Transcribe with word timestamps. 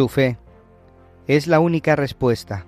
Su 0.00 0.08
fe 0.08 0.38
es 1.26 1.46
la 1.46 1.60
única 1.60 1.94
respuesta. 1.94 2.64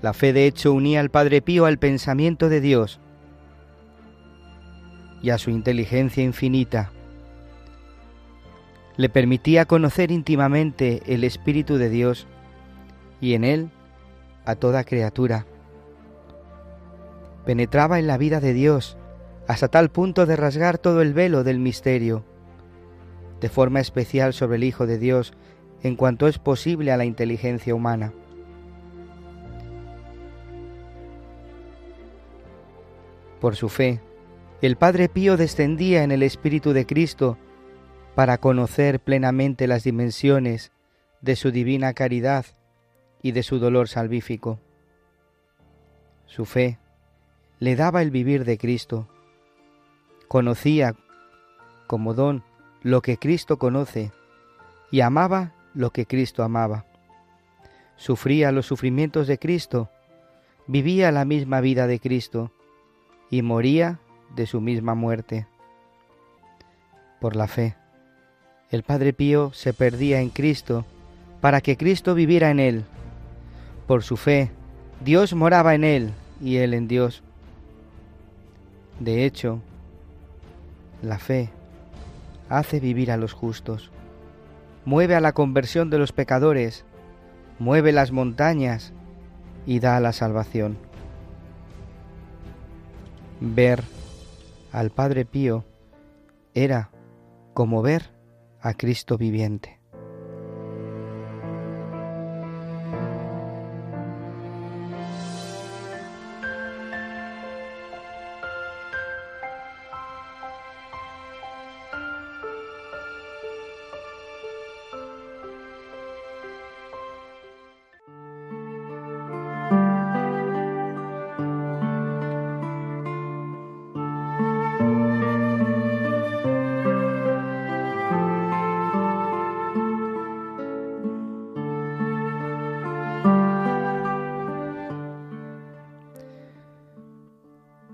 La 0.00 0.12
fe 0.12 0.32
de 0.32 0.46
hecho 0.46 0.72
unía 0.72 1.00
al 1.00 1.10
Padre 1.10 1.42
Pío 1.42 1.64
al 1.64 1.80
pensamiento 1.80 2.48
de 2.48 2.60
Dios 2.60 3.00
y 5.22 5.30
a 5.30 5.38
su 5.38 5.50
inteligencia 5.50 6.22
infinita. 6.22 6.92
Le 8.96 9.08
permitía 9.08 9.64
conocer 9.64 10.12
íntimamente 10.12 11.02
el 11.12 11.24
Espíritu 11.24 11.78
de 11.78 11.90
Dios 11.90 12.28
y 13.20 13.34
en 13.34 13.42
él 13.42 13.68
a 14.44 14.54
toda 14.54 14.84
criatura. 14.84 15.46
Penetraba 17.44 17.98
en 17.98 18.06
la 18.06 18.18
vida 18.18 18.38
de 18.38 18.52
Dios 18.52 18.96
hasta 19.48 19.66
tal 19.66 19.90
punto 19.90 20.26
de 20.26 20.36
rasgar 20.36 20.78
todo 20.78 21.02
el 21.02 21.12
velo 21.12 21.42
del 21.42 21.58
misterio, 21.58 22.24
de 23.40 23.48
forma 23.48 23.80
especial 23.80 24.32
sobre 24.32 24.58
el 24.58 24.62
Hijo 24.62 24.86
de 24.86 24.98
Dios 24.98 25.34
en 25.82 25.96
cuanto 25.96 26.26
es 26.26 26.38
posible 26.38 26.92
a 26.92 26.96
la 26.96 27.04
inteligencia 27.04 27.74
humana. 27.74 28.12
Por 33.40 33.54
su 33.54 33.68
fe, 33.68 34.00
el 34.60 34.76
Padre 34.76 35.08
Pío 35.08 35.36
descendía 35.36 36.02
en 36.02 36.10
el 36.10 36.24
Espíritu 36.24 36.72
de 36.72 36.86
Cristo 36.86 37.38
para 38.16 38.38
conocer 38.38 38.98
plenamente 38.98 39.68
las 39.68 39.84
dimensiones 39.84 40.72
de 41.20 41.36
su 41.36 41.52
divina 41.52 41.94
caridad 41.94 42.46
y 43.22 43.32
de 43.32 43.44
su 43.44 43.60
dolor 43.60 43.88
salvífico. 43.88 44.58
Su 46.26 46.44
fe 46.44 46.78
le 47.60 47.76
daba 47.76 48.02
el 48.02 48.10
vivir 48.10 48.44
de 48.44 48.58
Cristo. 48.58 49.08
Conocía 50.26 50.96
como 51.86 52.12
don 52.12 52.42
lo 52.82 53.02
que 53.02 53.18
Cristo 53.18 53.58
conoce 53.58 54.12
y 54.90 55.00
amaba 55.00 55.54
lo 55.74 55.90
que 55.90 56.06
Cristo 56.06 56.42
amaba. 56.42 56.84
Sufría 57.96 58.52
los 58.52 58.66
sufrimientos 58.66 59.26
de 59.26 59.38
Cristo, 59.38 59.90
vivía 60.66 61.10
la 61.12 61.24
misma 61.24 61.60
vida 61.60 61.86
de 61.86 62.00
Cristo 62.00 62.52
y 63.30 63.42
moría 63.42 63.98
de 64.34 64.46
su 64.46 64.60
misma 64.60 64.94
muerte. 64.94 65.46
Por 67.20 67.34
la 67.34 67.48
fe, 67.48 67.76
el 68.70 68.82
Padre 68.82 69.12
Pío 69.12 69.52
se 69.52 69.72
perdía 69.72 70.20
en 70.20 70.30
Cristo 70.30 70.84
para 71.40 71.60
que 71.60 71.76
Cristo 71.76 72.14
viviera 72.14 72.50
en 72.50 72.60
él. 72.60 72.84
Por 73.86 74.02
su 74.02 74.16
fe, 74.16 74.50
Dios 75.04 75.34
moraba 75.34 75.74
en 75.74 75.84
él 75.84 76.12
y 76.40 76.56
él 76.56 76.74
en 76.74 76.86
Dios. 76.86 77.22
De 79.00 79.24
hecho, 79.24 79.60
la 81.02 81.18
fe 81.18 81.50
hace 82.48 82.80
vivir 82.80 83.10
a 83.10 83.16
los 83.16 83.32
justos 83.32 83.90
mueve 84.88 85.14
a 85.14 85.20
la 85.20 85.34
conversión 85.34 85.90
de 85.90 85.98
los 85.98 86.12
pecadores, 86.12 86.86
mueve 87.58 87.92
las 87.92 88.10
montañas 88.10 88.94
y 89.66 89.80
da 89.80 90.00
la 90.00 90.14
salvación. 90.14 90.78
Ver 93.38 93.84
al 94.72 94.88
Padre 94.88 95.26
Pío 95.26 95.66
era 96.54 96.88
como 97.52 97.82
ver 97.82 98.14
a 98.62 98.72
Cristo 98.72 99.18
viviente. 99.18 99.77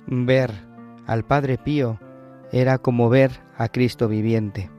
Ver 0.07 0.53
al 1.07 1.25
Padre 1.25 1.57
Pío 1.57 1.99
era 2.53 2.77
como 2.77 3.09
ver 3.09 3.41
a 3.57 3.69
Cristo 3.69 4.07
viviente. 4.07 4.71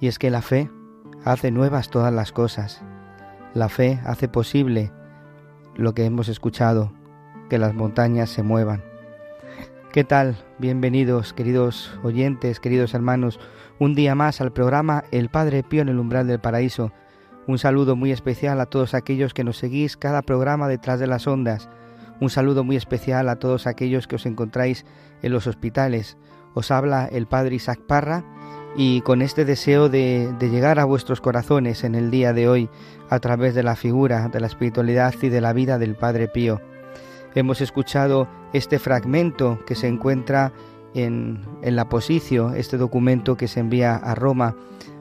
Y 0.00 0.06
es 0.06 0.18
que 0.18 0.30
la 0.30 0.40
fe 0.40 0.70
hace 1.24 1.50
nuevas 1.50 1.90
todas 1.90 2.12
las 2.12 2.32
cosas. 2.32 2.82
La 3.52 3.68
fe 3.68 4.00
hace 4.06 4.26
posible 4.26 4.90
lo 5.76 5.92
que 5.92 6.06
hemos 6.06 6.28
escuchado, 6.28 6.92
que 7.50 7.58
las 7.58 7.74
montañas 7.74 8.30
se 8.30 8.42
muevan. 8.42 8.82
¿Qué 9.92 10.02
tal? 10.02 10.36
Bienvenidos, 10.58 11.34
queridos 11.34 11.98
oyentes, 12.02 12.58
queridos 12.58 12.94
hermanos, 12.94 13.38
un 13.78 13.94
día 13.94 14.14
más 14.14 14.40
al 14.40 14.52
programa 14.52 15.04
El 15.10 15.28
Padre 15.28 15.62
Pío 15.62 15.82
en 15.82 15.90
el 15.90 15.98
umbral 15.98 16.26
del 16.26 16.40
paraíso. 16.40 16.90
Un 17.46 17.58
saludo 17.58 17.96
muy 17.96 18.12
especial 18.12 18.60
a 18.60 18.66
todos 18.66 18.94
aquellos 18.94 19.34
que 19.34 19.44
nos 19.44 19.58
seguís 19.58 19.98
cada 19.98 20.22
programa 20.22 20.68
detrás 20.68 21.00
de 21.00 21.06
las 21.06 21.26
ondas 21.26 21.68
un 22.20 22.30
saludo 22.30 22.64
muy 22.64 22.76
especial 22.76 23.28
a 23.28 23.36
todos 23.36 23.66
aquellos 23.66 24.06
que 24.06 24.16
os 24.16 24.26
encontráis 24.26 24.84
en 25.22 25.32
los 25.32 25.46
hospitales. 25.46 26.16
Os 26.54 26.70
habla 26.70 27.06
el 27.06 27.26
Padre 27.26 27.56
Isaac 27.56 27.80
Parra 27.86 28.24
y 28.76 29.00
con 29.00 29.22
este 29.22 29.44
deseo 29.44 29.88
de, 29.88 30.32
llegar 30.40 30.78
a 30.78 30.84
vuestros 30.84 31.20
corazones 31.20 31.82
en 31.82 31.94
el 31.94 32.10
día 32.10 32.32
de 32.32 32.48
hoy 32.48 32.68
a 33.08 33.18
través 33.18 33.54
de 33.54 33.62
la 33.62 33.74
figura, 33.74 34.28
de 34.28 34.40
la 34.40 34.46
espiritualidad 34.46 35.14
y 35.22 35.28
de 35.28 35.40
la 35.40 35.52
vida 35.52 35.78
del 35.78 35.96
Padre 35.96 36.28
Pío. 36.28 36.60
Hemos 37.34 37.60
escuchado 37.60 38.28
este 38.52 38.78
fragmento 38.78 39.58
que 39.66 39.74
se 39.74 39.88
encuentra 39.88 40.52
en, 40.94 41.44
en 41.62 41.76
la 41.76 41.88
Posicio, 41.88 42.52
este 42.52 42.76
documento 42.76 43.36
que 43.36 43.48
se 43.48 43.60
envía 43.60 43.96
a 43.96 44.14
Roma 44.14 44.56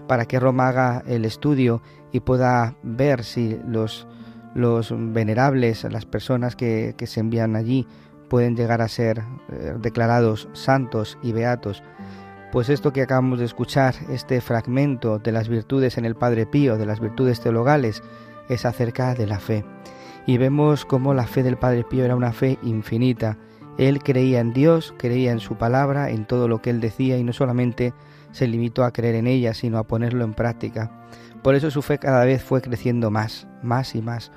para 0.07 0.25
que 0.25 0.39
Roma 0.39 0.69
haga 0.69 1.03
el 1.07 1.25
estudio 1.25 1.81
y 2.11 2.19
pueda 2.21 2.75
ver 2.81 3.23
si 3.23 3.59
los 3.67 4.07
los 4.55 4.93
venerables, 4.95 5.83
las 5.85 6.05
personas 6.05 6.55
que, 6.55 6.95
se 7.05 7.19
envían 7.19 7.55
allí, 7.55 7.87
pueden 8.29 8.55
llegar 8.55 8.81
a 8.81 8.87
ser 8.87 9.23
eh, 9.51 9.75
declarados 9.79 10.49
santos 10.53 11.17
y 11.23 11.31
beatos. 11.31 11.83
Pues 12.51 12.69
esto 12.69 12.93
que 12.93 13.03
acabamos 13.03 13.39
de 13.39 13.45
escuchar, 13.45 13.95
este 14.09 14.41
fragmento 14.41 15.19
de 15.19 15.31
las 15.31 15.49
virtudes 15.49 15.97
en 15.97 16.05
el 16.05 16.15
Padre 16.15 16.45
Pío, 16.45 16.77
de 16.77 16.85
las 16.85 16.99
virtudes 16.99 17.39
teologales, 17.41 18.01
es 18.49 18.65
acerca 18.65 19.13
de 19.13 19.27
la 19.27 19.39
fe. 19.39 19.63
Y 20.25 20.37
vemos 20.37 20.85
cómo 20.85 21.13
la 21.13 21.27
fe 21.27 21.43
del 21.43 21.57
Padre 21.57 21.83
Pío 21.83 22.05
era 22.05 22.15
una 22.15 22.33
fe 22.33 22.57
infinita. 22.63 23.37
Él 23.77 24.01
creía 24.03 24.39
en 24.39 24.53
Dios, 24.53 24.93
creía 24.97 25.31
en 25.31 25.39
su 25.39 25.57
palabra, 25.57 26.09
en 26.09 26.25
todo 26.25 26.47
lo 26.47 26.61
que 26.61 26.69
él 26.69 26.81
decía 26.81 27.17
y 27.17 27.23
no 27.23 27.33
solamente 27.33 27.93
se 28.31 28.47
limitó 28.47 28.83
a 28.83 28.91
creer 28.91 29.15
en 29.15 29.27
ella, 29.27 29.53
sino 29.53 29.77
a 29.77 29.87
ponerlo 29.87 30.23
en 30.23 30.33
práctica. 30.33 30.98
Por 31.43 31.55
eso 31.55 31.71
su 31.71 31.81
fe 31.81 31.97
cada 31.97 32.25
vez 32.25 32.43
fue 32.43 32.61
creciendo 32.61 33.11
más, 33.11 33.47
más 33.63 33.95
y 33.95 34.01
más. 34.01 34.31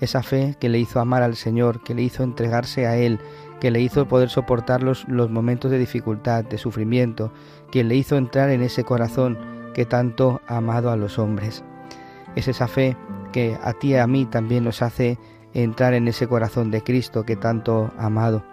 Esa 0.00 0.22
fe 0.22 0.56
que 0.60 0.68
le 0.68 0.78
hizo 0.78 1.00
amar 1.00 1.22
al 1.22 1.36
Señor, 1.36 1.82
que 1.82 1.94
le 1.94 2.02
hizo 2.02 2.22
entregarse 2.22 2.86
a 2.86 2.96
Él, 2.96 3.18
que 3.60 3.70
le 3.70 3.80
hizo 3.80 4.06
poder 4.06 4.28
soportar 4.28 4.82
los, 4.82 5.08
los 5.08 5.30
momentos 5.30 5.70
de 5.70 5.78
dificultad, 5.78 6.44
de 6.44 6.58
sufrimiento, 6.58 7.32
que 7.70 7.84
le 7.84 7.94
hizo 7.94 8.16
entrar 8.16 8.50
en 8.50 8.62
ese 8.62 8.84
corazón 8.84 9.38
que 9.72 9.84
tanto 9.84 10.40
ha 10.46 10.58
amado 10.58 10.90
a 10.90 10.96
los 10.96 11.18
hombres. 11.18 11.64
Es 12.36 12.48
esa 12.48 12.68
fe 12.68 12.96
que 13.32 13.56
a 13.62 13.72
ti 13.72 13.90
y 13.90 13.96
a 13.96 14.06
mí 14.06 14.26
también 14.26 14.64
nos 14.64 14.82
hace 14.82 15.18
entrar 15.54 15.94
en 15.94 16.08
ese 16.08 16.26
corazón 16.26 16.70
de 16.70 16.82
Cristo 16.82 17.24
que 17.24 17.36
tanto 17.36 17.92
ha 17.98 18.06
amado. 18.06 18.44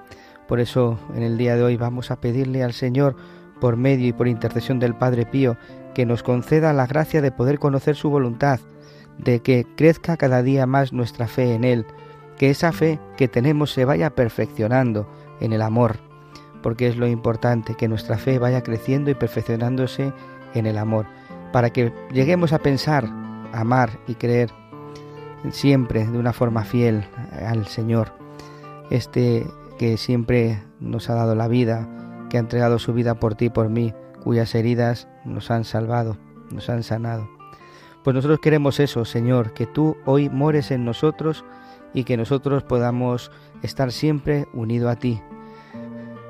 Por 0.48 0.60
eso 0.60 1.00
en 1.16 1.24
el 1.24 1.38
día 1.38 1.56
de 1.56 1.64
hoy 1.64 1.78
vamos 1.78 2.12
a 2.12 2.20
pedirle 2.20 2.64
al 2.64 2.74
Señor, 2.74 3.16
por 3.60 3.78
medio 3.78 4.08
y 4.08 4.14
por 4.14 4.28
intercesión 4.28 4.80
del 4.80 4.96
Padre 4.96 5.26
Pío, 5.26 5.56
que 5.94 6.06
nos 6.06 6.24
conceda 6.24 6.74
la 6.74 6.88
gracia 6.88 7.22
de 7.22 7.32
poder 7.32 7.60
conocer 7.60 7.96
su 7.96 8.10
voluntad, 8.10 8.60
de 9.18 9.42
que 9.42 9.66
crezca 9.76 10.18
cada 10.18 10.42
día 10.42 10.66
más 10.66 10.94
nuestra 10.94 11.28
fe 11.28 11.54
en 11.54 11.64
Él, 11.64 11.86
que 12.38 12.50
esa 12.50 12.72
fe 12.72 13.00
que 13.18 13.28
tenemos 13.28 13.72
se 13.72 13.86
vaya 13.86 14.10
perfeccionando 14.12 15.08
en 15.40 15.54
el 15.54 15.62
amor, 15.62 15.98
porque 16.64 16.88
es 16.88 16.98
lo 16.98 17.08
importante, 17.08 17.76
que 17.76 17.88
nuestra 17.88 18.18
fe 18.18 18.40
vaya 18.40 18.64
creciendo 18.64 19.12
y 19.12 19.16
perfeccionándose 19.16 20.14
en 20.54 20.66
el 20.66 20.78
amor, 20.78 21.06
para 21.52 21.72
que 21.72 21.94
lleguemos 22.12 22.54
a 22.54 22.60
pensar, 22.60 23.06
amar 23.54 24.00
y 24.08 24.16
creer 24.16 24.52
siempre 25.52 26.06
de 26.06 26.18
una 26.18 26.34
forma 26.34 26.64
fiel 26.64 27.04
al 27.46 27.68
Señor, 27.68 28.14
este 28.90 29.46
que 29.78 29.98
siempre 29.98 30.64
nos 30.80 31.10
ha 31.10 31.16
dado 31.16 31.36
la 31.36 31.48
vida, 31.48 31.88
que 32.30 32.38
ha 32.38 32.40
entregado 32.40 32.80
su 32.80 32.94
vida 32.94 33.16
por 33.16 33.36
ti 33.36 33.46
y 33.46 33.50
por 33.50 33.70
mí, 33.70 33.94
cuyas 34.24 34.56
heridas 34.56 35.08
nos 35.26 35.52
han 35.52 35.64
salvado, 35.64 36.18
nos 36.52 36.70
han 36.70 36.84
sanado. 36.84 37.30
Pues 38.04 38.16
nosotros 38.16 38.40
queremos 38.40 38.80
eso, 38.80 39.06
Señor, 39.06 39.54
que 39.54 39.68
tú 39.68 39.98
hoy 40.06 40.30
mores 40.30 40.72
en 40.72 40.86
nosotros 40.86 41.46
y 41.94 42.04
que 42.04 42.18
nosotros 42.18 42.64
podamos 42.64 43.32
estar 43.62 43.92
siempre 43.92 44.48
unidos 44.54 44.92
a 44.92 44.96
ti. 44.96 45.22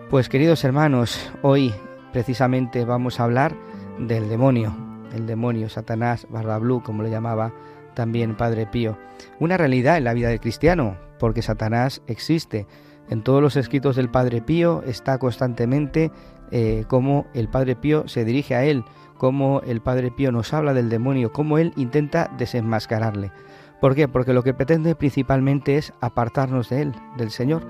Pues 0.10 0.28
queridos 0.28 0.64
hermanos, 0.66 1.32
hoy 1.42 1.74
precisamente 2.12 2.84
vamos 2.84 3.20
a 3.20 3.24
hablar 3.24 3.56
del 3.98 4.28
demonio, 4.28 4.76
el 5.14 5.26
demonio, 5.28 5.70
Satanás, 5.70 6.28
barra 6.30 6.58
blue, 6.58 6.84
como 6.84 7.04
le 7.04 7.10
llamaba 7.10 7.54
también 7.94 8.36
Padre 8.36 8.66
Pío. 8.66 8.98
Una 9.40 9.58
realidad 9.58 9.98
en 9.98 10.04
la 10.04 10.14
vida 10.14 10.30
del 10.30 10.42
cristiano, 10.42 10.98
porque 11.20 11.42
Satanás 11.42 12.02
existe. 12.08 12.68
En 13.10 13.24
todos 13.24 13.42
los 13.42 13.56
escritos 13.56 13.96
del 13.96 14.10
Padre 14.10 14.42
Pío 14.42 14.84
está 14.86 15.18
constantemente 15.18 16.12
eh, 16.52 16.86
cómo 16.88 17.28
el 17.34 17.48
Padre 17.50 17.76
Pío 17.76 18.08
se 18.08 18.26
dirige 18.26 18.56
a 18.56 18.64
él, 18.66 18.84
cómo 19.18 19.62
el 19.66 19.82
Padre 19.82 20.12
Pío 20.12 20.32
nos 20.32 20.54
habla 20.54 20.74
del 20.74 20.90
demonio, 20.90 21.32
cómo 21.32 21.58
él 21.58 21.74
intenta 21.76 22.32
desenmascararle. 22.38 23.32
¿Por 23.80 23.96
qué? 23.96 24.08
Porque 24.08 24.34
lo 24.34 24.44
que 24.44 24.54
pretende 24.54 24.96
principalmente 24.96 25.78
es 25.78 25.94
apartarnos 26.02 26.70
de 26.70 26.84
él, 26.84 26.96
del 27.18 27.32
Señor 27.32 27.64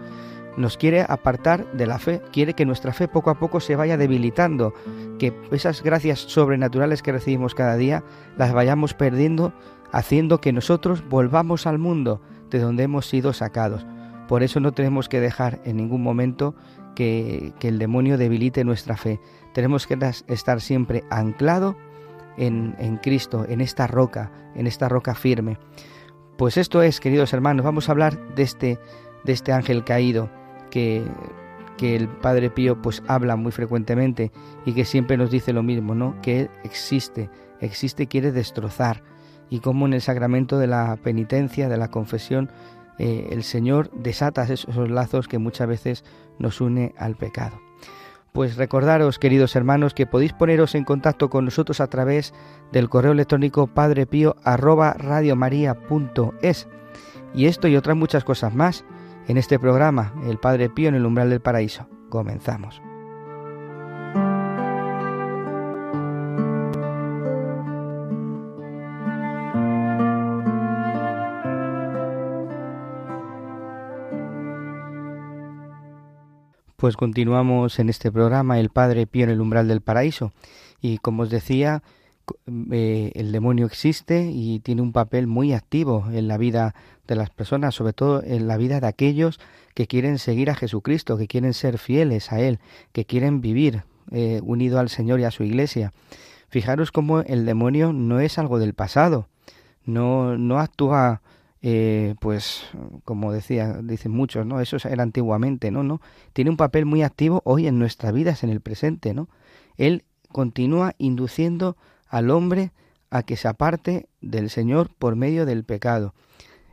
nos 0.58 0.78
quiere 0.78 1.06
apartar 1.08 1.72
de 1.72 1.88
la 1.88 2.00
fe, 2.00 2.22
quiere 2.32 2.54
que 2.54 2.66
nuestra 2.66 2.94
fe 2.94 3.08
poco 3.08 3.30
a 3.30 3.40
poco 3.40 3.60
se 3.60 3.76
vaya 3.76 3.98
debilitando, 3.98 4.74
que 5.18 5.34
esas 5.52 5.82
gracias 5.82 6.20
sobrenaturales 6.20 7.02
que 7.02 7.12
recibimos 7.12 7.56
cada 7.56 7.76
día 7.76 8.04
las 8.38 8.54
vayamos 8.54 8.94
perdiendo, 8.94 9.54
haciendo 9.92 10.42
que 10.42 10.54
nosotros 10.54 11.08
volvamos 11.08 11.68
al 11.68 11.78
mundo 11.78 12.22
de 12.50 12.60
donde 12.60 12.84
hemos 12.84 13.08
sido 13.08 13.34
sacados. 13.34 13.86
Por 14.28 14.44
eso 14.44 14.60
no 14.60 14.72
tenemos 14.72 15.10
que 15.10 15.20
dejar 15.20 15.62
en 15.66 15.78
ningún 15.78 16.04
momento 16.04 16.56
que, 16.96 17.54
el 17.62 17.80
demonio 17.80 18.18
debilite 18.18 18.64
nuestra 18.64 18.98
fe. 18.98 19.20
Tenemos 19.54 19.88
que 19.88 19.98
estar 20.28 20.62
siempre 20.62 21.04
anclado 21.10 21.76
en, 22.38 22.98
Cristo, 23.02 23.46
en 23.48 23.62
esta 23.62 23.88
roca, 23.88 24.32
en 24.56 24.68
esta 24.68 24.90
roca 24.90 25.16
firme. 25.16 25.58
Pues 26.38 26.58
esto 26.58 26.82
es, 26.82 27.00
queridos 27.00 27.34
hermanos, 27.34 27.66
vamos 27.66 27.88
a 27.88 27.92
hablar 27.92 28.18
de 28.36 28.44
este, 28.44 28.80
de 29.24 29.34
este 29.34 29.52
ángel 29.52 29.84
caído 29.84 30.30
que, 30.70 31.04
el 31.82 32.08
Padre 32.08 32.52
Pío 32.52 32.80
pues 32.80 33.02
habla 33.08 33.36
muy 33.36 33.52
frecuentemente 33.52 34.32
y 34.68 34.74
que 34.74 34.86
siempre 34.86 35.18
nos 35.18 35.32
dice 35.32 35.52
lo 35.52 35.64
mismo, 35.64 35.96
¿no? 35.96 36.16
Que 36.22 36.48
existe, 36.64 37.32
existe, 37.60 38.06
quiere 38.06 38.32
destrozar. 38.32 39.02
Y 39.50 39.62
como 39.62 39.88
en 39.88 39.94
el 39.94 40.02
sacramento 40.02 40.60
de 40.60 40.68
la 40.68 40.96
penitencia, 40.98 41.70
de 41.70 41.78
la 41.78 41.90
confesión, 41.90 42.52
eh, 43.04 43.30
el 43.32 43.42
Señor 43.42 43.90
desata 43.96 44.44
esos 44.44 44.88
lazos 44.88 45.28
que 45.28 45.40
muchas 45.40 45.68
veces 45.68 46.06
nos 46.38 46.62
une 46.62 46.94
al 47.00 47.16
pecado. 47.16 47.60
Pues 48.32 48.58
recordaros, 48.58 49.18
queridos 49.18 49.56
hermanos, 49.56 49.96
que 49.96 50.06
podéis 50.06 50.34
poneros 50.34 50.76
en 50.76 50.84
contacto 50.84 51.32
con 51.32 51.46
nosotros 51.46 51.82
a 51.82 51.88
través 51.88 52.32
del 52.72 52.90
correo 52.90 53.14
electrónico 53.14 53.66
padrepío 53.66 54.36
arroba 54.44 54.96
Y 57.34 57.46
esto 57.48 57.68
y 57.68 57.76
otras 57.76 57.98
muchas 57.98 58.24
cosas 58.24 58.54
más 58.54 58.86
en 59.28 59.38
este 59.38 59.58
programa, 59.58 60.14
El 60.28 60.38
Padre 60.38 60.70
Pío 60.70 60.90
en 60.90 60.96
el 60.96 61.06
umbral 61.08 61.32
del 61.32 61.42
paraíso. 61.42 61.88
Comenzamos. 62.10 62.84
Pues 76.82 76.98
continuamos 76.98 77.78
en 77.78 77.90
este 77.90 78.12
programa 78.12 78.60
El 78.60 78.70
Padre 78.70 79.06
Pío 79.06 79.26
en 79.26 79.30
el 79.30 79.40
umbral 79.40 79.68
del 79.68 79.82
paraíso. 79.82 80.34
Y 80.82 80.98
como 80.98 81.22
os 81.22 81.30
decía, 81.30 81.84
eh, 82.72 83.12
el 83.14 83.32
demonio 83.32 83.68
existe 83.68 84.32
y 84.34 84.62
tiene 84.62 84.82
un 84.82 84.92
papel 84.92 85.28
muy 85.28 85.54
activo 85.54 86.08
en 86.12 86.28
la 86.28 86.40
vida 86.40 86.74
de 87.06 87.16
las 87.16 87.30
personas, 87.30 87.76
sobre 87.76 87.94
todo 87.94 88.24
en 88.24 88.48
la 88.48 88.58
vida 88.58 88.80
de 88.80 88.88
aquellos 88.88 89.40
que 89.76 89.86
quieren 89.86 90.18
seguir 90.18 90.50
a 90.50 90.56
Jesucristo, 90.56 91.20
que 91.20 91.28
quieren 91.28 91.54
ser 91.54 91.78
fieles 91.78 92.32
a 92.32 92.40
Él, 92.40 92.58
que 92.94 93.06
quieren 93.06 93.42
vivir 93.42 93.84
eh, 94.10 94.42
unido 94.44 94.80
al 94.80 94.90
Señor 94.90 95.20
y 95.20 95.26
a 95.26 95.30
su 95.30 95.44
Iglesia. 95.44 95.94
Fijaros 96.50 96.92
cómo 96.92 97.20
el 97.20 97.46
demonio 97.46 97.94
no 97.94 98.22
es 98.22 98.40
algo 98.40 98.58
del 98.58 98.74
pasado, 98.74 99.28
no, 99.86 100.36
no 100.36 100.58
actúa, 100.58 101.22
eh, 101.62 102.16
pues, 102.20 102.64
como 103.06 103.32
decía, 103.32 103.80
dicen 103.84 104.12
muchos, 104.12 104.46
¿no? 104.46 104.62
Eso 104.62 104.78
era 104.88 105.04
antiguamente, 105.04 105.70
¿no? 105.70 105.84
No, 105.84 106.02
tiene 106.34 106.50
un 106.50 106.58
papel 106.58 106.86
muy 106.86 107.04
activo 107.04 107.42
hoy 107.46 107.68
en 107.68 107.78
nuestras 107.78 108.14
vidas, 108.14 108.44
en 108.44 108.50
el 108.50 108.62
presente, 108.62 109.14
¿no? 109.14 109.30
Él 109.78 110.04
continúa 110.32 110.96
induciendo 110.98 111.78
al 112.08 112.32
hombre 112.32 112.72
a 113.12 113.24
que 113.24 113.36
se 113.36 113.48
aparte 113.48 114.08
del 114.22 114.50
Señor 114.50 114.90
por 114.98 115.16
medio 115.16 115.46
del 115.46 115.64
pecado. 115.64 116.16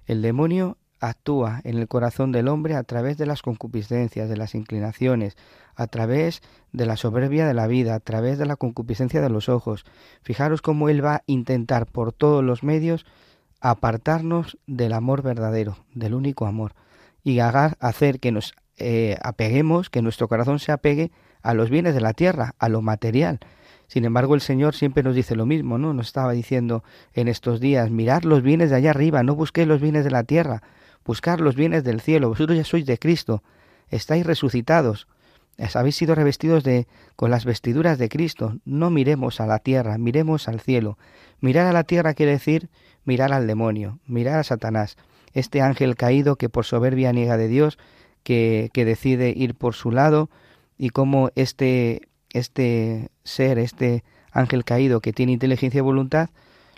El 0.06 0.22
demonio 0.22 0.78
actúa 1.00 1.60
en 1.64 1.76
el 1.78 1.86
corazón 1.86 2.32
del 2.32 2.48
hombre 2.48 2.74
a 2.74 2.82
través 2.82 3.18
de 3.18 3.26
las 3.26 3.42
concupiscencias, 3.42 4.28
de 4.28 4.36
las 4.36 4.54
inclinaciones, 4.54 5.36
a 5.74 5.86
través 5.86 6.42
de 6.72 6.86
la 6.86 6.96
soberbia 6.96 7.46
de 7.46 7.54
la 7.54 7.66
vida, 7.66 7.94
a 7.94 8.00
través 8.00 8.38
de 8.38 8.46
la 8.46 8.56
concupiscencia 8.56 9.20
de 9.20 9.30
los 9.30 9.48
ojos. 9.48 9.84
Fijaros 10.22 10.62
cómo 10.62 10.88
él 10.88 11.04
va 11.04 11.16
a 11.16 11.22
intentar 11.26 11.86
por 11.86 12.12
todos 12.12 12.42
los 12.42 12.62
medios 12.62 13.06
apartarnos 13.60 14.58
del 14.66 14.92
amor 14.92 15.22
verdadero, 15.22 15.78
del 15.94 16.14
único 16.14 16.46
amor, 16.46 16.74
y 17.24 17.40
hacer 17.40 18.20
que 18.20 18.32
nos 18.32 18.54
eh, 18.76 19.16
apeguemos, 19.22 19.90
que 19.90 20.02
nuestro 20.02 20.28
corazón 20.28 20.58
se 20.58 20.72
apegue 20.72 21.10
a 21.42 21.54
los 21.54 21.70
bienes 21.70 21.94
de 21.94 22.00
la 22.00 22.14
tierra, 22.14 22.54
a 22.58 22.68
lo 22.68 22.82
material, 22.82 23.40
sin 23.88 24.04
embargo, 24.04 24.34
el 24.34 24.42
Señor 24.42 24.74
siempre 24.74 25.02
nos 25.02 25.14
dice 25.14 25.34
lo 25.34 25.46
mismo, 25.46 25.78
¿no? 25.78 25.94
Nos 25.94 26.08
estaba 26.08 26.32
diciendo 26.32 26.84
en 27.14 27.26
estos 27.26 27.58
días, 27.58 27.90
mirad 27.90 28.22
los 28.22 28.42
bienes 28.42 28.68
de 28.68 28.76
allá 28.76 28.90
arriba, 28.90 29.22
no 29.22 29.34
busquéis 29.34 29.66
los 29.66 29.80
bienes 29.80 30.04
de 30.04 30.10
la 30.10 30.24
tierra, 30.24 30.62
buscar 31.06 31.40
los 31.40 31.56
bienes 31.56 31.84
del 31.84 32.02
cielo, 32.02 32.28
vosotros 32.28 32.58
ya 32.58 32.64
sois 32.64 32.84
de 32.84 32.98
Cristo, 32.98 33.42
estáis 33.88 34.26
resucitados, 34.26 35.08
habéis 35.74 35.96
sido 35.96 36.14
revestidos 36.14 36.64
de 36.64 36.86
con 37.16 37.30
las 37.30 37.44
vestiduras 37.44 37.98
de 37.98 38.08
Cristo, 38.08 38.56
no 38.64 38.90
miremos 38.90 39.40
a 39.40 39.46
la 39.46 39.58
tierra, 39.58 39.98
miremos 39.98 40.48
al 40.48 40.60
cielo. 40.60 40.98
Mirar 41.40 41.66
a 41.66 41.72
la 41.72 41.84
tierra 41.84 42.14
quiere 42.14 42.32
decir 42.32 42.68
mirar 43.04 43.32
al 43.32 43.46
demonio, 43.46 43.98
mirar 44.06 44.38
a 44.38 44.44
Satanás, 44.44 44.96
este 45.32 45.62
ángel 45.62 45.96
caído 45.96 46.36
que 46.36 46.48
por 46.48 46.64
soberbia 46.64 47.12
niega 47.12 47.36
de 47.36 47.48
Dios, 47.48 47.78
que, 48.22 48.70
que 48.72 48.84
decide 48.84 49.32
ir 49.34 49.54
por 49.54 49.74
su 49.74 49.90
lado, 49.90 50.30
y 50.76 50.90
cómo 50.90 51.30
este 51.34 52.08
este 52.32 53.10
ser, 53.24 53.58
este 53.58 54.04
ángel 54.32 54.64
caído 54.64 55.00
que 55.00 55.12
tiene 55.12 55.32
inteligencia 55.32 55.78
y 55.78 55.82
voluntad, 55.82 56.30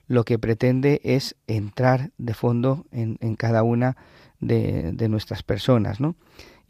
lo 0.06 0.24
que 0.24 0.38
pretende 0.38 1.00
es 1.04 1.36
entrar 1.46 2.10
de 2.18 2.34
fondo 2.34 2.86
en, 2.90 3.16
cada 3.36 3.62
una 3.62 3.96
de, 4.40 5.08
nuestras 5.08 5.42
personas, 5.42 6.00
¿no? 6.00 6.16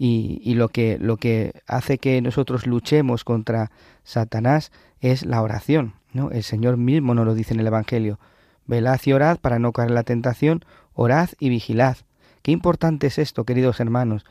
Y, 0.02 0.54
lo, 0.54 0.70
que, 0.70 0.96
lo 0.98 1.18
que 1.18 1.60
hace 1.66 1.98
que 1.98 2.22
nosotros 2.22 2.66
luchemos 2.66 3.22
contra 3.22 3.70
Satanás 4.02 4.72
es 5.02 5.26
la 5.26 5.42
oración, 5.42 5.92
¿no? 6.14 6.30
El 6.30 6.42
Señor 6.42 6.78
mismo 6.78 7.14
nos 7.14 7.26
lo 7.26 7.34
dice 7.34 7.52
en 7.52 7.60
el 7.60 7.66
Evangelio. 7.66 8.18
Velad 8.66 8.98
y 9.04 9.12
orad 9.12 9.38
para 9.38 9.58
no 9.58 9.72
caer 9.72 9.90
en 9.90 9.96
la 9.96 10.02
tentación, 10.02 10.64
orad 10.94 11.28
y 11.38 11.50
vigilad. 11.50 11.98
Qué 12.40 12.50
importante 12.50 13.08
es 13.08 13.18
esto, 13.18 13.44
queridos 13.44 13.78
hermanos. 13.78 14.24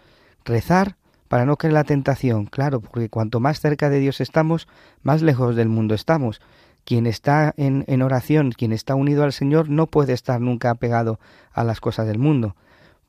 Rezar 0.44 0.96
para 1.28 1.46
no 1.46 1.56
caer 1.56 1.70
en 1.70 1.76
la 1.76 1.84
tentación, 1.84 2.48
claro, 2.48 2.82
porque 2.82 3.10
cuanto 3.10 3.40
más 3.40 3.60
cerca 3.60 3.92
de 3.92 4.00
Dios 4.00 4.22
estamos, 4.22 4.68
más 5.04 5.22
lejos 5.22 5.56
del 5.56 5.70
mundo 5.70 5.94
estamos. 5.94 6.42
Quien 6.84 7.06
está 7.06 7.54
en, 7.58 7.86
en 7.88 8.02
oración, 8.02 8.54
quien 8.54 8.72
está 8.72 8.96
unido 8.96 9.24
al 9.24 9.34
Señor, 9.34 9.70
no 9.70 9.86
puede 9.86 10.14
estar 10.14 10.42
nunca 10.42 10.72
apegado 10.72 11.20
a 11.54 11.64
las 11.64 11.80
cosas 11.80 12.08
del 12.08 12.18
mundo. 12.18 12.56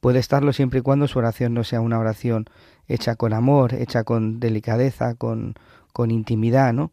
Puede 0.01 0.19
estarlo 0.19 0.53
siempre 0.53 0.81
y 0.81 0.83
cuando 0.83 1.09
su 1.09 1.19
oración 1.19 1.55
no 1.55 1.65
sea 1.65 1.81
una 1.81 1.99
oración 1.99 2.47
hecha 2.89 3.17
con 3.17 3.33
amor, 3.33 3.75
hecha 3.75 4.05
con 4.05 4.41
delicadeza, 4.41 5.15
con, 5.15 5.55
con 5.93 6.11
intimidad, 6.11 6.73
¿no? 6.73 6.91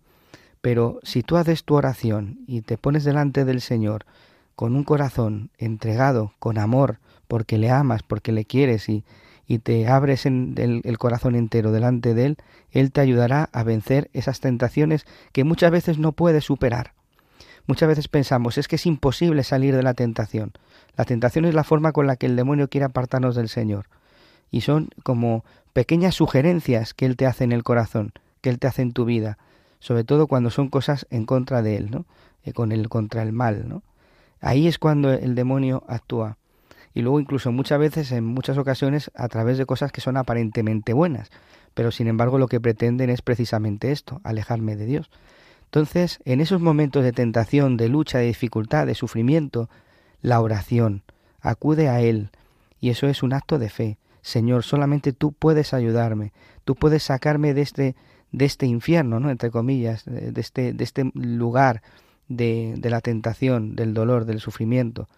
Pero 0.62 1.00
si 1.04 1.24
tú 1.24 1.38
haces 1.38 1.64
tu 1.64 1.76
oración 1.76 2.40
y 2.48 2.62
te 2.62 2.78
pones 2.78 3.04
delante 3.04 3.46
del 3.46 3.62
Señor 3.62 4.06
con 4.56 4.76
un 4.76 4.84
corazón 4.84 5.52
entregado, 5.58 6.34
con 6.40 6.58
amor, 6.58 7.00
porque 7.28 7.58
le 7.58 7.70
amas, 7.70 8.04
porque 8.04 8.32
le 8.32 8.46
quieres 8.46 8.90
y, 8.90 9.04
y 9.48 9.60
te 9.60 9.88
abres 9.88 10.26
en 10.26 10.56
el, 10.58 10.98
corazón 10.98 11.36
entero 11.36 11.72
delante 11.72 12.14
de 12.14 12.26
Él, 12.26 12.38
Él 12.72 12.92
te 12.92 13.02
ayudará 13.02 13.50
a 13.54 13.64
vencer 13.64 14.10
esas 14.14 14.42
tentaciones 14.42 15.06
que 15.32 15.46
muchas 15.46 15.72
veces 15.72 15.98
no 15.98 16.12
puedes 16.12 16.44
superar. 16.44 16.97
Muchas 17.68 17.90
veces 17.90 18.08
pensamos, 18.08 18.58
es 18.58 18.68
que 18.68 18.78
es 18.78 18.86
imposible 18.86 19.44
salir 19.44 19.76
de 19.76 19.84
la 19.84 19.94
tentación. 19.94 20.54
La 20.96 21.04
tentación 21.04 21.44
es 21.46 21.54
la 21.54 21.66
forma 21.66 21.92
con 21.92 22.08
la 22.08 22.16
que 22.16 22.26
el 22.26 22.38
demonio 22.38 22.70
quiere 22.70 22.86
apartarnos 22.86 23.36
del 23.36 23.50
Señor. 23.50 23.88
Y 24.50 24.62
son 24.62 24.90
como 25.04 25.44
pequeñas 25.74 26.16
sugerencias 26.16 26.94
que 26.94 27.06
Él 27.06 27.18
te 27.18 27.26
hace 27.26 27.44
en 27.44 27.52
el 27.52 27.64
corazón, 27.64 28.14
que 28.42 28.50
Él 28.50 28.58
te 28.58 28.68
hace 28.68 28.82
en 28.82 28.94
tu 28.94 29.04
vida, 29.04 29.38
sobre 29.80 30.06
todo 30.06 30.28
cuando 30.28 30.50
son 30.50 30.70
cosas 30.70 31.06
en 31.10 31.26
contra 31.26 31.62
de 31.62 31.76
Él, 31.76 31.92
¿no? 31.92 32.06
Eh, 32.46 32.54
con 32.54 32.72
el 32.72 32.88
contra 32.88 33.22
el 33.22 33.34
mal, 33.34 33.68
¿no? 33.68 33.84
Ahí 34.40 34.68
es 34.68 34.80
cuando 34.80 35.12
el 35.12 35.36
demonio 35.36 35.84
actúa. 35.88 36.38
Y 36.94 37.02
luego 37.02 37.20
incluso 37.20 37.52
muchas 37.52 37.80
veces, 37.80 38.12
en 38.14 38.24
muchas 38.24 38.58
ocasiones, 38.58 39.12
a 39.14 39.28
través 39.28 39.58
de 39.58 39.66
cosas 39.66 39.92
que 39.92 40.02
son 40.02 40.16
aparentemente 40.16 40.94
buenas, 40.94 41.30
pero 41.74 41.92
sin 41.92 42.08
embargo 42.08 42.38
lo 42.38 42.48
que 42.48 42.62
pretenden 42.62 43.10
es 43.10 43.22
precisamente 43.22 43.92
esto, 43.92 44.22
alejarme 44.24 44.76
de 44.76 44.86
Dios. 44.86 45.12
Entonces, 45.68 46.20
en 46.24 46.40
esos 46.40 46.62
momentos 46.62 47.04
de 47.04 47.12
tentación, 47.12 47.76
de 47.76 47.90
lucha, 47.90 48.20
de 48.20 48.28
dificultad, 48.28 48.88
de 48.88 48.96
sufrimiento, 48.96 49.70
la 50.22 50.40
oración, 50.40 51.04
acude 51.42 51.90
a 51.90 52.00
Él, 52.00 52.32
y 52.80 52.90
eso 52.90 53.08
es 53.08 53.22
un 53.22 53.34
acto 53.34 53.60
de 53.60 53.70
fe. 53.70 53.98
Señor, 54.22 54.64
solamente 54.64 55.12
tú 55.12 55.34
puedes 55.34 55.74
ayudarme, 55.74 56.32
tú 56.64 56.76
puedes 56.76 57.04
sacarme 57.04 57.54
de 57.54 57.62
este, 57.62 57.96
de 58.32 58.46
este 58.46 58.66
infierno, 58.66 59.20
¿no? 59.20 59.30
entre 59.30 59.52
comillas, 59.52 60.06
de 60.06 60.40
este, 60.40 60.72
de 60.72 60.84
este 60.84 61.12
lugar 61.14 61.82
de, 62.30 62.76
de 62.78 62.90
la 62.90 63.02
tentación, 63.02 63.76
del 63.76 63.94
dolor, 63.94 64.24
del 64.24 64.40
sufrimiento. 64.40 65.10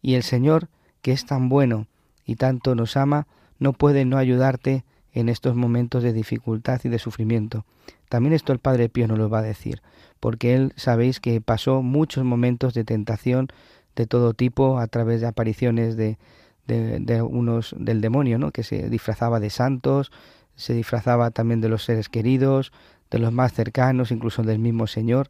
Y 0.00 0.14
el 0.14 0.24
Señor, 0.24 0.68
que 1.00 1.12
es 1.12 1.26
tan 1.26 1.48
bueno 1.48 1.86
y 2.24 2.36
tanto 2.36 2.74
nos 2.74 2.96
ama, 2.96 3.28
no 3.60 3.72
puede 3.72 4.04
no 4.04 4.18
ayudarte 4.18 4.84
en 5.12 5.28
estos 5.28 5.54
momentos 5.54 6.02
de 6.02 6.12
dificultad 6.12 6.80
y 6.84 6.88
de 6.88 6.98
sufrimiento. 6.98 7.64
También 8.08 8.32
esto 8.32 8.52
el 8.52 8.58
Padre 8.58 8.88
Pío 8.88 9.08
nos 9.08 9.18
lo 9.18 9.28
va 9.28 9.40
a 9.40 9.42
decir, 9.42 9.82
porque 10.20 10.54
él 10.54 10.72
sabéis 10.76 11.20
que 11.20 11.40
pasó 11.40 11.82
muchos 11.82 12.24
momentos 12.24 12.74
de 12.74 12.84
tentación 12.84 13.48
de 13.94 14.06
todo 14.06 14.34
tipo 14.34 14.78
a 14.78 14.86
través 14.86 15.20
de 15.20 15.26
apariciones 15.26 15.96
de, 15.96 16.18
de, 16.66 17.22
unos 17.22 17.74
del 17.78 18.00
demonio, 18.00 18.38
¿no? 18.38 18.50
que 18.50 18.62
se 18.62 18.88
disfrazaba 18.88 19.40
de 19.40 19.50
santos, 19.50 20.12
se 20.56 20.74
disfrazaba 20.74 21.30
también 21.30 21.60
de 21.60 21.68
los 21.68 21.84
seres 21.84 22.08
queridos, 22.08 22.72
de 23.10 23.18
los 23.18 23.32
más 23.32 23.52
cercanos, 23.52 24.10
incluso 24.10 24.42
del 24.42 24.58
mismo 24.58 24.86
Señor. 24.86 25.28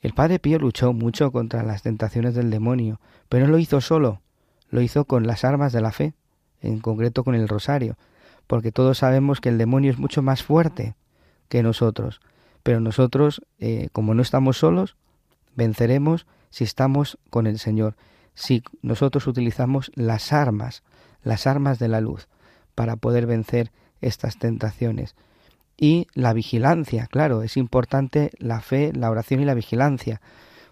El 0.00 0.14
Padre 0.14 0.40
Pío 0.40 0.58
luchó 0.58 0.92
mucho 0.92 1.30
contra 1.30 1.62
las 1.62 1.82
tentaciones 1.82 2.34
del 2.34 2.50
demonio, 2.50 3.00
pero 3.28 3.46
no 3.46 3.52
lo 3.52 3.58
hizo 3.58 3.80
solo, 3.80 4.20
lo 4.70 4.80
hizo 4.80 5.04
con 5.04 5.26
las 5.26 5.44
armas 5.44 5.72
de 5.72 5.80
la 5.80 5.92
fe, 5.92 6.14
en 6.60 6.80
concreto 6.80 7.22
con 7.24 7.34
el 7.34 7.46
rosario, 7.48 7.96
porque 8.52 8.70
todos 8.70 8.98
sabemos 8.98 9.40
que 9.40 9.48
el 9.48 9.56
demonio 9.56 9.90
es 9.90 9.98
mucho 9.98 10.20
más 10.20 10.42
fuerte 10.42 10.94
que 11.48 11.62
nosotros, 11.62 12.20
pero 12.62 12.80
nosotros, 12.80 13.40
eh, 13.58 13.88
como 13.92 14.12
no 14.12 14.20
estamos 14.20 14.58
solos, 14.58 14.94
venceremos 15.56 16.26
si 16.50 16.64
estamos 16.64 17.16
con 17.30 17.46
el 17.46 17.58
Señor, 17.58 17.96
si 18.34 18.62
nosotros 18.82 19.26
utilizamos 19.26 19.90
las 19.94 20.34
armas, 20.34 20.82
las 21.22 21.46
armas 21.46 21.78
de 21.78 21.88
la 21.88 22.02
luz, 22.02 22.28
para 22.74 22.96
poder 22.96 23.24
vencer 23.24 23.72
estas 24.02 24.36
tentaciones 24.36 25.16
y 25.78 26.06
la 26.12 26.34
vigilancia, 26.34 27.06
claro, 27.06 27.42
es 27.42 27.56
importante 27.56 28.32
la 28.36 28.60
fe, 28.60 28.92
la 28.92 29.10
oración 29.10 29.40
y 29.40 29.46
la 29.46 29.54
vigilancia. 29.54 30.20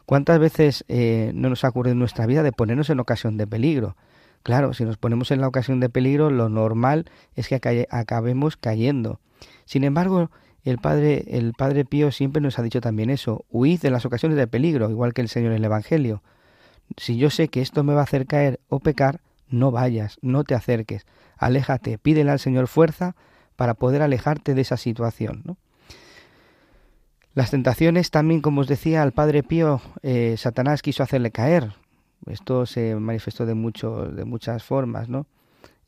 ¿Cuántas 0.05 0.39
veces 0.39 0.85
eh, 0.89 1.33
no 1.35 1.49
nos 1.49 1.65
ha 1.65 1.71
ocurrido 1.71 1.93
en 1.93 2.01
nuestra 2.01 2.27
vida 2.27 2.43
de 2.43 2.53
ponernos 2.53 2.91
en 2.91 3.01
ocasión 3.01 3.39
de 3.39 3.47
peligro? 3.47 3.97
Claro, 4.42 4.73
si 4.73 4.85
nos 4.85 4.97
ponemos 4.97 5.30
en 5.30 5.40
la 5.40 5.49
ocasión 5.49 5.80
de 5.80 5.90
peligro, 5.90 6.30
lo 6.30 6.49
normal 6.49 7.11
es 7.35 7.49
que 7.49 7.87
acabemos 7.90 8.56
cayendo. 8.56 9.20
Sin 9.66 9.85
embargo, 9.85 10.30
el 10.64 10.78
Padre, 10.78 11.25
el 11.28 11.52
Padre 11.52 11.85
Pío 11.85 12.11
siempre 12.11 12.40
nos 12.42 12.59
ha 12.59 12.62
dicho 12.62 12.80
también 12.80 13.11
eso, 13.11 13.44
huid 13.50 13.80
de 13.80 13.90
las 13.90 14.04
ocasiones 14.04 14.37
de 14.38 14.47
peligro, 14.47 14.90
igual 14.90 15.14
que 15.14 15.20
el 15.20 15.28
Señor 15.28 15.52
en 15.52 15.59
el 15.59 15.64
Evangelio. 15.64 16.23
Si 16.97 17.16
yo 17.16 17.30
sé 17.30 17.49
que 17.49 17.61
esto 17.61 17.85
me 17.85 17.94
va 17.94 18.00
a 18.00 18.04
hacer 18.04 18.26
caer 18.26 18.61
o 18.68 18.80
pecar, 18.80 19.20
no 19.49 19.70
vayas, 19.70 20.18
no 20.23 20.44
te 20.44 20.54
acerques, 20.54 21.06
aléjate, 21.37 21.99
pídele 21.99 22.30
al 22.30 22.38
Señor 22.38 22.66
fuerza 22.66 23.16
para 23.56 23.75
poder 23.75 24.02
alejarte 24.02 24.54
de 24.54 24.62
esa 24.62 24.76
situación. 24.76 25.56
Las 27.35 27.50
tentaciones 27.50 28.11
también, 28.11 28.40
como 28.40 28.62
os 28.62 28.68
decía, 28.68 29.02
al 29.02 29.12
Padre 29.12 29.42
Pío, 29.42 29.80
eh, 30.02 30.35
Satanás 30.37 30.82
quiso 30.82 31.02
hacerle 31.02 31.30
caer. 31.30 31.75
Esto 32.27 32.67
se 32.67 32.95
manifestó 32.97 33.47
de, 33.47 33.55
mucho, 33.55 34.07
de 34.07 34.25
muchas 34.25 34.62
formas, 34.62 35.09
¿no? 35.09 35.27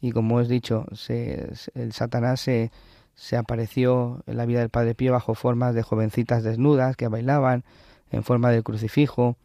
Y 0.00 0.12
como 0.12 0.36
os 0.36 0.46
he 0.48 0.52
dicho, 0.52 0.86
se, 0.92 1.52
el 1.74 1.92
Satanás 1.92 2.40
se, 2.40 2.72
se 3.14 3.36
apareció 3.36 4.22
en 4.26 4.36
la 4.36 4.46
vida 4.46 4.60
del 4.60 4.70
Padre 4.70 4.94
Pío 4.94 5.12
bajo 5.12 5.34
formas 5.34 5.74
de 5.74 5.82
jovencitas 5.82 6.42
desnudas 6.42 6.96
que 6.96 7.08
bailaban, 7.08 7.64
en 8.10 8.22
forma 8.24 8.50
del 8.50 8.62
crucifijo, 8.62 9.36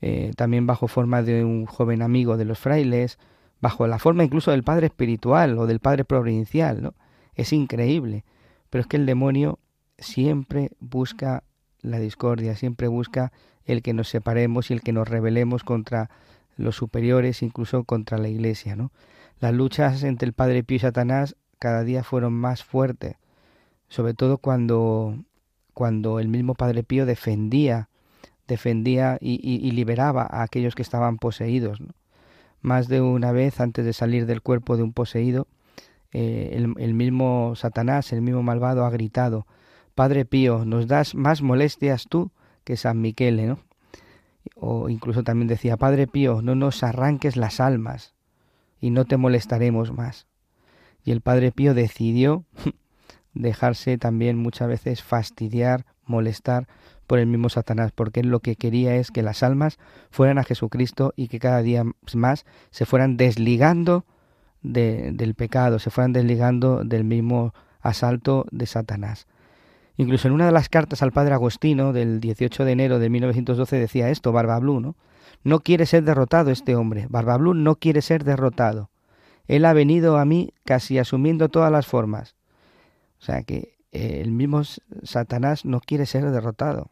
eh, 0.00 0.32
también 0.36 0.66
bajo 0.66 0.88
forma 0.88 1.22
de 1.22 1.44
un 1.44 1.66
joven 1.66 2.02
amigo 2.02 2.36
de 2.36 2.44
los 2.44 2.58
frailes, 2.58 3.18
bajo 3.60 3.86
la 3.86 3.98
forma 3.98 4.24
incluso 4.24 4.50
del 4.50 4.64
Padre 4.64 4.86
espiritual 4.86 5.58
o 5.58 5.66
del 5.66 5.80
Padre 5.80 6.04
provincial, 6.04 6.82
¿no? 6.82 6.94
Es 7.34 7.52
increíble, 7.52 8.24
pero 8.68 8.82
es 8.82 8.86
que 8.86 8.96
el 8.96 9.06
demonio 9.06 9.58
siempre 9.98 10.70
busca 10.80 11.44
la 11.82 11.98
discordia, 11.98 12.56
siempre 12.56 12.88
busca 12.88 13.32
el 13.64 13.82
que 13.82 13.92
nos 13.92 14.08
separemos 14.08 14.70
y 14.70 14.74
el 14.74 14.82
que 14.82 14.92
nos 14.92 15.08
rebelemos 15.08 15.64
contra 15.64 16.10
los 16.56 16.76
superiores, 16.76 17.42
incluso 17.42 17.84
contra 17.84 18.18
la 18.18 18.28
Iglesia, 18.28 18.76
¿no? 18.76 18.92
Las 19.40 19.54
luchas 19.54 20.02
entre 20.02 20.26
el 20.26 20.34
Padre 20.34 20.62
Pío 20.62 20.76
y 20.76 20.80
Satanás 20.80 21.36
cada 21.58 21.82
día 21.82 22.04
fueron 22.04 22.34
más 22.34 22.62
fuertes, 22.62 23.16
sobre 23.88 24.14
todo 24.14 24.38
cuando, 24.38 25.16
cuando 25.74 26.20
el 26.20 26.28
mismo 26.28 26.54
Padre 26.54 26.82
Pío 26.82 27.06
defendía, 27.06 27.88
defendía 28.46 29.18
y, 29.20 29.70
liberaba 29.70 30.22
a 30.22 30.42
aquellos 30.42 30.74
que 30.74 30.82
estaban 30.82 31.18
poseídos. 31.18 31.78
Más 32.60 32.88
de 32.88 33.00
una 33.00 33.32
vez 33.32 33.60
antes 33.60 33.84
de 33.84 33.92
salir 33.92 34.26
del 34.26 34.42
cuerpo 34.42 34.76
de 34.76 34.82
un 34.82 34.92
poseído, 34.92 35.46
eh, 36.12 36.50
el, 36.76 36.94
mismo 36.94 37.54
Satanás, 37.56 38.12
el 38.12 38.20
mismo 38.20 38.42
malvado, 38.42 38.84
ha 38.84 38.90
gritado, 38.90 39.46
Padre 39.94 40.24
Pío, 40.24 40.64
nos 40.64 40.86
das 40.86 41.14
más 41.14 41.40
molestias 41.40 42.06
tú 42.08 42.30
que 42.64 42.76
San 42.76 43.00
Miquele, 43.00 43.46
¿no? 43.46 43.60
O 44.54 44.88
incluso 44.88 45.22
también 45.22 45.48
decía, 45.48 45.76
Padre 45.76 46.06
Pío, 46.06 46.42
no 46.42 46.54
nos 46.54 46.82
arranques 46.82 47.36
las 47.36 47.60
almas 47.60 48.14
y 48.80 48.90
no 48.90 49.04
te 49.04 49.16
molestaremos 49.16 49.92
más. 49.92 50.26
Y 51.04 51.12
el 51.12 51.20
Padre 51.20 51.52
Pío 51.52 51.74
decidió 51.74 52.44
dejarse 53.34 53.98
también 53.98 54.36
muchas 54.36 54.68
veces 54.68 55.02
fastidiar, 55.02 55.86
molestar 56.04 56.66
por 57.06 57.18
el 57.18 57.26
mismo 57.26 57.48
Satanás, 57.48 57.92
porque 57.92 58.20
él 58.20 58.28
lo 58.28 58.40
que 58.40 58.56
quería 58.56 58.96
es 58.96 59.10
que 59.10 59.22
las 59.22 59.42
almas 59.42 59.78
fueran 60.10 60.38
a 60.38 60.44
Jesucristo 60.44 61.12
y 61.16 61.28
que 61.28 61.40
cada 61.40 61.62
día 61.62 61.84
más 62.14 62.44
se 62.70 62.86
fueran 62.86 63.16
desligando 63.16 64.04
del 64.62 65.34
pecado, 65.34 65.78
se 65.78 65.90
fueran 65.90 66.12
desligando 66.12 66.84
del 66.84 67.04
mismo 67.04 67.54
asalto 67.80 68.46
de 68.52 68.66
Satanás. 68.66 69.26
Incluso 70.00 70.28
en 70.28 70.32
una 70.32 70.46
de 70.46 70.52
las 70.52 70.70
cartas 70.70 71.02
al 71.02 71.12
padre 71.12 71.34
Agostino 71.34 71.92
del 71.92 72.20
18 72.20 72.64
de 72.64 72.72
enero 72.72 72.98
de 72.98 73.10
1912 73.10 73.78
decía 73.78 74.08
esto, 74.08 74.32
Barbablú, 74.32 74.80
¿no? 74.80 74.96
No 75.44 75.60
quiere 75.60 75.84
ser 75.84 76.04
derrotado 76.04 76.50
este 76.50 76.74
hombre, 76.74 77.06
Barbablú 77.10 77.52
no 77.52 77.76
quiere 77.76 78.00
ser 78.00 78.24
derrotado. 78.24 78.88
Él 79.46 79.66
ha 79.66 79.74
venido 79.74 80.16
a 80.16 80.24
mí 80.24 80.54
casi 80.64 80.98
asumiendo 80.98 81.50
todas 81.50 81.70
las 81.70 81.86
formas. 81.86 82.34
O 83.20 83.24
sea 83.24 83.42
que 83.42 83.76
eh, 83.92 84.22
el 84.22 84.32
mismo 84.32 84.62
Satanás 85.02 85.66
no 85.66 85.80
quiere 85.80 86.06
ser 86.06 86.30
derrotado. 86.30 86.88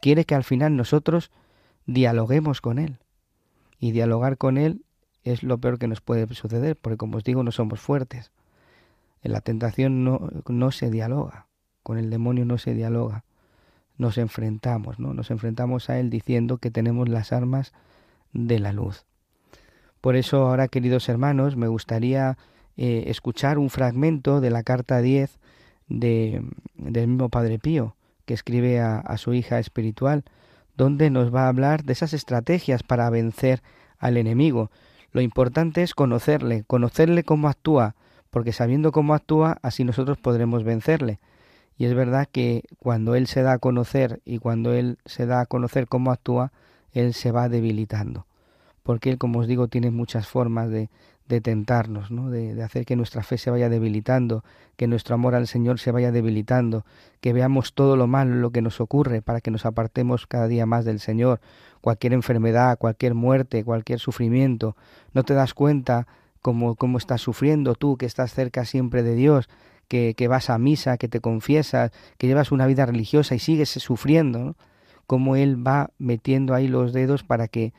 Quiere 0.00 0.24
que 0.24 0.36
al 0.36 0.44
final 0.44 0.76
nosotros 0.76 1.32
dialoguemos 1.86 2.60
con 2.60 2.78
él. 2.78 2.98
Y 3.80 3.90
dialogar 3.90 4.38
con 4.38 4.56
él 4.56 4.84
es 5.24 5.42
lo 5.42 5.58
peor 5.58 5.80
que 5.80 5.88
nos 5.88 6.00
puede 6.00 6.32
suceder, 6.32 6.76
porque 6.76 6.96
como 6.96 7.16
os 7.16 7.24
digo, 7.24 7.42
no 7.42 7.50
somos 7.50 7.80
fuertes. 7.80 8.30
En 9.20 9.32
la 9.32 9.40
tentación 9.40 10.04
no, 10.04 10.30
no 10.46 10.70
se 10.70 10.92
dialoga, 10.92 11.48
con 11.86 11.98
el 11.98 12.10
demonio 12.10 12.44
no 12.44 12.58
se 12.58 12.74
dialoga, 12.74 13.22
nos 13.96 14.18
enfrentamos, 14.18 14.98
¿no? 14.98 15.14
Nos 15.14 15.30
enfrentamos 15.30 15.88
a 15.88 16.00
él 16.00 16.10
diciendo 16.10 16.58
que 16.58 16.72
tenemos 16.72 17.08
las 17.08 17.32
armas 17.32 17.72
de 18.32 18.58
la 18.58 18.72
luz. 18.72 19.04
Por 20.00 20.16
eso 20.16 20.48
ahora, 20.48 20.66
queridos 20.66 21.08
hermanos, 21.08 21.54
me 21.54 21.68
gustaría 21.68 22.38
eh, 22.76 23.04
escuchar 23.06 23.56
un 23.56 23.70
fragmento 23.70 24.40
de 24.40 24.50
la 24.50 24.64
carta 24.64 25.00
10 25.00 25.38
de, 25.86 26.42
del 26.74 27.06
mismo 27.06 27.28
Padre 27.28 27.60
Pío, 27.60 27.94
que 28.24 28.34
escribe 28.34 28.80
a, 28.80 28.98
a 28.98 29.16
su 29.16 29.32
hija 29.32 29.60
espiritual, 29.60 30.24
donde 30.76 31.08
nos 31.08 31.32
va 31.32 31.44
a 31.44 31.48
hablar 31.48 31.84
de 31.84 31.92
esas 31.92 32.14
estrategias 32.14 32.82
para 32.82 33.08
vencer 33.10 33.62
al 34.00 34.16
enemigo, 34.16 34.72
lo 35.12 35.20
importante 35.20 35.84
es 35.84 35.94
conocerle, 35.94 36.64
conocerle 36.64 37.22
cómo 37.22 37.48
actúa, 37.48 37.94
porque 38.30 38.52
sabiendo 38.52 38.90
cómo 38.90 39.14
actúa, 39.14 39.58
así 39.62 39.84
nosotros 39.84 40.18
podremos 40.18 40.64
vencerle. 40.64 41.20
Y 41.76 41.84
es 41.84 41.94
verdad 41.94 42.28
que 42.30 42.64
cuando 42.78 43.14
Él 43.14 43.26
se 43.26 43.42
da 43.42 43.52
a 43.52 43.58
conocer 43.58 44.20
y 44.24 44.38
cuando 44.38 44.72
Él 44.72 44.98
se 45.04 45.26
da 45.26 45.40
a 45.40 45.46
conocer 45.46 45.88
cómo 45.88 46.10
actúa, 46.10 46.52
Él 46.92 47.14
se 47.14 47.32
va 47.32 47.48
debilitando. 47.48 48.26
porque 48.82 49.10
Él, 49.10 49.18
como 49.18 49.40
os 49.40 49.48
digo, 49.48 49.68
tiene 49.68 49.90
muchas 49.90 50.28
formas 50.28 50.70
de, 50.70 50.88
de 51.28 51.40
tentarnos, 51.40 52.10
¿no? 52.10 52.30
De, 52.30 52.62
hacer 52.62 52.84
que 52.84 52.96
nuestra 52.96 53.22
fe 53.22 53.38
se 53.38 53.50
vaya 53.50 53.68
debilitando, 53.68 54.44
que 54.76 54.86
nuestro 54.86 55.14
amor 55.14 55.34
al 55.34 55.46
Señor 55.46 55.80
se 55.80 55.90
vaya 55.90 56.12
debilitando, 56.12 56.84
que 57.20 57.32
veamos 57.32 57.74
todo 57.74 57.96
lo 57.96 58.06
malo 58.06 58.36
lo 58.36 58.50
que 58.50 58.62
nos 58.62 58.80
ocurre 58.80 59.22
para 59.22 59.40
que 59.40 59.50
nos 59.50 59.66
apartemos 59.66 60.26
cada 60.26 60.46
día 60.46 60.66
más 60.66 60.84
del 60.84 61.00
Señor, 61.00 61.40
cualquier 61.80 62.12
enfermedad, 62.12 62.78
cualquier 62.78 63.14
muerte, 63.14 63.64
cualquier 63.64 63.98
sufrimiento. 63.98 64.76
No 65.12 65.24
te 65.24 65.34
das 65.34 65.52
cuenta 65.54 66.06
cómo, 66.40 66.76
cómo 66.76 66.98
estás 66.98 67.22
sufriendo 67.22 67.74
tú, 67.74 67.96
que 67.96 68.06
estás 68.06 68.32
cerca 68.32 68.64
siempre 68.64 69.02
de 69.02 69.14
Dios, 69.14 69.48
que, 69.88 70.28
vas 70.28 70.50
a 70.50 70.58
misa, 70.58 70.98
que 70.98 71.08
te 71.08 71.20
confiesas, 71.20 71.92
que 72.18 72.26
llevas 72.26 72.52
una 72.52 72.66
vida 72.66 72.86
religiosa 72.86 73.34
y 73.34 73.38
sigues 73.38 73.70
sufriendo, 73.70 74.38
¿no? 74.38 74.56
Cómo 75.06 75.36
Él 75.36 75.64
va 75.64 75.90
metiendo 75.98 76.54
ahí 76.54 76.66
los 76.66 76.92
dedos 76.92 77.22
para 77.22 77.48
que 77.48 77.72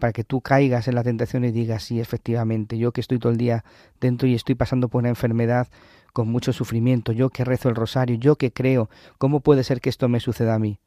para 0.00 0.12
que 0.12 0.24
tú 0.24 0.40
caigas 0.40 0.88
en 0.88 0.96
la 0.96 1.04
tentación 1.04 1.44
y 1.44 1.52
digas, 1.52 1.84
sí, 1.84 2.00
efectivamente, 2.00 2.76
yo 2.76 2.90
que 2.90 3.00
estoy 3.00 3.20
todo 3.20 3.30
el 3.30 3.38
día 3.38 3.64
dentro 4.00 4.26
y 4.26 4.34
estoy 4.34 4.56
pasando 4.56 4.88
por 4.88 4.98
una 5.00 5.10
enfermedad 5.10 5.68
con 6.12 6.28
mucho 6.28 6.52
sufrimiento, 6.52 7.12
yo 7.12 7.30
que 7.30 7.44
rezo 7.44 7.68
el 7.68 7.76
rosario, 7.76 8.16
yo 8.16 8.34
que 8.34 8.52
creo, 8.52 8.90
¿cómo 9.16 9.40
puede 9.40 9.62
ser 9.62 9.80
que 9.80 9.90
esto 9.90 10.08
me 10.08 10.18
suceda 10.18 10.56
a 10.56 10.58
mí? 10.58 10.80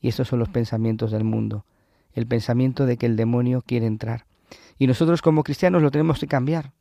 Y 0.00 0.08
estos 0.08 0.26
son 0.26 0.40
los 0.40 0.48
pensamientos 0.48 1.12
del 1.12 1.22
mundo, 1.22 1.66
el 2.12 2.26
pensamiento 2.26 2.84
de 2.84 2.96
que 2.96 3.06
el 3.06 3.14
demonio 3.14 3.62
quiere 3.62 3.86
entrar. 3.86 4.26
Y 4.76 4.88
nosotros 4.88 5.22
como 5.22 5.44
cristianos 5.44 5.80
lo 5.80 5.92
tenemos 5.92 6.18
que 6.18 6.26
cambiar, 6.26 6.72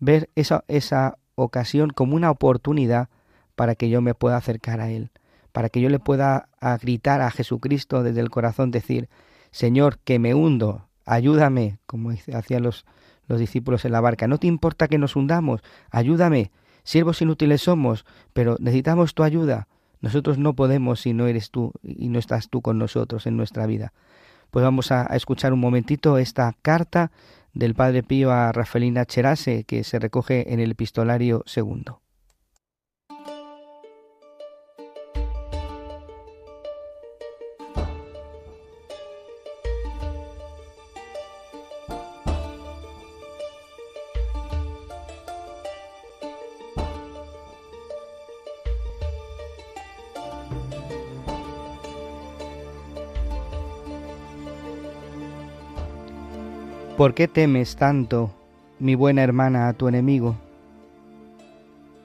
ver 0.00 0.28
esa, 0.34 0.64
esa 0.66 1.18
ocasión 1.34 1.90
como 1.90 2.16
una 2.16 2.30
oportunidad 2.30 3.08
para 3.54 3.74
que 3.74 3.88
yo 3.88 4.00
me 4.00 4.14
pueda 4.14 4.36
acercar 4.36 4.80
a 4.80 4.90
Él, 4.90 5.10
para 5.52 5.68
que 5.68 5.80
yo 5.80 5.88
le 5.88 5.98
pueda 5.98 6.48
gritar 6.80 7.20
a 7.20 7.30
Jesucristo 7.30 8.02
desde 8.02 8.20
el 8.20 8.30
corazón, 8.30 8.70
decir, 8.70 9.08
Señor, 9.50 9.98
que 9.98 10.18
me 10.18 10.34
hundo, 10.34 10.88
ayúdame, 11.04 11.78
como 11.86 12.10
hacían 12.10 12.62
los, 12.62 12.84
los 13.26 13.38
discípulos 13.38 13.84
en 13.84 13.92
la 13.92 14.00
barca. 14.00 14.26
No 14.26 14.38
te 14.38 14.46
importa 14.46 14.88
que 14.88 14.98
nos 14.98 15.16
hundamos, 15.16 15.62
ayúdame. 15.90 16.50
Siervos 16.84 17.22
inútiles 17.22 17.62
somos, 17.62 18.04
pero 18.32 18.56
necesitamos 18.58 19.14
tu 19.14 19.22
ayuda. 19.22 19.68
Nosotros 20.00 20.36
no 20.36 20.54
podemos 20.54 21.00
si 21.00 21.12
no 21.12 21.28
eres 21.28 21.50
tú 21.50 21.72
y 21.82 22.08
no 22.08 22.18
estás 22.18 22.48
tú 22.48 22.60
con 22.60 22.78
nosotros 22.78 23.26
en 23.26 23.36
nuestra 23.36 23.66
vida. 23.66 23.92
Pues 24.50 24.64
vamos 24.64 24.90
a, 24.92 25.04
escuchar 25.16 25.52
un 25.52 25.60
momentito 25.60 26.18
esta 26.18 26.54
carta 26.60 27.10
del 27.52 27.74
Padre 27.74 28.02
Pío 28.02 28.30
a 28.30 28.52
Rafaelina 28.52 29.04
Cherase 29.04 29.64
que 29.64 29.84
se 29.84 29.98
recoge 29.98 30.52
en 30.52 30.60
el 30.60 30.70
epistolario 30.70 31.42
segundo. 31.46 32.02
¿Por 56.96 57.14
qué 57.14 57.26
temes 57.26 57.76
tanto, 57.76 58.30
mi 58.78 58.94
buena 58.94 59.22
hermana, 59.22 59.68
a 59.68 59.72
tu 59.72 59.88
enemigo? 59.88 60.36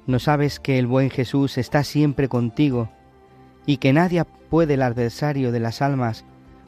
¿No 0.05 0.17
sabes 0.17 0.61
que 0.61 0.79
el 0.79 0.87
buen 0.87 1.09
Jesús 1.09 1.57
está 1.57 1.83
siempre 1.83 2.29
contigo 2.29 2.87
y 3.65 3.77
que 3.77 3.91
nadie 3.91 4.23
puede 4.49 4.75
el 4.75 4.81
adversario 4.81 5.51
de 5.51 5.59
las 5.59 5.81
almas 5.81 6.23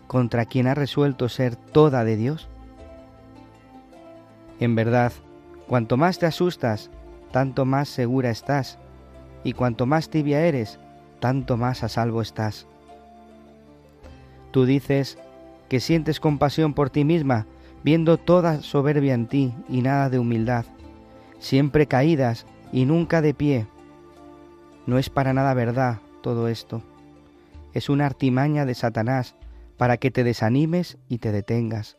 contra 0.08 0.44
quien 0.44 0.68
ha 0.68 0.76
resuelto 0.76 1.30
ser 1.30 1.56
toda 1.56 2.04
de 2.04 2.18
Dios? 2.18 2.50
En 4.60 4.76
verdad, 4.76 5.14
cuanto 5.70 5.96
más 5.96 6.20
te 6.20 6.26
asustas, 6.26 6.92
tanto 7.32 7.64
más 7.64 7.88
segura 7.88 8.32
estás, 8.32 8.80
y 9.46 9.54
cuanto 9.54 9.86
más 9.86 10.10
tibia 10.10 10.46
eres, 10.46 10.78
tanto 11.22 11.56
más 11.56 11.84
a 11.86 11.88
salvo 11.88 12.22
estás. 12.22 12.68
Tú 14.52 14.66
dices 14.66 15.18
que 15.70 15.80
sientes 15.80 16.20
compasión 16.20 16.74
por 16.74 16.90
ti 16.90 17.06
misma, 17.06 17.46
viendo 17.84 18.18
toda 18.18 18.62
soberbia 18.62 19.14
en 19.14 19.28
ti 19.28 19.54
y 19.68 19.82
nada 19.82 20.10
de 20.10 20.20
humildad, 20.20 20.66
siempre 21.40 21.88
caídas 21.88 22.46
y 22.72 22.86
nunca 22.86 23.22
de 23.22 23.34
pie. 23.34 23.68
No 24.86 24.98
es 24.98 25.10
para 25.10 25.34
nada 25.34 25.54
verdad 25.54 26.00
todo 26.22 26.48
esto. 26.48 26.82
Es 27.74 27.90
una 27.90 28.06
artimaña 28.06 28.66
de 28.66 28.76
Satanás 28.76 29.36
para 29.78 29.98
que 29.98 30.12
te 30.12 30.24
desanimes 30.24 30.98
y 31.08 31.20
te 31.20 31.32
detengas. 31.32 31.98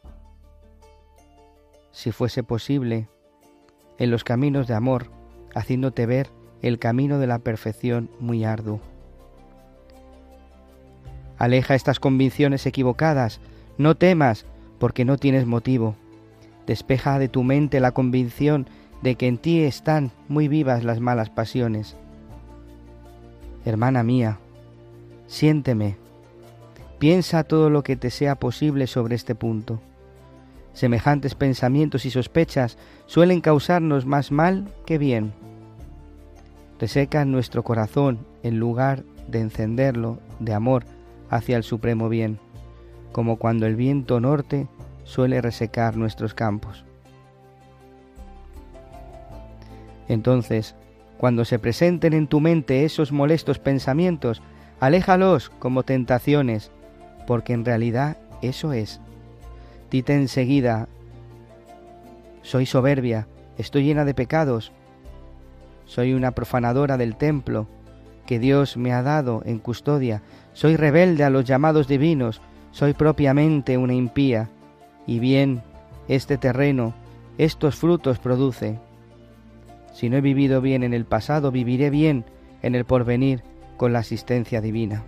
Si 1.93 2.12
fuese 2.12 2.43
posible, 2.43 3.09
en 3.99 4.11
los 4.11 4.25
caminos 4.25 4.66
de 4.66 4.75
amor, 4.75 5.11
haciéndote 5.55 6.07
ver 6.07 6.29
el 6.62 6.79
camino 6.79 7.19
de 7.19 7.27
la 7.27 7.38
perfección 7.38 8.11
muy 8.21 8.45
arduo. 8.45 8.81
Aleja 11.38 11.75
estas 11.75 12.01
convicciones 12.01 12.66
equivocadas, 12.66 13.40
no 13.79 13.97
temas, 13.97 14.45
porque 14.81 15.05
no 15.05 15.19
tienes 15.19 15.47
motivo. 15.47 15.95
Despeja 16.66 17.21
de 17.21 17.29
tu 17.29 17.45
mente 17.45 17.79
la 17.79 17.93
convicción 17.93 18.66
de 19.03 19.14
que 19.14 19.29
en 19.29 19.38
ti 19.38 19.61
están 19.61 20.11
muy 20.27 20.49
vivas 20.49 20.83
las 20.83 20.99
malas 20.99 21.31
pasiones. 21.31 21.97
Hermana 23.64 24.03
mía, 24.03 24.38
siénteme, 25.27 25.97
piensa 26.99 27.45
todo 27.45 27.71
lo 27.71 27.83
que 27.83 27.95
te 27.95 28.11
sea 28.11 28.35
posible 28.37 28.87
sobre 28.87 29.14
este 29.14 29.35
punto. 29.35 29.81
Semejantes 30.73 31.35
pensamientos 31.35 32.07
y 32.07 32.11
sospechas 32.11 32.79
suelen 33.07 33.43
causarnos 33.43 34.07
más 34.07 34.33
mal 34.33 34.73
que 34.87 34.97
bien. 34.97 35.33
Resecan 36.79 37.31
nuestro 37.31 37.62
corazón 37.64 38.27
en 38.43 38.59
lugar 38.59 39.05
de 39.29 39.40
encenderlo 39.40 40.19
de 40.38 40.55
amor 40.55 40.85
hacia 41.29 41.59
el 41.59 41.64
supremo 41.64 42.09
bien 42.09 42.38
como 43.12 43.37
cuando 43.37 43.66
el 43.66 43.77
viento 43.77 44.20
norte 44.20 44.68
suele 45.05 45.40
resecar 45.40 45.96
nuestros 45.96 46.35
campos. 46.35 46.85
Entonces, 50.09 50.75
cuando 51.18 51.44
se 51.44 51.59
presenten 51.59 52.14
en 52.14 52.27
tu 52.27 52.40
mente 52.40 52.85
esos 52.85 53.12
molestos 53.12 53.59
pensamientos, 53.59 54.42
aléjalos 54.81 55.51
como 55.51 55.83
tentaciones, 55.83 56.70
porque 57.27 57.53
en 57.53 57.64
realidad 57.64 58.16
eso 58.42 58.73
es. 58.73 59.01
Dite 59.90 60.14
enseguida, 60.14 60.88
soy 62.42 62.66
soberbia, 62.66 63.27
estoy 63.59 63.85
llena 63.85 64.05
de 64.05 64.14
pecados, 64.14 64.73
soy 65.85 66.14
una 66.14 66.31
profanadora 66.31 66.96
del 66.96 67.16
templo 67.16 67.66
que 68.27 68.38
Dios 68.38 68.77
me 68.77 68.92
ha 68.92 69.03
dado 69.03 69.42
en 69.44 69.59
custodia, 69.59 70.23
soy 70.53 70.77
rebelde 70.77 71.25
a 71.25 71.31
los 71.31 71.44
llamados 71.44 71.88
divinos, 71.88 72.40
soy 72.70 72.94
propiamente 72.94 73.76
una 73.76 73.94
impía, 73.94 74.48
y 75.06 75.18
bien 75.18 75.62
este 76.09 76.38
terreno 76.38 76.94
estos 77.38 77.76
frutos 77.76 78.18
produce. 78.18 78.78
Si 79.92 80.09
no 80.09 80.16
he 80.16 80.20
vivido 80.20 80.61
bien 80.61 80.83
en 80.83 80.94
el 80.94 81.04
pasado, 81.04 81.50
viviré 81.50 81.90
bien 81.90 82.24
en 82.62 82.74
el 82.74 82.85
porvenir 82.85 83.42
con 83.76 83.92
la 83.92 84.00
asistencia 84.00 84.61
divina. 84.61 85.02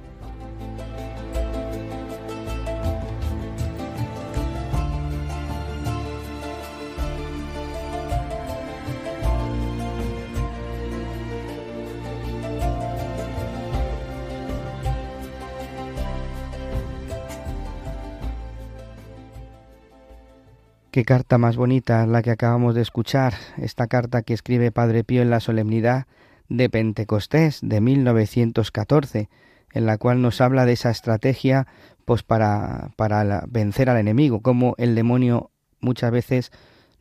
Qué 20.93 21.07
carta 21.07 21.39
más 21.39 21.57
bonita 21.57 22.07
la 22.07 22.21
que 22.21 22.31
acabamos 22.31 22.75
de 22.75 22.83
escuchar, 22.83 23.33
esta 23.57 23.87
carta 23.87 24.21
que 24.21 24.35
escribe 24.35 24.73
Padre 24.73 25.05
Pío 25.05 25.23
en 25.23 25.31
la 25.31 25.41
solemnidad 25.41 26.07
de 26.51 26.69
Pentecostés 26.69 27.61
de 27.63 27.81
1914, 27.81 29.31
en 29.73 29.87
la 29.87 29.97
cual 29.97 30.21
nos 30.21 30.43
habla 30.43 30.67
de 30.67 30.75
esa 30.75 30.91
estrategia 30.91 31.67
pues 32.05 32.23
para, 32.23 32.91
para 32.97 33.45
vencer 33.49 33.89
al 33.89 33.97
enemigo, 33.97 34.43
como 34.43 34.75
el 34.77 34.95
demonio 34.95 35.51
muchas 35.81 36.11
veces 36.11 36.53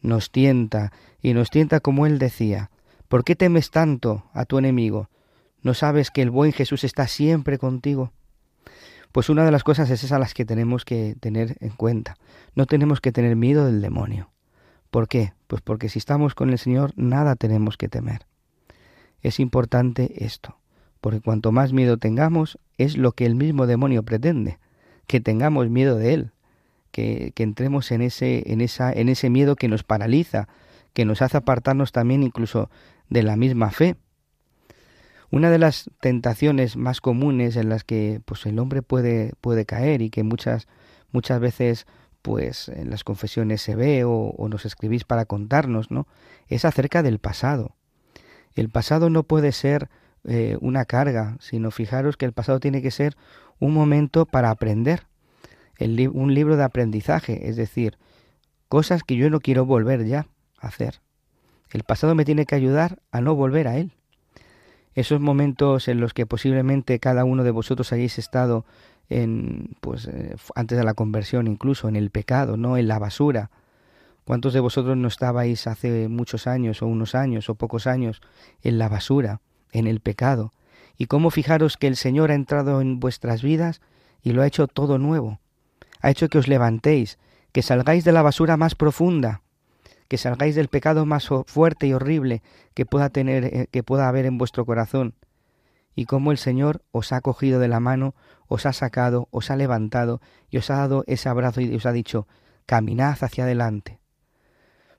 nos 0.01 0.31
tienta 0.31 0.93
y 1.21 1.33
nos 1.33 1.49
tienta 1.49 1.81
como 1.81 2.05
él 2.05 2.17
decía, 2.17 2.71
¿por 3.09 3.25
qué 3.25 3.35
temes 3.35 3.71
tanto 3.71 4.23
a 4.31 4.45
tu 4.45 4.57
enemigo? 4.57 5.09
¿No 5.63 5.73
sabes 5.73 6.11
que 6.11 6.21
el 6.21 6.29
buen 6.29 6.53
Jesús 6.53 6.85
está 6.85 7.07
siempre 7.07 7.57
contigo? 7.57 8.13
Pues 9.11 9.29
una 9.29 9.43
de 9.43 9.51
las 9.51 9.63
cosas 9.63 9.89
es 9.89 10.03
esa 10.03 10.19
las 10.19 10.33
que 10.33 10.45
tenemos 10.45 10.85
que 10.85 11.15
tener 11.19 11.57
en 11.59 11.71
cuenta. 11.71 12.15
No 12.55 12.65
tenemos 12.65 13.01
que 13.01 13.11
tener 13.11 13.35
miedo 13.35 13.65
del 13.65 13.81
demonio. 13.81 14.29
¿Por 14.89 15.07
qué? 15.07 15.33
Pues 15.47 15.61
porque 15.61 15.89
si 15.89 15.99
estamos 15.99 16.35
con 16.35 16.49
el 16.49 16.57
Señor 16.57 16.93
nada 16.95 17.35
tenemos 17.35 17.77
que 17.77 17.89
temer. 17.89 18.25
Es 19.21 19.39
importante 19.39 20.25
esto, 20.25 20.57
porque 20.99 21.21
cuanto 21.21 21.51
más 21.51 21.73
miedo 21.73 21.97
tengamos 21.97 22.57
es 22.77 22.97
lo 22.97 23.11
que 23.11 23.25
el 23.25 23.35
mismo 23.35 23.67
demonio 23.67 24.03
pretende, 24.03 24.59
que 25.07 25.19
tengamos 25.19 25.69
miedo 25.69 25.97
de 25.97 26.13
Él, 26.13 26.31
que, 26.91 27.31
que 27.35 27.43
entremos 27.43 27.91
en 27.91 28.01
ese, 28.01 28.51
en, 28.51 28.61
esa, 28.61 28.91
en 28.91 29.09
ese 29.09 29.29
miedo 29.29 29.55
que 29.55 29.67
nos 29.67 29.83
paraliza, 29.83 30.47
que 30.93 31.05
nos 31.05 31.21
hace 31.21 31.37
apartarnos 31.37 31.91
también 31.91 32.23
incluso 32.23 32.69
de 33.09 33.23
la 33.23 33.35
misma 33.35 33.71
fe. 33.71 33.95
Una 35.31 35.49
de 35.49 35.59
las 35.59 35.89
tentaciones 36.01 36.75
más 36.75 36.99
comunes 36.99 37.55
en 37.55 37.69
las 37.69 37.85
que 37.85 38.21
pues 38.25 38.45
el 38.45 38.59
hombre 38.59 38.81
puede, 38.81 39.31
puede 39.39 39.65
caer 39.65 40.01
y 40.01 40.09
que 40.09 40.23
muchas, 40.23 40.67
muchas 41.13 41.39
veces 41.39 41.87
pues 42.21 42.67
en 42.67 42.89
las 42.89 43.05
confesiones 43.05 43.61
se 43.61 43.75
ve 43.75 44.03
o, 44.05 44.35
nos 44.49 44.65
escribís 44.65 45.05
para 45.05 45.25
contarnos, 45.25 45.89
¿no? 45.89 46.05
Es 46.47 46.65
acerca 46.65 47.01
del 47.01 47.19
pasado. 47.19 47.75
El 48.55 48.69
pasado 48.69 49.09
no 49.09 49.23
puede 49.23 49.53
ser 49.53 49.89
eh, 50.25 50.57
una 50.59 50.83
carga, 50.83 51.37
sino 51.39 51.71
fijaros 51.71 52.17
que 52.17 52.25
el 52.25 52.33
pasado 52.33 52.59
tiene 52.59 52.81
que 52.81 52.91
ser 52.91 53.15
un 53.59 53.73
momento 53.73 54.25
para 54.25 54.49
aprender, 54.49 55.07
un 55.79 56.33
libro 56.35 56.57
de 56.57 56.63
aprendizaje, 56.63 57.49
es 57.49 57.55
decir, 57.55 57.97
cosas 58.67 59.01
que 59.03 59.15
yo 59.15 59.29
no 59.31 59.39
quiero 59.39 59.65
volver 59.65 60.05
ya 60.05 60.27
a 60.59 60.67
hacer. 60.67 61.01
El 61.71 61.83
pasado 61.83 62.13
me 62.13 62.25
tiene 62.25 62.45
que 62.45 62.53
ayudar 62.53 62.99
a 63.11 63.21
no 63.21 63.33
volver 63.33 63.67
a 63.67 63.77
él. 63.77 63.93
Esos 64.93 65.21
momentos 65.21 65.87
en 65.87 65.99
los 65.99 66.13
que 66.13 66.25
posiblemente 66.25 66.99
cada 66.99 67.23
uno 67.23 67.43
de 67.43 67.51
vosotros 67.51 67.93
hayáis 67.93 68.19
estado 68.19 68.65
en 69.09 69.75
pues 69.81 70.07
eh, 70.07 70.35
antes 70.55 70.77
de 70.77 70.83
la 70.83 70.93
conversión 70.93 71.47
incluso 71.47 71.87
en 71.87 71.95
el 71.95 72.09
pecado, 72.09 72.57
no 72.57 72.77
en 72.77 72.87
la 72.87 72.99
basura. 72.99 73.51
¿Cuántos 74.23 74.53
de 74.53 74.59
vosotros 74.59 74.95
no 74.97 75.07
estabais 75.07 75.67
hace 75.67 76.07
muchos 76.07 76.47
años 76.47 76.81
o 76.81 76.87
unos 76.87 77.15
años 77.15 77.49
o 77.49 77.55
pocos 77.55 77.87
años 77.87 78.21
en 78.61 78.77
la 78.77 78.87
basura, 78.87 79.41
en 79.71 79.87
el 79.87 79.99
pecado? 79.99 80.51
Y 80.97 81.07
cómo 81.07 81.31
fijaros 81.31 81.77
que 81.77 81.87
el 81.87 81.95
Señor 81.95 82.31
ha 82.31 82.35
entrado 82.35 82.81
en 82.81 82.99
vuestras 82.99 83.41
vidas 83.41 83.81
y 84.21 84.31
lo 84.31 84.41
ha 84.41 84.47
hecho 84.47 84.67
todo 84.67 84.97
nuevo. 84.97 85.39
Ha 86.01 86.11
hecho 86.11 86.29
que 86.29 86.37
os 86.37 86.47
levantéis, 86.47 87.17
que 87.51 87.61
salgáis 87.61 88.03
de 88.03 88.11
la 88.11 88.21
basura 88.21 88.57
más 88.57 88.75
profunda, 88.75 89.41
que 90.11 90.17
salgáis 90.17 90.55
del 90.55 90.67
pecado 90.67 91.05
más 91.05 91.29
fuerte 91.47 91.87
y 91.87 91.93
horrible 91.93 92.43
que 92.73 92.85
pueda 92.85 93.11
tener 93.11 93.45
eh, 93.45 93.67
que 93.71 93.81
pueda 93.81 94.09
haber 94.09 94.25
en 94.25 94.37
vuestro 94.37 94.65
corazón 94.65 95.15
y 95.95 96.03
cómo 96.03 96.33
el 96.33 96.37
Señor 96.37 96.81
os 96.91 97.13
ha 97.13 97.21
cogido 97.21 97.61
de 97.61 97.69
la 97.69 97.79
mano, 97.79 98.13
os 98.49 98.65
ha 98.65 98.73
sacado, 98.73 99.29
os 99.31 99.49
ha 99.51 99.55
levantado 99.55 100.19
y 100.49 100.57
os 100.57 100.69
ha 100.69 100.75
dado 100.75 101.05
ese 101.07 101.29
abrazo 101.29 101.61
y 101.61 101.73
os 101.73 101.85
ha 101.85 101.93
dicho 101.93 102.27
caminad 102.65 103.23
hacia 103.23 103.45
adelante. 103.45 104.01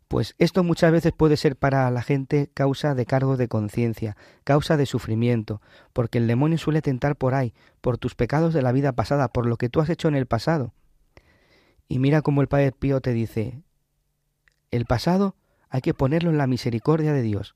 Pues 0.09 0.35
esto 0.38 0.64
muchas 0.64 0.90
veces 0.92 1.12
puede 1.12 1.37
ser 1.37 1.57
para 1.57 1.90
la 1.90 2.01
gente 2.01 2.51
causa 2.55 2.94
de 2.94 3.05
cargo 3.05 3.37
de 3.37 3.48
conciencia, 3.48 4.16
causa 4.44 4.79
de 4.79 4.87
sufrimiento, 4.87 5.61
porque 5.92 6.16
el 6.16 6.27
demonio 6.27 6.57
suele 6.57 6.81
tentar 6.81 7.16
por 7.16 7.35
ahí, 7.35 7.53
por 7.83 7.98
tus 7.98 8.14
pecados 8.14 8.55
de 8.55 8.62
la 8.62 8.72
vida 8.72 8.92
pasada, 8.92 9.29
por 9.29 9.44
lo 9.44 9.59
que 9.59 9.68
tú 9.68 9.83
has 9.83 9.90
hecho 9.90 10.09
en 10.09 10.14
el 10.14 10.25
pasado. 10.25 10.72
Y 11.87 11.98
mira 11.98 12.22
cómo 12.22 12.40
el 12.40 12.48
Padre 12.48 12.72
Pío 12.72 13.03
te 13.03 13.12
dice, 13.12 13.61
el 14.73 14.87
pasado 14.87 15.37
hay 15.69 15.83
que 15.83 15.95
ponerlo 15.95 16.31
en 16.31 16.39
la 16.39 16.49
misericordia 16.49 17.13
de 17.13 17.23
Dios. 17.23 17.55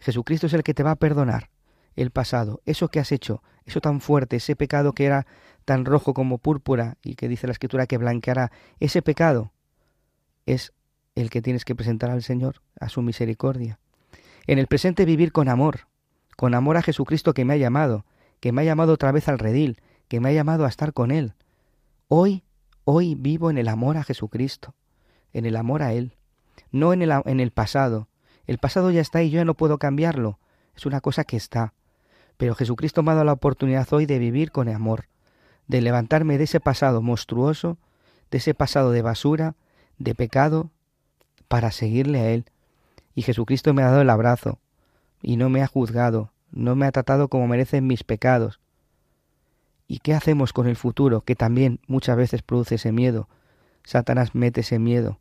Jesucristo 0.00 0.48
es 0.48 0.54
el 0.54 0.64
que 0.64 0.74
te 0.74 0.82
va 0.82 0.92
a 0.92 0.96
perdonar 0.96 1.50
el 1.94 2.10
pasado, 2.10 2.62
eso 2.64 2.88
que 2.88 3.00
has 3.00 3.12
hecho, 3.12 3.42
eso 3.66 3.80
tan 3.80 4.00
fuerte, 4.00 4.36
ese 4.36 4.56
pecado 4.56 4.94
que 4.94 5.04
era 5.04 5.26
tan 5.66 5.84
rojo 5.84 6.14
como 6.14 6.38
púrpura 6.38 6.96
y 7.04 7.14
que 7.14 7.28
dice 7.28 7.46
la 7.46 7.52
escritura 7.52 7.86
que 7.86 7.98
blanqueará, 7.98 8.50
ese 8.80 9.02
pecado 9.02 9.52
es 10.46 10.72
el 11.14 11.28
que 11.28 11.42
tienes 11.42 11.66
que 11.66 11.74
presentar 11.74 12.10
al 12.10 12.22
Señor, 12.22 12.62
a 12.80 12.88
su 12.88 13.02
misericordia. 13.02 13.78
En 14.46 14.58
el 14.58 14.66
presente 14.66 15.04
vivir 15.04 15.32
con 15.32 15.50
amor, 15.50 15.86
con 16.36 16.54
amor 16.54 16.78
a 16.78 16.82
Jesucristo 16.82 17.34
que 17.34 17.44
me 17.44 17.54
ha 17.54 17.58
llamado, 17.58 18.06
que 18.40 18.52
me 18.52 18.62
ha 18.62 18.64
llamado 18.64 18.94
otra 18.94 19.12
vez 19.12 19.28
al 19.28 19.38
redil, 19.38 19.80
que 20.08 20.18
me 20.18 20.30
ha 20.30 20.32
llamado 20.32 20.64
a 20.64 20.68
estar 20.68 20.94
con 20.94 21.10
Él. 21.10 21.34
Hoy, 22.08 22.42
hoy 22.84 23.14
vivo 23.14 23.50
en 23.50 23.58
el 23.58 23.68
amor 23.68 23.98
a 23.98 24.02
Jesucristo, 24.02 24.74
en 25.34 25.44
el 25.44 25.56
amor 25.56 25.82
a 25.82 25.92
Él 25.92 26.16
no 26.70 26.92
en 26.92 27.02
el, 27.02 27.12
en 27.24 27.40
el 27.40 27.50
pasado. 27.50 28.08
El 28.46 28.58
pasado 28.58 28.90
ya 28.90 29.00
está 29.00 29.22
y 29.22 29.30
yo 29.30 29.36
ya 29.36 29.44
no 29.44 29.54
puedo 29.54 29.78
cambiarlo. 29.78 30.38
Es 30.76 30.86
una 30.86 31.00
cosa 31.00 31.24
que 31.24 31.36
está. 31.36 31.74
Pero 32.36 32.54
Jesucristo 32.54 33.02
me 33.02 33.12
ha 33.12 33.14
dado 33.14 33.24
la 33.24 33.32
oportunidad 33.32 33.92
hoy 33.92 34.06
de 34.06 34.18
vivir 34.18 34.50
con 34.50 34.68
amor, 34.68 35.06
de 35.68 35.80
levantarme 35.80 36.38
de 36.38 36.44
ese 36.44 36.60
pasado 36.60 37.02
monstruoso, 37.02 37.78
de 38.30 38.38
ese 38.38 38.54
pasado 38.54 38.90
de 38.90 39.02
basura, 39.02 39.54
de 39.98 40.14
pecado, 40.14 40.70
para 41.48 41.70
seguirle 41.70 42.20
a 42.20 42.30
Él. 42.30 42.46
Y 43.14 43.22
Jesucristo 43.22 43.74
me 43.74 43.82
ha 43.82 43.86
dado 43.86 44.00
el 44.00 44.10
abrazo, 44.10 44.58
y 45.20 45.36
no 45.36 45.50
me 45.50 45.62
ha 45.62 45.66
juzgado, 45.66 46.32
no 46.50 46.74
me 46.74 46.86
ha 46.86 46.92
tratado 46.92 47.28
como 47.28 47.46
merecen 47.46 47.86
mis 47.86 48.04
pecados. 48.04 48.58
¿Y 49.86 49.98
qué 49.98 50.14
hacemos 50.14 50.52
con 50.52 50.66
el 50.66 50.76
futuro, 50.76 51.20
que 51.20 51.36
también 51.36 51.80
muchas 51.86 52.16
veces 52.16 52.42
produce 52.42 52.76
ese 52.76 52.92
miedo? 52.92 53.28
Satanás 53.84 54.34
mete 54.34 54.62
ese 54.62 54.78
miedo. 54.78 55.18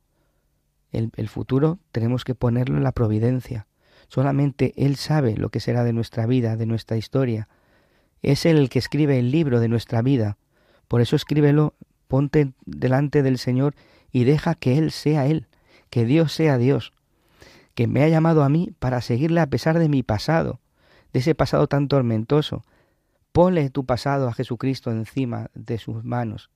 El, 0.92 1.30
futuro 1.30 1.80
tenemos 1.92 2.26
que 2.26 2.36
ponerlo 2.36 2.78
en 2.78 2.84
la 2.84 2.92
providencia. 2.92 3.68
Solamente 4.10 4.74
Él 4.76 4.98
sabe 4.98 5.38
lo 5.38 5.50
que 5.50 5.62
será 5.62 5.84
de 5.84 5.94
nuestra 5.94 6.26
vida, 6.26 6.58
de 6.58 6.66
nuestra 6.66 6.98
historia. 6.98 7.48
Es 8.22 8.46
Él 8.46 8.58
el 8.58 8.70
que 8.70 8.80
escribe 8.80 9.18
el 9.18 9.32
libro 9.32 9.60
de 9.60 9.70
nuestra 9.70 10.02
vida. 10.02 10.38
Por 10.88 11.00
eso 11.00 11.16
escríbelo, 11.16 11.74
ponte 12.08 12.52
delante 12.66 13.24
del 13.24 13.38
Señor 13.38 13.74
y 14.12 14.26
deja 14.26 14.56
que 14.56 14.78
Él 14.78 14.92
sea 14.92 15.28
Él, 15.28 15.48
que 15.90 16.06
Dios 16.06 16.34
sea 16.34 16.58
Dios, 16.58 16.92
que 17.74 17.88
me 17.88 18.04
ha 18.04 18.10
llamado 18.10 18.44
a 18.44 18.50
mí 18.50 18.74
para 18.80 19.02
seguirle 19.02 19.40
a 19.40 19.48
pesar 19.48 19.80
de 19.80 19.88
mi 19.88 20.04
pasado, 20.04 20.60
de 21.14 21.20
ese 21.20 21.36
pasado 21.36 21.68
tan 21.68 21.88
tormentoso. 21.88 22.66
Ponle 23.32 23.70
tu 23.70 23.86
pasado 23.86 24.28
a 24.28 24.34
Jesucristo 24.34 24.92
encima 24.92 25.50
de 25.54 25.78
sus 25.78 26.04
manos. 26.04 26.50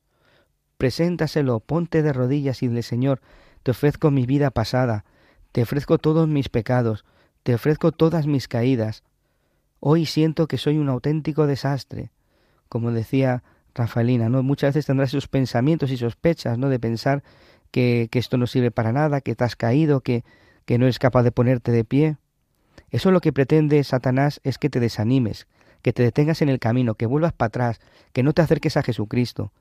Preséntaselo, 0.78 1.62
ponte 1.62 2.04
de 2.04 2.12
rodillas 2.12 2.62
y 2.62 2.68
dile, 2.68 2.84
Señor, 2.84 3.22
te 3.66 3.72
ofrezco 3.72 4.12
mi 4.12 4.28
vida 4.28 4.52
pasada, 4.52 5.06
te 5.52 5.64
ofrezco 5.64 5.98
todos 5.98 6.28
mis 6.28 6.50
pecados, 6.50 7.04
te 7.42 7.56
ofrezco 7.56 7.92
todas 7.92 8.28
mis 8.28 8.48
caídas. 8.48 9.02
Hoy 9.80 10.06
siento 10.06 10.46
que 10.46 10.60
soy 10.60 10.78
un 10.78 10.88
auténtico 10.88 11.48
desastre. 11.48 12.12
Como 12.70 12.92
decía 12.92 13.42
Rafaelina, 13.74 14.30
¿no? 14.30 14.44
Muchas 14.44 14.76
veces 14.76 14.86
tendrás 14.86 15.10
esos 15.10 15.28
pensamientos 15.28 15.90
y 15.90 15.98
sospechas, 15.98 16.60
¿no? 16.60 16.70
De 16.70 16.78
pensar 16.78 17.24
que, 17.72 18.08
que 18.12 18.20
esto 18.20 18.38
no 18.38 18.46
sirve 18.46 18.70
para 18.70 18.92
nada, 18.92 19.20
que 19.20 19.34
te 19.34 19.44
has 19.44 19.56
caído, 19.56 20.02
que, 20.02 20.24
que 20.66 20.78
no 20.78 20.86
eres 20.86 21.00
capaz 21.00 21.24
de 21.24 21.32
ponerte 21.32 21.72
de 21.72 21.84
pie. 21.84 22.18
Eso 22.92 23.10
lo 23.10 23.20
que 23.20 23.34
pretende 23.34 23.84
Satanás 23.84 24.42
es 24.44 24.60
que 24.60 24.70
te 24.70 24.80
desanimes, 24.80 25.48
que 25.82 25.92
te 25.92 26.04
detengas 26.04 26.44
en 26.44 26.50
el 26.50 26.60
camino, 26.60 26.94
que 26.94 27.08
vuelvas 27.08 27.34
para 27.34 27.48
atrás, 27.48 27.80
que 28.14 28.22
no 28.22 28.34
te 28.34 28.44
acerques 28.44 28.78
a 28.78 28.84
Jesucristo. 28.84 29.52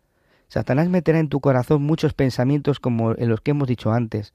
Satanás 0.49 0.89
meterá 0.89 1.19
en 1.19 1.29
tu 1.29 1.41
corazón 1.41 1.83
muchos 1.83 2.15
pensamientos 2.15 2.81
como 2.81 3.13
en 3.13 3.29
los 3.29 3.41
que 3.41 3.53
hemos 3.53 3.69
dicho 3.69 3.93
antes. 3.93 4.33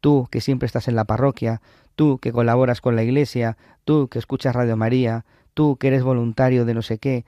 Tú 0.00 0.28
que 0.30 0.40
siempre 0.40 0.66
estás 0.66 0.88
en 0.88 0.96
la 0.96 1.04
parroquia, 1.04 1.60
tú 1.94 2.18
que 2.18 2.32
colaboras 2.32 2.80
con 2.80 2.96
la 2.96 3.02
iglesia, 3.02 3.56
tú 3.84 4.08
que 4.08 4.18
escuchas 4.18 4.54
Radio 4.54 4.76
María, 4.76 5.24
tú 5.54 5.76
que 5.76 5.88
eres 5.88 6.02
voluntario 6.02 6.64
de 6.64 6.74
no 6.74 6.82
sé 6.82 6.98
qué, 6.98 7.24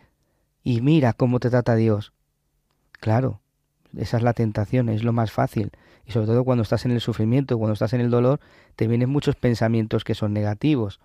y 0.63 0.81
mira 0.83 1.15
cómo 1.15 1.41
te 1.41 1.51
trata 1.51 1.75
Dios. 1.75 2.13
Claro, 2.93 3.41
esa 3.97 4.19
es 4.19 4.23
la 4.23 4.35
tentación, 4.35 4.89
es 4.89 5.03
lo 5.03 5.13
más 5.13 5.33
fácil. 5.33 5.73
Y 6.05 6.13
sobre 6.13 6.27
todo 6.27 6.45
cuando 6.45 6.63
estás 6.63 6.85
en 6.85 6.91
el 6.91 7.01
sufrimiento, 7.01 7.59
cuando 7.59 7.73
estás 7.73 7.93
en 7.93 8.01
el 8.01 8.11
dolor, 8.11 8.41
te 8.77 8.87
vienen 8.87 9.11
muchos 9.11 9.37
pensamientos 9.37 10.05
que 10.05 10.15
son 10.15 10.33
negativos. 10.33 11.01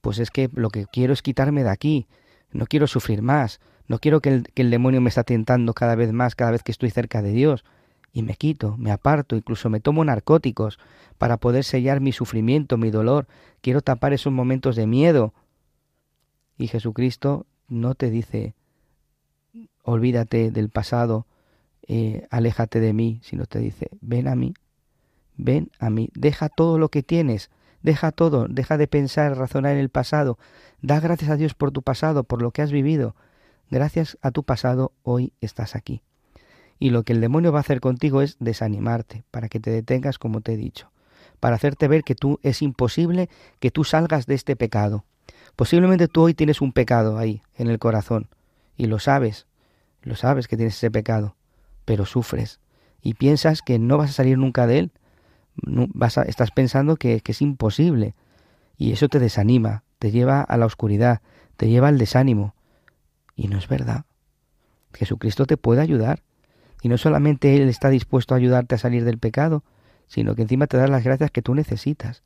Pues 0.00 0.18
es 0.18 0.30
que 0.30 0.50
lo 0.54 0.70
que 0.70 0.86
quiero 0.86 1.12
es 1.12 1.22
quitarme 1.22 1.64
de 1.64 1.70
aquí, 1.70 2.06
no 2.52 2.66
quiero 2.66 2.86
sufrir 2.86 3.22
más, 3.22 3.60
no 3.88 3.98
quiero 3.98 4.20
que 4.20 4.42
el, 4.54 4.70
demonio 4.70 5.00
me 5.00 5.08
está 5.08 5.22
tentando 5.22 5.72
cada 5.72 5.94
vez 5.94 6.12
más, 6.12 6.34
cada 6.34 6.50
vez 6.50 6.62
que 6.62 6.72
estoy 6.72 6.90
cerca 6.90 7.22
de 7.22 7.32
Dios. 7.32 7.64
Y 8.12 8.22
me 8.22 8.34
quito, 8.34 8.76
me 8.78 8.90
aparto, 8.90 9.36
incluso 9.36 9.68
me 9.70 9.80
tomo 9.80 10.04
narcóticos 10.04 10.78
para 11.18 11.36
poder 11.36 11.64
sellar 11.64 12.00
mi 12.00 12.12
sufrimiento, 12.12 12.78
mi 12.78 12.90
dolor. 12.90 13.26
Quiero 13.60 13.82
tapar 13.82 14.12
esos 14.12 14.32
momentos 14.32 14.74
de 14.74 14.86
miedo. 14.86 15.34
Y 16.58 16.68
Jesucristo 16.68 17.46
no 17.68 17.94
te 17.94 18.10
dice, 18.10 18.54
olvídate 19.82 20.50
del 20.50 20.70
pasado, 20.70 21.26
eh, 21.86 22.26
aléjate 22.30 22.80
de 22.80 22.92
mí, 22.92 23.20
sino 23.22 23.46
te 23.46 23.58
dice, 23.58 23.90
ven 24.00 24.26
a 24.26 24.34
mí, 24.34 24.54
ven 25.36 25.70
a 25.78 25.90
mí, 25.90 26.10
deja 26.14 26.48
todo 26.48 26.78
lo 26.78 26.88
que 26.88 27.02
tienes, 27.02 27.50
deja 27.82 28.10
todo, 28.10 28.48
deja 28.48 28.78
de 28.78 28.88
pensar, 28.88 29.36
razonar 29.36 29.72
en 29.72 29.78
el 29.78 29.90
pasado, 29.90 30.38
da 30.80 30.98
gracias 30.98 31.30
a 31.30 31.36
Dios 31.36 31.54
por 31.54 31.70
tu 31.70 31.82
pasado, 31.82 32.24
por 32.24 32.42
lo 32.42 32.50
que 32.50 32.62
has 32.62 32.72
vivido, 32.72 33.14
Gracias 33.68 34.16
a 34.22 34.30
tu 34.30 34.44
pasado 34.44 34.92
hoy 35.02 35.32
estás 35.40 35.74
aquí. 35.74 36.02
Y 36.78 36.90
lo 36.90 37.02
que 37.02 37.12
el 37.12 37.20
demonio 37.20 37.50
va 37.50 37.58
a 37.58 37.60
hacer 37.60 37.80
contigo 37.80 38.22
es 38.22 38.36
desanimarte, 38.38 39.24
para 39.30 39.48
que 39.48 39.58
te 39.58 39.70
detengas 39.70 40.18
como 40.18 40.40
te 40.40 40.52
he 40.52 40.56
dicho, 40.56 40.92
para 41.40 41.56
hacerte 41.56 41.88
ver 41.88 42.04
que 42.04 42.14
tú 42.14 42.38
es 42.42 42.62
imposible 42.62 43.28
que 43.58 43.70
tú 43.72 43.82
salgas 43.82 44.26
de 44.26 44.34
este 44.34 44.54
pecado. 44.54 45.04
Posiblemente 45.56 46.06
tú 46.06 46.22
hoy 46.22 46.34
tienes 46.34 46.60
un 46.60 46.72
pecado 46.72 47.18
ahí, 47.18 47.42
en 47.56 47.68
el 47.68 47.78
corazón, 47.78 48.28
y 48.76 48.86
lo 48.86 48.98
sabes, 49.00 49.46
lo 50.02 50.14
sabes 50.14 50.46
que 50.46 50.56
tienes 50.56 50.76
ese 50.76 50.90
pecado, 50.90 51.34
pero 51.84 52.06
sufres 52.06 52.60
y 53.02 53.14
piensas 53.14 53.62
que 53.62 53.78
no 53.78 53.98
vas 53.98 54.10
a 54.10 54.14
salir 54.14 54.38
nunca 54.38 54.66
de 54.66 54.78
él. 54.78 54.92
Vas 55.56 56.18
estás 56.18 56.50
pensando 56.50 56.96
que 56.96 57.22
es 57.24 57.42
imposible 57.42 58.14
y 58.76 58.92
eso 58.92 59.08
te 59.08 59.18
desanima, 59.18 59.82
te 59.98 60.10
lleva 60.10 60.42
a 60.42 60.56
la 60.56 60.66
oscuridad, 60.66 61.22
te 61.56 61.68
lleva 61.68 61.88
al 61.88 61.98
desánimo, 61.98 62.55
y 63.36 63.48
no 63.48 63.58
es 63.58 63.68
verdad. 63.68 64.06
Jesucristo 64.94 65.46
te 65.46 65.56
puede 65.56 65.82
ayudar. 65.82 66.22
Y 66.82 66.88
no 66.88 66.98
solamente 66.98 67.56
Él 67.56 67.68
está 67.68 67.90
dispuesto 67.90 68.34
a 68.34 68.38
ayudarte 68.38 68.74
a 68.74 68.78
salir 68.78 69.04
del 69.04 69.18
pecado, 69.18 69.62
sino 70.06 70.34
que 70.34 70.42
encima 70.42 70.66
te 70.66 70.76
da 70.76 70.88
las 70.88 71.04
gracias 71.04 71.30
que 71.30 71.42
tú 71.42 71.54
necesitas. 71.54 72.22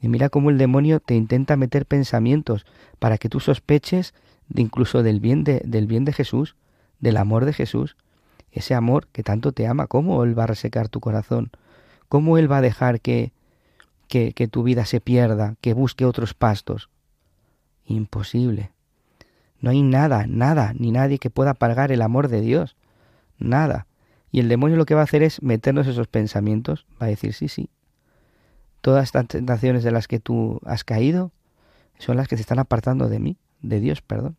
Y 0.00 0.08
mira 0.08 0.28
cómo 0.28 0.50
el 0.50 0.58
demonio 0.58 1.00
te 1.00 1.14
intenta 1.14 1.56
meter 1.56 1.86
pensamientos 1.86 2.66
para 2.98 3.18
que 3.18 3.28
tú 3.28 3.40
sospeches 3.40 4.14
de 4.48 4.62
incluso 4.62 5.02
del 5.02 5.20
bien 5.20 5.44
de, 5.44 5.62
del 5.64 5.86
bien 5.86 6.04
de 6.04 6.12
Jesús, 6.12 6.56
del 6.98 7.16
amor 7.16 7.44
de 7.44 7.52
Jesús, 7.52 7.96
ese 8.50 8.74
amor 8.74 9.06
que 9.12 9.22
tanto 9.22 9.52
te 9.52 9.66
ama, 9.66 9.86
cómo 9.86 10.24
Él 10.24 10.38
va 10.38 10.44
a 10.44 10.48
resecar 10.48 10.88
tu 10.88 11.00
corazón, 11.00 11.50
cómo 12.08 12.36
Él 12.36 12.50
va 12.50 12.58
a 12.58 12.62
dejar 12.62 13.00
que, 13.00 13.32
que, 14.08 14.32
que 14.32 14.48
tu 14.48 14.62
vida 14.62 14.84
se 14.84 15.00
pierda, 15.00 15.54
que 15.60 15.72
busque 15.72 16.04
otros 16.04 16.34
pastos. 16.34 16.90
Imposible. 17.84 18.72
No 19.62 19.70
hay 19.70 19.82
nada, 19.82 20.26
nada, 20.26 20.74
ni 20.76 20.90
nadie 20.90 21.18
que 21.18 21.30
pueda 21.30 21.54
pagar 21.54 21.92
el 21.92 22.02
amor 22.02 22.28
de 22.28 22.42
Dios. 22.42 22.76
Nada. 23.38 23.86
Y 24.30 24.40
el 24.40 24.48
demonio 24.48 24.76
lo 24.76 24.84
que 24.84 24.94
va 24.94 25.02
a 25.02 25.04
hacer 25.04 25.22
es 25.22 25.40
meternos 25.40 25.86
esos 25.86 26.08
pensamientos, 26.08 26.84
va 27.00 27.06
a 27.06 27.10
decir, 27.10 27.32
sí, 27.32 27.48
sí, 27.48 27.70
todas 28.80 29.04
estas 29.04 29.28
tentaciones 29.28 29.84
de 29.84 29.92
las 29.92 30.08
que 30.08 30.18
tú 30.18 30.60
has 30.66 30.84
caído 30.84 31.30
son 31.98 32.16
las 32.16 32.28
que 32.28 32.36
se 32.36 32.42
están 32.42 32.58
apartando 32.58 33.08
de 33.08 33.20
mí, 33.20 33.38
de 33.60 33.78
Dios, 33.78 34.02
perdón. 34.02 34.36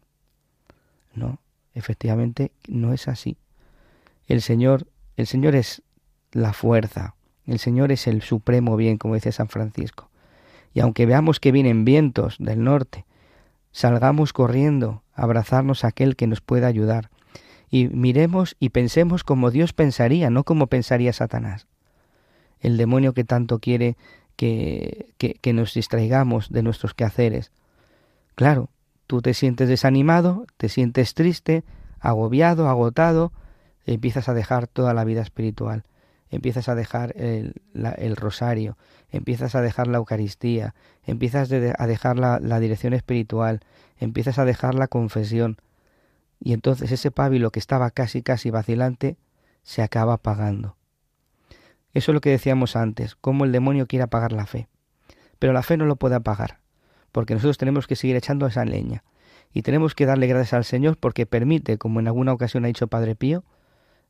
No, 1.15 1.39
efectivamente 1.73 2.51
no 2.67 2.91
es 2.91 3.07
así. 3.07 3.38
El 4.27 4.41
Señor, 4.41 4.88
el 5.15 5.27
Señor 5.27 5.55
es 5.55 5.83
la 6.31 6.51
fuerza, 6.53 7.15
el 7.45 7.59
Señor 7.59 7.91
es 7.91 8.07
el 8.07 8.21
supremo 8.21 8.75
bien, 8.75 8.97
como 8.97 9.15
dice 9.15 9.31
San 9.31 9.47
Francisco. 9.47 10.09
Y 10.73 10.81
aunque 10.81 11.05
veamos 11.05 11.39
que 11.39 11.51
vienen 11.51 11.86
vientos 11.86 12.38
del 12.39 12.63
norte, 12.63 13.05
salgamos 13.71 14.33
corriendo 14.33 15.03
abrazarnos 15.13 15.84
a 15.84 15.89
aquel 15.89 16.15
que 16.15 16.28
nos 16.28 16.41
pueda 16.41 16.67
ayudar, 16.67 17.10
y 17.69 17.88
miremos 17.88 18.56
y 18.60 18.69
pensemos 18.69 19.23
como 19.23 19.49
Dios 19.49 19.73
pensaría, 19.73 20.30
no 20.30 20.43
como 20.43 20.67
pensaría 20.67 21.12
Satanás. 21.12 21.65
El 22.60 22.78
demonio 22.78 23.13
que 23.13 23.23
tanto 23.23 23.58
quiere 23.58 23.97
que, 24.36 25.13
que, 25.17 25.54
nos 25.54 25.73
distraigamos 25.73 26.49
de 26.49 26.62
nuestros 26.62 26.93
quehaceres. 26.93 27.52
Claro, 28.36 28.69
tú 29.08 29.23
te 29.23 29.34
sientes 29.34 29.69
desanimado, 29.69 30.45
te 30.58 30.69
sientes 30.69 31.15
triste, 31.15 31.63
agobiado, 31.99 32.69
agotado, 32.69 33.32
empiezas 33.88 34.30
a 34.30 34.36
dejar 34.36 34.67
toda 34.67 34.93
la 34.93 35.04
vida 35.04 35.21
espiritual, 35.21 35.84
empiezas 36.30 36.69
a 36.69 36.76
dejar 36.76 37.15
el, 37.17 38.15
rosario, 38.15 38.78
empiezas 39.10 39.56
a 39.56 39.62
dejar 39.62 39.88
la 39.88 39.97
Eucaristía, 39.97 40.76
empiezas 41.06 41.52
a 41.52 41.88
dejar 41.88 42.19
la 42.19 42.60
dirección 42.60 42.93
espiritual, 42.93 43.62
empiezas 43.97 44.39
a 44.39 44.45
dejar 44.45 44.75
la 44.75 44.88
confesión, 44.88 45.58
y 46.39 46.53
entonces 46.53 46.91
ese 46.91 47.12
pábilo 47.12 47.51
que 47.51 47.60
estaba 47.60 47.89
casi 47.91 48.21
casi 48.21 48.49
vacilante 48.49 49.17
se 49.63 49.82
acaba 49.82 50.13
apagando. 50.13 50.75
Eso 51.93 52.12
es 52.12 52.13
lo 52.13 52.21
que 52.21 52.32
decíamos 52.32 52.75
antes, 52.75 53.15
cómo 53.15 53.45
el 53.45 53.51
demonio 53.51 53.88
quiere 53.88 54.03
apagar 54.03 54.32
la 54.32 54.45
fe. 54.45 54.67
Pero 55.39 55.53
la 55.53 55.63
fe 55.63 55.77
no 55.77 55.86
lo 55.86 55.95
puede 55.95 56.15
apagar, 56.15 56.60
porque 57.12 57.34
nosotros 57.34 57.58
tenemos 57.58 57.88
que 57.88 57.95
seguir 57.95 58.15
echando 58.15 58.47
esa 58.47 58.65
leña. 58.65 59.03
Y 59.53 59.62
tenemos 59.62 59.93
que 59.93 60.06
darle 60.06 60.27
gracias 60.27 60.53
al 60.53 60.65
Señor 60.65 60.97
porque 60.97 61.25
permite, 61.25 61.77
como 61.77 61.99
en 61.99 62.08
alguna 62.08 62.34
ocasión 62.34 62.65
ha 62.65 62.67
dicho 62.67 62.88
Padre 62.88 63.15
Pío, 63.15 63.43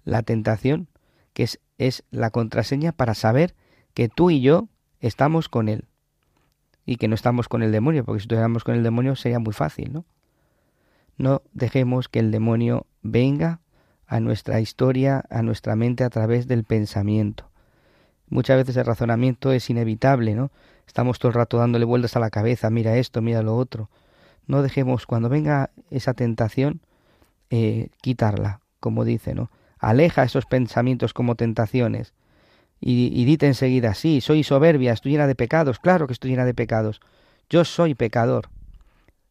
la 0.05 0.23
tentación, 0.23 0.87
que 1.33 1.43
es, 1.43 1.59
es 1.77 2.03
la 2.11 2.29
contraseña 2.29 2.93
para 2.93 3.13
saber 3.13 3.53
que 3.93 4.07
tú 4.07 4.31
y 4.31 4.41
yo 4.41 4.69
estamos 5.01 5.49
con 5.49 5.67
Él. 5.67 5.85
Y 6.85 6.97
que 6.97 7.07
no 7.07 7.15
estamos 7.15 7.47
con 7.47 7.63
el 7.63 7.71
demonio, 7.71 8.03
porque 8.03 8.19
si 8.19 8.23
estuviéramos 8.23 8.63
con 8.63 8.75
el 8.75 8.83
demonio 8.83 9.15
sería 9.15 9.39
muy 9.39 9.53
fácil, 9.53 9.93
¿no? 9.93 10.05
No 11.17 11.41
dejemos 11.53 12.09
que 12.09 12.19
el 12.19 12.31
demonio 12.31 12.87
venga 13.01 13.61
a 14.07 14.19
nuestra 14.19 14.59
historia, 14.59 15.23
a 15.29 15.41
nuestra 15.41 15.75
mente 15.75 16.03
a 16.03 16.09
través 16.09 16.47
del 16.47 16.63
pensamiento. 16.63 17.49
Muchas 18.29 18.57
veces 18.57 18.77
el 18.77 18.85
razonamiento 18.85 19.51
es 19.51 19.69
inevitable, 19.69 20.35
¿no? 20.35 20.51
Estamos 20.87 21.19
todo 21.19 21.29
el 21.29 21.35
rato 21.35 21.57
dándole 21.57 21.85
vueltas 21.85 22.15
a 22.15 22.19
la 22.19 22.29
cabeza, 22.29 22.69
mira 22.69 22.97
esto, 22.97 23.21
mira 23.21 23.41
lo 23.41 23.55
otro. 23.55 23.89
No 24.47 24.61
dejemos, 24.61 25.05
cuando 25.05 25.29
venga 25.29 25.69
esa 25.89 26.13
tentación, 26.13 26.81
eh, 27.49 27.89
quitarla, 28.01 28.59
como 28.79 29.05
dice, 29.05 29.33
¿no? 29.33 29.49
Aleja 29.77 30.23
esos 30.23 30.45
pensamientos 30.45 31.13
como 31.13 31.35
tentaciones. 31.35 32.13
Y, 32.85 33.23
dite 33.23 33.47
enseguida, 33.47 33.93
sí, 33.93 34.19
soy 34.19 34.43
soberbia, 34.43 34.91
estoy 34.91 35.13
llena 35.13 35.25
de 35.25 35.35
pecados, 35.35 35.79
claro 35.79 36.05
que 36.05 36.13
estoy 36.13 36.31
llena 36.31 36.43
de 36.43 36.53
pecados. 36.53 36.99
Yo 37.49 37.63
soy 37.63 37.95
pecador 37.95 38.49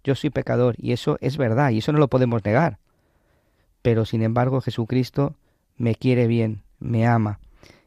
yo 0.05 0.15
soy 0.15 0.31
pecador 0.31 0.75
y 0.79 0.93
eso 0.93 1.17
es 1.21 1.37
verdad 1.37 1.71
y 1.71 1.79
eso 1.79 1.93
no 1.93 1.99
lo 1.99 2.09
podemos 2.09 2.45
negar. 2.45 2.79
Pero 3.83 4.05
sin 4.05 4.23
embargo 4.23 4.61
Jesucristo 4.61 5.35
me 5.77 5.95
quiere 5.95 6.27
bien, 6.27 6.63
me 6.79 7.07
ama 7.07 7.41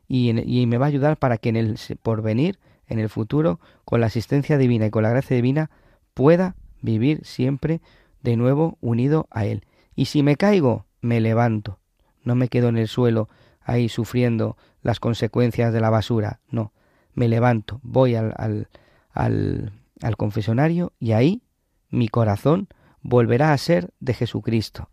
y, 0.08 0.30
y, 0.42 0.66
me 0.68 0.78
va 0.78 0.86
a 0.86 0.90
ayudar 0.90 1.18
para 1.18 1.38
que 1.38 1.50
en 1.50 1.56
el 1.56 1.80
porvenir, 2.02 2.60
en 2.88 3.00
el 3.00 3.10
futuro, 3.10 3.60
con 3.84 4.02
la 4.02 4.08
asistencia 4.08 4.58
divina 4.58 4.86
y 4.86 4.92
con 4.92 5.04
la 5.04 5.10
gracia 5.10 5.36
divina, 5.36 5.72
pueda 6.14 6.56
vivir 6.82 7.26
siempre 7.26 7.82
de 8.22 8.38
nuevo 8.38 8.78
unido 8.82 9.28
a 9.32 9.46
Él. 9.46 9.66
Y 9.96 10.06
si 10.06 10.24
me 10.24 10.36
caigo, 10.36 10.86
me 11.02 11.20
levanto. 11.22 11.80
No 12.24 12.36
me 12.36 12.48
quedo 12.50 12.70
en 12.70 12.78
el 12.78 12.88
suelo 12.88 13.30
ahí 13.66 13.90
sufriendo 13.90 14.56
las 14.82 15.00
consecuencias 15.00 15.74
de 15.74 15.82
la 15.82 15.90
basura. 15.90 16.40
No, 16.50 16.72
me 17.14 17.28
levanto, 17.28 17.82
voy 17.84 18.16
al, 18.16 18.34
al, 18.38 18.70
al, 19.12 19.74
al 20.02 20.18
confesionario 20.18 20.94
y 21.00 21.12
ahí 21.12 21.42
mi 21.90 22.08
corazón 22.08 22.70
volverá 23.02 23.52
a 23.52 23.58
ser 23.58 23.92
de 24.00 24.14
Jesucristo, 24.14 24.90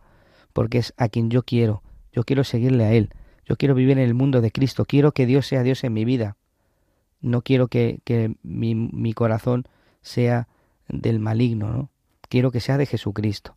porque 0.53 0.79
es 0.79 0.95
a 0.97 1.09
quien 1.09 1.31
yo 1.31 1.45
quiero, 1.45 1.83
yo 2.13 2.25
quiero 2.25 2.45
seguirle 2.45 2.85
a 2.85 2.93
Él, 2.93 3.11
yo 3.45 3.57
quiero 3.57 3.75
vivir 3.75 3.99
en 3.99 4.05
el 4.05 4.15
mundo 4.15 4.41
de 4.41 4.51
Cristo, 4.51 4.85
quiero 4.85 5.13
que 5.13 5.27
Dios 5.27 5.47
sea 5.47 5.63
Dios 5.63 5.85
en 5.85 5.93
mi 5.93 6.05
vida, 6.05 6.37
no 7.21 7.43
quiero 7.43 7.69
que, 7.69 8.01
mi, 8.43 8.75
mi, 8.75 9.13
corazón 9.13 9.65
sea 10.01 10.49
del 10.89 11.21
maligno, 11.21 11.71
¿no? 11.71 11.91
quiero 12.29 12.51
que 12.51 12.61
sea 12.61 12.79
de 12.79 12.87
Jesucristo. 12.87 13.57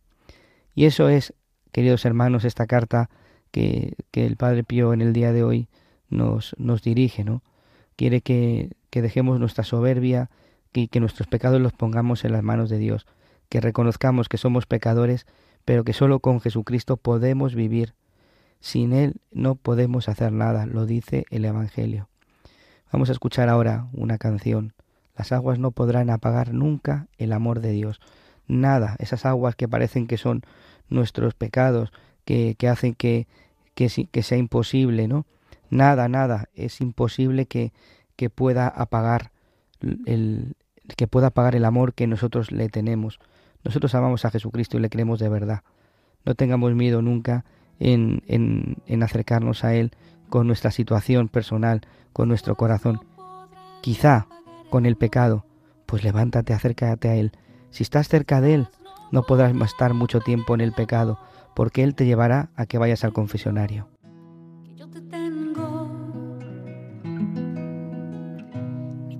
Y 0.74 0.84
eso 0.84 1.08
es, 1.08 1.34
queridos 1.72 2.04
hermanos, 2.04 2.44
esta 2.44 2.66
carta 2.66 3.10
que, 3.56 4.22
el 4.26 4.36
Padre 4.36 4.64
Pío 4.64 4.92
en 4.92 5.00
el 5.00 5.12
día 5.12 5.32
de 5.32 5.42
hoy 5.42 5.68
nos, 6.10 6.54
nos 6.58 6.82
dirige, 6.82 7.24
¿no? 7.24 7.42
Quiere 7.96 8.20
que, 8.20 8.70
que 8.90 9.02
dejemos 9.02 9.40
nuestra 9.40 9.64
soberbia 9.64 10.30
y 10.72 10.88
que 10.88 11.00
nuestros 11.00 11.26
pecados 11.26 11.60
los 11.60 11.72
pongamos 11.72 12.24
en 12.24 12.32
las 12.32 12.42
manos 12.42 12.68
de 12.68 12.78
Dios 12.78 13.06
que 13.48 13.60
reconozcamos 13.60 14.28
que 14.28 14.38
somos 14.38 14.66
pecadores, 14.66 15.26
pero 15.64 15.84
que 15.84 15.92
solo 15.92 16.20
con 16.20 16.40
Jesucristo 16.40 16.96
podemos 16.96 17.54
vivir. 17.54 17.94
Sin 18.60 18.92
Él 18.92 19.20
no 19.30 19.54
podemos 19.54 20.08
hacer 20.08 20.32
nada, 20.32 20.66
lo 20.66 20.84
dice 20.84 21.24
el 21.30 21.44
Evangelio. 21.44 22.08
Vamos 22.92 23.08
a 23.08 23.12
escuchar 23.12 23.48
ahora 23.48 23.86
una 23.92 24.18
canción. 24.18 24.74
Las 25.16 25.32
aguas 25.32 25.58
no 25.58 25.70
podrán 25.70 26.10
apagar 26.10 26.52
nunca 26.52 27.06
el 27.18 27.32
amor 27.32 27.60
de 27.60 27.70
Dios. 27.70 28.00
Nada, 28.48 28.96
esas 28.98 29.24
aguas 29.24 29.54
que 29.54 29.68
parecen 29.68 30.06
que 30.06 30.18
son 30.18 30.42
nuestros 30.88 31.34
pecados, 31.34 31.92
que, 32.24 32.56
que 32.58 32.68
hacen 32.68 32.94
que, 32.94 33.26
que, 33.76 34.08
que 34.10 34.22
sea 34.24 34.38
imposible, 34.38 35.06
¿no? 35.06 35.26
Nada, 35.70 36.08
nada, 36.08 36.48
es 36.54 36.80
imposible 36.80 37.46
que, 37.46 37.72
que 38.16 38.30
pueda 38.30 38.66
apagar 38.66 39.30
el, 40.06 40.54
que 40.96 41.06
pueda 41.06 41.28
apagar 41.28 41.54
el 41.54 41.64
amor 41.64 41.92
que 41.92 42.06
nosotros 42.06 42.50
le 42.50 42.68
tenemos. 42.68 43.20
Nosotros 43.62 43.94
amamos 43.94 44.24
a 44.24 44.30
Jesucristo 44.30 44.78
y 44.78 44.80
le 44.80 44.88
creemos 44.88 45.18
de 45.18 45.28
verdad. 45.28 45.62
No 46.24 46.34
tengamos 46.34 46.74
miedo 46.74 47.02
nunca 47.02 47.44
en, 47.78 48.22
en, 48.26 48.76
en 48.86 49.02
acercarnos 49.02 49.62
a 49.62 49.74
Él 49.74 49.92
con 50.30 50.46
nuestra 50.46 50.70
situación 50.70 51.28
personal, 51.28 51.82
con 52.12 52.28
nuestro 52.28 52.56
corazón. 52.56 53.00
Quizá 53.82 54.26
con 54.70 54.86
el 54.86 54.96
pecado, 54.96 55.44
pues 55.84 56.02
levántate, 56.02 56.54
acércate 56.54 57.08
a 57.08 57.16
Él. 57.16 57.32
Si 57.70 57.82
estás 57.82 58.08
cerca 58.08 58.40
de 58.40 58.54
Él, 58.54 58.68
no 59.12 59.24
podrás 59.24 59.54
estar 59.66 59.92
mucho 59.92 60.20
tiempo 60.20 60.54
en 60.54 60.62
el 60.62 60.72
pecado, 60.72 61.18
porque 61.56 61.82
Él 61.82 61.96
te 61.96 62.06
llevará 62.06 62.50
a 62.54 62.66
que 62.66 62.78
vayas 62.78 63.02
al 63.02 63.12
confesionario. 63.12 63.88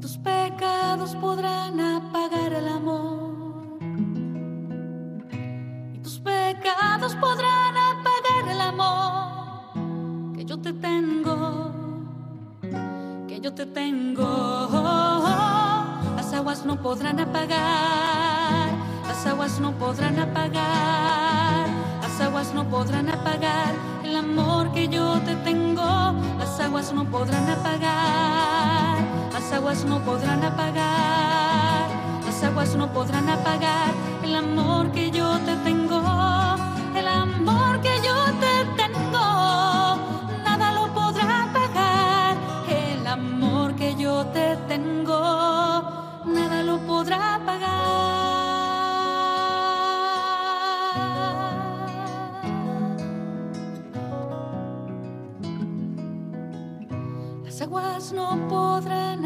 tus 0.01 0.19
pecados 0.19 1.17
podrán 1.17 1.81
apagar 1.81 2.53
el 2.53 2.69
amor. 2.69 3.27
podrán 7.15 7.75
apagar 7.77 8.49
el 8.51 8.61
amor 8.61 10.37
que 10.37 10.45
yo 10.45 10.59
te 10.59 10.73
tengo, 10.73 11.71
que 13.29 13.41
yo 13.41 13.53
te 13.55 13.67
tengo. 13.67 14.25
Las 16.17 16.33
aguas 16.33 16.65
no 16.65 16.81
podrán 16.83 17.21
apagar, 17.21 18.71
las 19.07 19.27
aguas 19.27 19.61
no 19.61 19.73
podrán 19.73 20.19
apagar, 20.19 21.69
las 22.17 22.29
aguas 22.29 22.55
no 22.55 22.65
podrán 22.65 23.11
apagar 23.11 23.75
el 24.03 24.17
amor 24.17 24.73
que 24.73 24.89
yo 24.89 25.21
te 25.27 25.35
tengo. 25.45 26.15
Las 26.39 26.59
aguas 26.61 26.91
no 26.95 27.05
podrán 27.05 27.47
apagar, 27.51 28.97
las 29.35 29.53
aguas 29.53 29.85
no 29.85 30.01
podrán 30.01 30.43
apagar, 30.43 31.91
las 32.25 32.43
aguas 32.43 32.75
no 32.75 32.91
podrán 32.91 33.29
apagar 33.29 33.93
el 34.25 34.35
amor 34.35 34.93
que 34.93 35.11
yo 35.11 35.39
te. 35.41 35.66
Las 57.57 57.63
aguas 57.63 58.13
no 58.13 58.49
podrán 58.49 59.25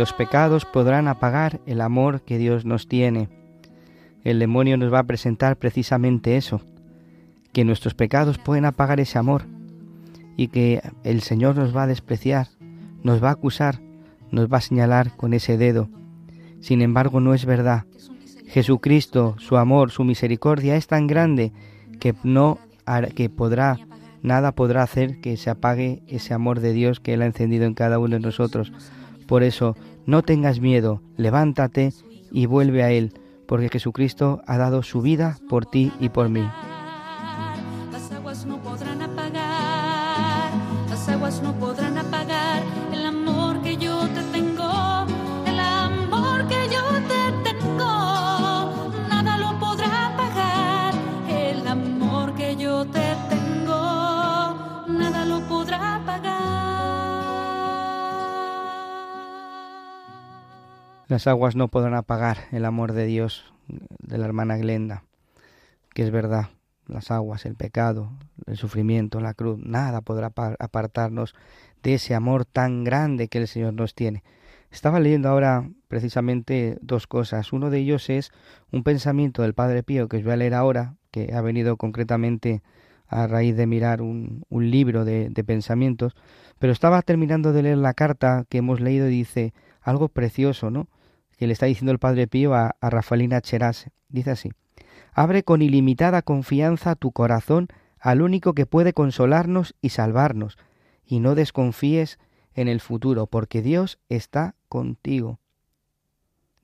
los 0.00 0.14
pecados 0.14 0.64
podrán 0.64 1.08
apagar 1.08 1.60
el 1.66 1.82
amor 1.82 2.22
que 2.22 2.38
Dios 2.38 2.64
nos 2.64 2.88
tiene. 2.88 3.28
El 4.24 4.38
demonio 4.38 4.78
nos 4.78 4.90
va 4.90 5.00
a 5.00 5.06
presentar 5.06 5.58
precisamente 5.58 6.38
eso, 6.38 6.62
que 7.52 7.66
nuestros 7.66 7.92
pecados 7.92 8.38
pueden 8.38 8.64
apagar 8.64 8.98
ese 8.98 9.18
amor 9.18 9.44
y 10.38 10.48
que 10.48 10.80
el 11.04 11.20
Señor 11.20 11.56
nos 11.56 11.76
va 11.76 11.82
a 11.82 11.86
despreciar, 11.86 12.48
nos 13.02 13.22
va 13.22 13.28
a 13.28 13.32
acusar, 13.32 13.82
nos 14.30 14.50
va 14.50 14.56
a 14.56 14.62
señalar 14.62 15.18
con 15.18 15.34
ese 15.34 15.58
dedo. 15.58 15.90
Sin 16.60 16.80
embargo, 16.80 17.20
no 17.20 17.34
es 17.34 17.44
verdad. 17.44 17.84
Jesucristo, 18.46 19.36
su 19.38 19.58
amor, 19.58 19.90
su 19.90 20.02
misericordia 20.04 20.76
es 20.76 20.86
tan 20.86 21.08
grande 21.08 21.52
que 22.00 22.14
no 22.24 22.58
que 23.14 23.28
podrá 23.28 23.76
nada 24.22 24.52
podrá 24.52 24.82
hacer 24.82 25.20
que 25.20 25.36
se 25.36 25.50
apague 25.50 26.02
ese 26.08 26.32
amor 26.32 26.60
de 26.60 26.72
Dios 26.72 27.00
que 27.00 27.12
él 27.12 27.20
ha 27.20 27.26
encendido 27.26 27.66
en 27.66 27.74
cada 27.74 27.98
uno 27.98 28.16
de 28.16 28.20
nosotros. 28.20 28.72
Por 29.30 29.44
eso, 29.44 29.76
no 30.06 30.22
tengas 30.22 30.60
miedo, 30.60 31.02
levántate 31.16 31.92
y 32.30 32.46
vuelve 32.46 32.82
a 32.82 32.90
él, 32.90 33.12
porque 33.46 33.68
Jesucristo 33.68 34.42
ha 34.46 34.58
dado 34.58 34.82
su 34.82 35.02
vida 35.02 35.38
por 35.48 35.66
ti 35.66 35.92
y 36.00 36.08
por 36.08 36.28
mí. 36.28 36.48
Las 37.92 38.12
aguas 38.12 38.46
no 38.46 38.58
podrán 38.58 39.02
apagar, 39.02 40.50
las 40.88 41.08
aguas 41.08 41.42
no 41.42 41.52
podrán 41.54 41.98
apagar 41.98 42.62
el 42.92 43.06
amor 43.06 43.60
que 43.62 43.76
yo 43.76 43.89
Las 61.10 61.26
aguas 61.26 61.56
no 61.56 61.66
podrán 61.66 61.94
apagar 61.94 62.38
el 62.52 62.64
amor 62.64 62.92
de 62.92 63.04
Dios 63.04 63.52
de 63.66 64.16
la 64.16 64.26
hermana 64.26 64.56
Glenda, 64.58 65.02
que 65.92 66.04
es 66.04 66.12
verdad, 66.12 66.50
las 66.86 67.10
aguas, 67.10 67.46
el 67.46 67.56
pecado, 67.56 68.12
el 68.46 68.56
sufrimiento, 68.56 69.18
la 69.18 69.34
cruz, 69.34 69.58
nada 69.60 70.02
podrá 70.02 70.28
apa- 70.28 70.54
apartarnos 70.60 71.34
de 71.82 71.94
ese 71.94 72.14
amor 72.14 72.44
tan 72.44 72.84
grande 72.84 73.26
que 73.26 73.38
el 73.38 73.48
Señor 73.48 73.74
nos 73.74 73.96
tiene. 73.96 74.22
Estaba 74.70 75.00
leyendo 75.00 75.28
ahora 75.28 75.68
precisamente 75.88 76.78
dos 76.80 77.08
cosas. 77.08 77.52
Uno 77.52 77.70
de 77.70 77.78
ellos 77.78 78.08
es 78.08 78.30
un 78.70 78.84
pensamiento 78.84 79.42
del 79.42 79.52
Padre 79.52 79.82
Pío 79.82 80.08
que 80.08 80.18
os 80.18 80.22
voy 80.22 80.34
a 80.34 80.36
leer 80.36 80.54
ahora, 80.54 80.94
que 81.10 81.32
ha 81.34 81.40
venido 81.40 81.76
concretamente 81.76 82.62
a 83.08 83.26
raíz 83.26 83.56
de 83.56 83.66
mirar 83.66 84.00
un, 84.00 84.44
un 84.48 84.70
libro 84.70 85.04
de, 85.04 85.28
de 85.28 85.42
pensamientos, 85.42 86.14
pero 86.60 86.72
estaba 86.72 87.02
terminando 87.02 87.52
de 87.52 87.64
leer 87.64 87.78
la 87.78 87.94
carta 87.94 88.44
que 88.48 88.58
hemos 88.58 88.80
leído 88.80 89.08
y 89.08 89.10
dice 89.10 89.54
algo 89.82 90.08
precioso, 90.08 90.70
¿no? 90.70 90.86
Que 91.40 91.46
le 91.46 91.54
está 91.54 91.64
diciendo 91.64 91.90
el 91.90 91.98
Padre 91.98 92.26
Pío 92.26 92.52
a, 92.54 92.76
a 92.82 92.90
Rafaelina 92.90 93.40
Cherase. 93.40 93.92
Dice 94.10 94.32
así, 94.32 94.50
abre 95.14 95.42
con 95.42 95.62
ilimitada 95.62 96.20
confianza 96.20 96.96
tu 96.96 97.12
corazón 97.12 97.68
al 97.98 98.20
único 98.20 98.52
que 98.52 98.66
puede 98.66 98.92
consolarnos 98.92 99.74
y 99.80 99.88
salvarnos, 99.88 100.58
y 101.06 101.20
no 101.20 101.34
desconfíes 101.34 102.18
en 102.52 102.68
el 102.68 102.80
futuro, 102.80 103.26
porque 103.26 103.62
Dios 103.62 103.98
está 104.10 104.54
contigo. 104.68 105.38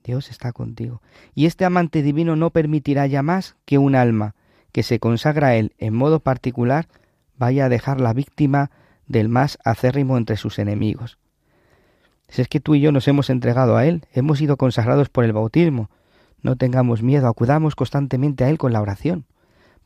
Dios 0.05 0.29
está 0.29 0.53
contigo. 0.53 1.01
Y 1.35 1.47
este 1.47 1.65
amante 1.65 2.03
divino 2.03 2.37
no 2.37 2.51
permitirá 2.51 3.07
ya 3.07 3.23
más 3.23 3.57
que 3.65 3.79
un 3.79 3.95
alma 3.95 4.35
que 4.73 4.83
se 4.83 4.99
consagra 5.01 5.49
a 5.49 5.55
Él 5.57 5.73
en 5.79 5.95
modo 5.95 6.21
particular 6.21 6.87
vaya 7.39 7.65
a 7.65 7.69
dejar 7.71 7.99
la 7.99 8.12
víctima 8.12 8.71
del 9.07 9.31
más 9.31 9.59
acérrimo 9.65 10.19
entre 10.19 10.37
sus 10.37 10.59
enemigos. 10.59 11.17
Si 12.29 12.43
es 12.43 12.49
que 12.49 12.61
tú 12.61 12.75
y 12.75 12.81
yo 12.81 12.93
nos 12.93 13.09
hemos 13.09 13.31
entregado 13.31 13.77
a 13.77 13.87
Él, 13.87 14.05
hemos 14.12 14.39
sido 14.39 14.57
consagrados 14.57 15.09
por 15.09 15.25
el 15.25 15.33
bautismo, 15.33 15.91
no 16.43 16.57
tengamos 16.57 17.03
miedo, 17.03 17.29
acudamos 17.29 17.75
constantemente 17.75 18.45
a 18.45 18.51
Él 18.51 18.59
con 18.59 18.73
la 18.73 18.81
oración 18.81 19.25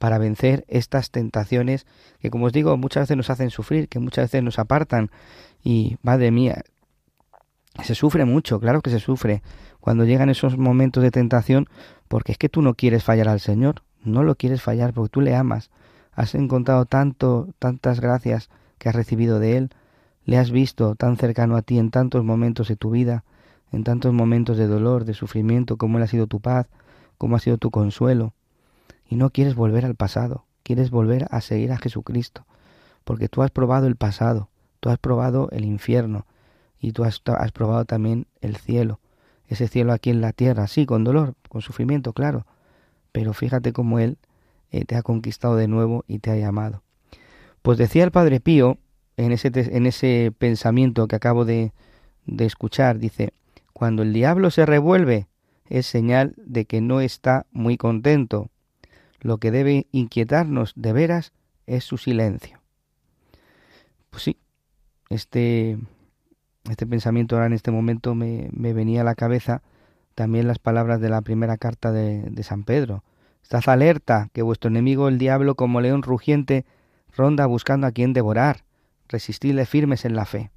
para 0.01 0.17
vencer 0.17 0.65
estas 0.69 1.11
tentaciones 1.11 1.87
que, 2.21 2.31
como 2.31 2.47
os 2.47 2.55
digo, 2.55 2.75
muchas 2.79 3.03
veces 3.03 3.19
nos 3.19 3.29
hacen 3.29 3.51
sufrir, 3.51 3.87
que 3.89 3.99
muchas 3.99 4.25
veces 4.25 4.43
nos 4.43 4.59
apartan. 4.59 5.11
Y, 5.63 5.99
madre 6.03 6.31
mía, 6.31 6.63
se 7.85 7.95
sufre 7.95 8.25
mucho, 8.25 8.59
claro 8.61 8.81
que 8.81 8.89
se 8.89 8.99
sufre 8.99 9.43
cuando 9.79 10.07
llegan 10.07 10.31
esos 10.31 10.57
momentos 10.57 11.03
de 11.03 11.11
tentación, 11.11 11.69
porque 12.09 12.33
es 12.33 12.39
que 12.39 12.49
tú 12.49 12.63
no 12.63 12.75
quieres 12.75 13.05
fallar 13.05 13.29
al 13.29 13.41
Señor, 13.41 13.83
no 14.03 14.25
lo 14.25 14.37
quieres 14.37 14.63
fallar 14.63 14.95
porque 14.95 15.11
tú 15.11 15.21
le 15.21 15.37
amas, 15.37 15.71
has 16.13 16.35
encontrado 16.35 16.87
tanto, 16.87 17.49
tantas 17.59 18.01
gracias 18.01 18.49
que 18.79 18.89
has 18.89 18.95
recibido 18.95 19.39
de 19.39 19.59
Él, 19.59 19.71
le 20.25 20.39
has 20.39 20.51
visto 20.51 20.95
tan 20.95 21.17
cercano 21.17 21.57
a 21.57 21.63
ti 21.63 21.79
en 21.79 21.91
tantos 21.91 22.25
momentos 22.25 22.69
de 22.69 22.77
tu 22.77 22.91
vida, 22.91 23.25
en 23.73 23.85
tantos 23.85 24.13
momentos 24.13 24.57
de 24.57 24.67
dolor, 24.67 25.05
de 25.05 25.15
sufrimiento, 25.15 25.77
como 25.77 25.99
Él 25.99 26.05
ha 26.05 26.09
sido 26.09 26.27
tu 26.27 26.41
paz, 26.41 26.67
como 27.19 27.37
ha 27.37 27.41
sido 27.41 27.59
tu 27.59 27.71
consuelo, 27.71 28.35
y 29.09 29.17
no 29.17 29.31
quieres 29.31 29.55
volver 29.55 29.85
al 29.85 29.95
pasado, 29.95 30.45
quieres 30.63 30.91
volver 30.91 31.27
a 31.31 31.41
seguir 31.41 31.73
a 31.73 31.79
Jesucristo, 31.79 32.47
porque 33.05 33.29
tú 33.29 33.43
has 33.43 33.51
probado 33.51 33.87
el 33.87 33.97
pasado, 33.97 34.49
tú 34.81 34.89
has 34.89 34.99
probado 34.99 35.49
el 35.51 35.65
infierno, 35.65 36.27
y 36.81 36.93
tú 36.93 37.05
has, 37.05 37.21
probado 37.21 37.85
también 37.85 38.27
el 38.41 38.57
cielo, 38.57 39.01
ese 39.49 39.69
cielo 39.69 39.93
aquí 39.93 40.11
en 40.11 40.21
la 40.21 40.33
tierra, 40.33 40.67
sí, 40.67 40.87
con 40.87 41.05
dolor, 41.05 41.35
con 41.49 41.61
sufrimiento, 41.61 42.13
claro, 42.13 42.47
pero 43.13 43.35
fíjate 43.35 43.73
cómo 43.73 43.99
Él 43.99 44.19
eh, 44.71 44.85
te 44.85 44.97
ha 44.97 45.03
conquistado 45.03 45.57
de 45.57 45.69
nuevo 45.69 46.05
y 46.09 46.21
te 46.21 46.31
ha 46.31 46.37
llamado. 46.37 46.83
Pues 47.63 47.77
decía 47.77 48.05
el 48.05 48.13
Padre 48.13 48.41
Pío, 48.41 48.79
en 49.25 49.33
ese, 49.33 49.51
en 49.55 49.87
ese 49.87 50.33
pensamiento 50.37 51.07
que 51.07 51.17
acabo 51.17 51.45
de, 51.45 51.73
escuchar, 52.39 52.99
dice, 52.99 53.35
cuando 53.73 54.03
el 54.03 54.13
diablo 54.13 54.51
se 54.51 54.65
revuelve 54.65 55.27
es 55.69 55.87
señal 55.87 56.35
de 56.37 56.65
que 56.65 56.81
no 56.81 57.01
está 57.01 57.47
muy 57.53 57.77
contento. 57.77 58.49
Lo 59.21 59.39
que 59.39 59.51
debe 59.51 59.87
inquietarnos 59.93 60.73
de 60.75 60.93
veras 60.93 61.33
es 61.67 61.85
su 61.85 61.99
silencio. 61.99 62.61
Pues 64.09 64.23
sí, 64.23 64.39
este, 65.11 65.79
este 66.69 66.87
pensamiento 66.87 67.37
ahora 67.37 67.47
en 67.47 67.53
este 67.53 67.71
momento 67.71 68.15
me, 68.15 68.49
me 68.53 68.73
venía 68.73 69.03
a 69.03 69.05
la 69.05 69.15
cabeza 69.15 69.63
también 70.15 70.49
las 70.49 70.59
palabras 70.59 71.01
de 71.01 71.11
la 71.11 71.21
primera 71.21 71.59
carta 71.59 71.93
de, 71.93 72.23
de 72.23 72.43
San 72.43 72.65
Pedro. 72.65 73.05
Estad 73.43 73.69
alerta, 73.69 74.31
que 74.33 74.43
vuestro 74.43 74.71
enemigo 74.71 75.09
el 75.09 75.19
diablo 75.19 75.55
como 75.55 75.81
león 75.81 76.03
rugiente 76.03 76.65
ronda 77.15 77.47
buscando 77.47 77.87
a 77.87 77.93
quien 77.93 78.13
devorar. 78.13 78.65
Resistidle 79.11 79.67
firmes 79.67 80.05
en 80.05 80.15
la 80.15 80.25
fe. 80.25 80.53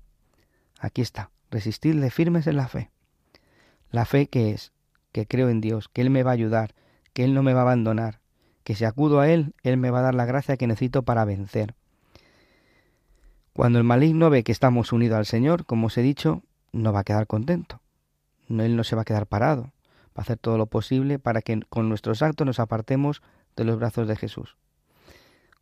Aquí 0.80 1.02
está, 1.02 1.32
resistidle 1.50 2.12
firmes 2.12 2.46
en 2.46 2.56
la 2.56 2.68
fe. 2.68 2.92
La 3.90 4.06
fe 4.06 4.28
que 4.28 4.52
es, 4.52 4.74
que 5.12 5.26
creo 5.26 5.50
en 5.50 5.60
Dios, 5.60 5.90
que 5.90 6.02
Él 6.02 6.12
me 6.12 6.22
va 6.22 6.30
a 6.30 6.36
ayudar, 6.36 6.76
que 7.14 7.24
Él 7.24 7.34
no 7.34 7.42
me 7.42 7.54
va 7.54 7.62
a 7.62 7.64
abandonar, 7.64 8.20
que 8.64 8.76
si 8.76 8.86
acudo 8.86 9.22
a 9.22 9.28
Él, 9.28 9.56
Él 9.64 9.78
me 9.78 9.90
va 9.90 10.00
a 10.00 10.04
dar 10.04 10.14
la 10.14 10.26
gracia 10.26 10.56
que 10.56 10.68
necesito 10.68 11.02
para 11.02 11.26
vencer. 11.26 11.74
Cuando 13.54 13.80
el 13.80 13.86
maligno 13.86 14.30
ve 14.30 14.44
que 14.44 14.52
estamos 14.52 14.94
unidos 14.94 15.18
al 15.18 15.26
Señor, 15.26 15.66
como 15.66 15.88
os 15.88 15.98
he 15.98 16.04
dicho, 16.04 16.44
no 16.74 16.94
va 16.94 17.00
a 17.00 17.04
quedar 17.04 17.26
contento. 17.26 17.82
Él 18.50 18.76
no 18.76 18.84
se 18.84 18.96
va 18.96 19.02
a 19.02 19.06
quedar 19.06 19.26
parado. 19.26 19.74
Va 20.16 20.18
a 20.18 20.22
hacer 20.22 20.38
todo 20.38 20.60
lo 20.60 20.68
posible 20.68 21.18
para 21.18 21.42
que 21.42 21.60
con 21.70 21.90
nuestros 21.90 22.22
actos 22.22 22.46
nos 22.46 22.60
apartemos 22.60 23.24
de 23.56 23.64
los 23.64 23.80
brazos 23.80 24.08
de 24.08 24.16
Jesús. 24.16 24.58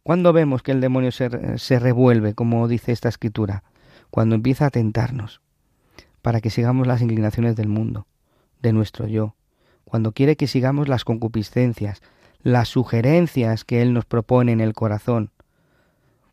¿Cuándo 0.04 0.34
vemos 0.34 0.64
que 0.64 0.72
el 0.72 0.82
demonio 0.82 1.12
se, 1.12 1.58
se 1.58 1.80
revuelve, 1.80 2.34
como 2.34 2.68
dice 2.68 2.92
esta 2.92 3.10
escritura? 3.10 3.64
Cuando 4.10 4.36
empieza 4.36 4.66
a 4.66 4.72
tentarnos, 4.72 5.42
para 6.22 6.42
que 6.42 6.50
sigamos 6.50 6.88
las 6.88 7.02
inclinaciones 7.02 7.56
del 7.56 7.68
mundo, 7.68 8.08
de 8.62 8.74
nuestro 8.74 9.08
yo. 9.08 9.36
cuando 9.84 10.14
quiere 10.14 10.38
que 10.38 10.48
sigamos 10.48 10.88
las 10.88 11.04
concupiscencias, 11.04 12.02
las 12.44 12.70
sugerencias 12.70 13.66
que 13.66 13.82
Él 13.82 13.94
nos 13.94 14.06
propone 14.06 14.54
en 14.54 14.62
el 14.62 14.74
corazón, 14.74 15.32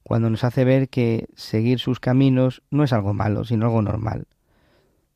cuando 0.03 0.31
nos 0.31 0.45
hace 0.45 0.65
ver 0.65 0.89
que 0.89 1.29
seguir 1.35 1.81
sus 1.81 1.99
caminos 2.01 2.63
no 2.71 2.85
es 2.85 2.93
algo 2.93 3.15
malo, 3.15 3.45
sino 3.45 3.67
algo 3.67 3.83
normal, 3.83 4.27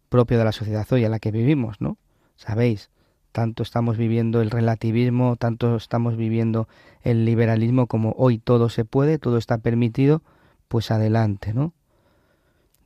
propio 0.09 0.39
de 0.39 0.45
la 0.45 0.53
sociedad 0.53 0.87
hoy 0.93 1.05
a 1.05 1.09
la 1.09 1.19
que 1.19 1.31
vivimos, 1.31 1.81
¿no? 1.81 1.97
Sabéis, 2.37 2.91
tanto 3.33 3.63
estamos 3.63 3.97
viviendo 3.97 4.41
el 4.41 4.51
relativismo, 4.51 5.37
tanto 5.37 5.77
estamos 5.77 6.17
viviendo 6.17 6.69
el 7.03 7.25
liberalismo 7.25 7.87
como 7.87 8.15
hoy 8.17 8.39
todo 8.39 8.69
se 8.69 8.85
puede, 8.85 9.19
todo 9.19 9.39
está 9.39 9.59
permitido, 9.59 10.23
pues 10.69 10.91
adelante, 10.91 11.53
¿no? 11.55 11.73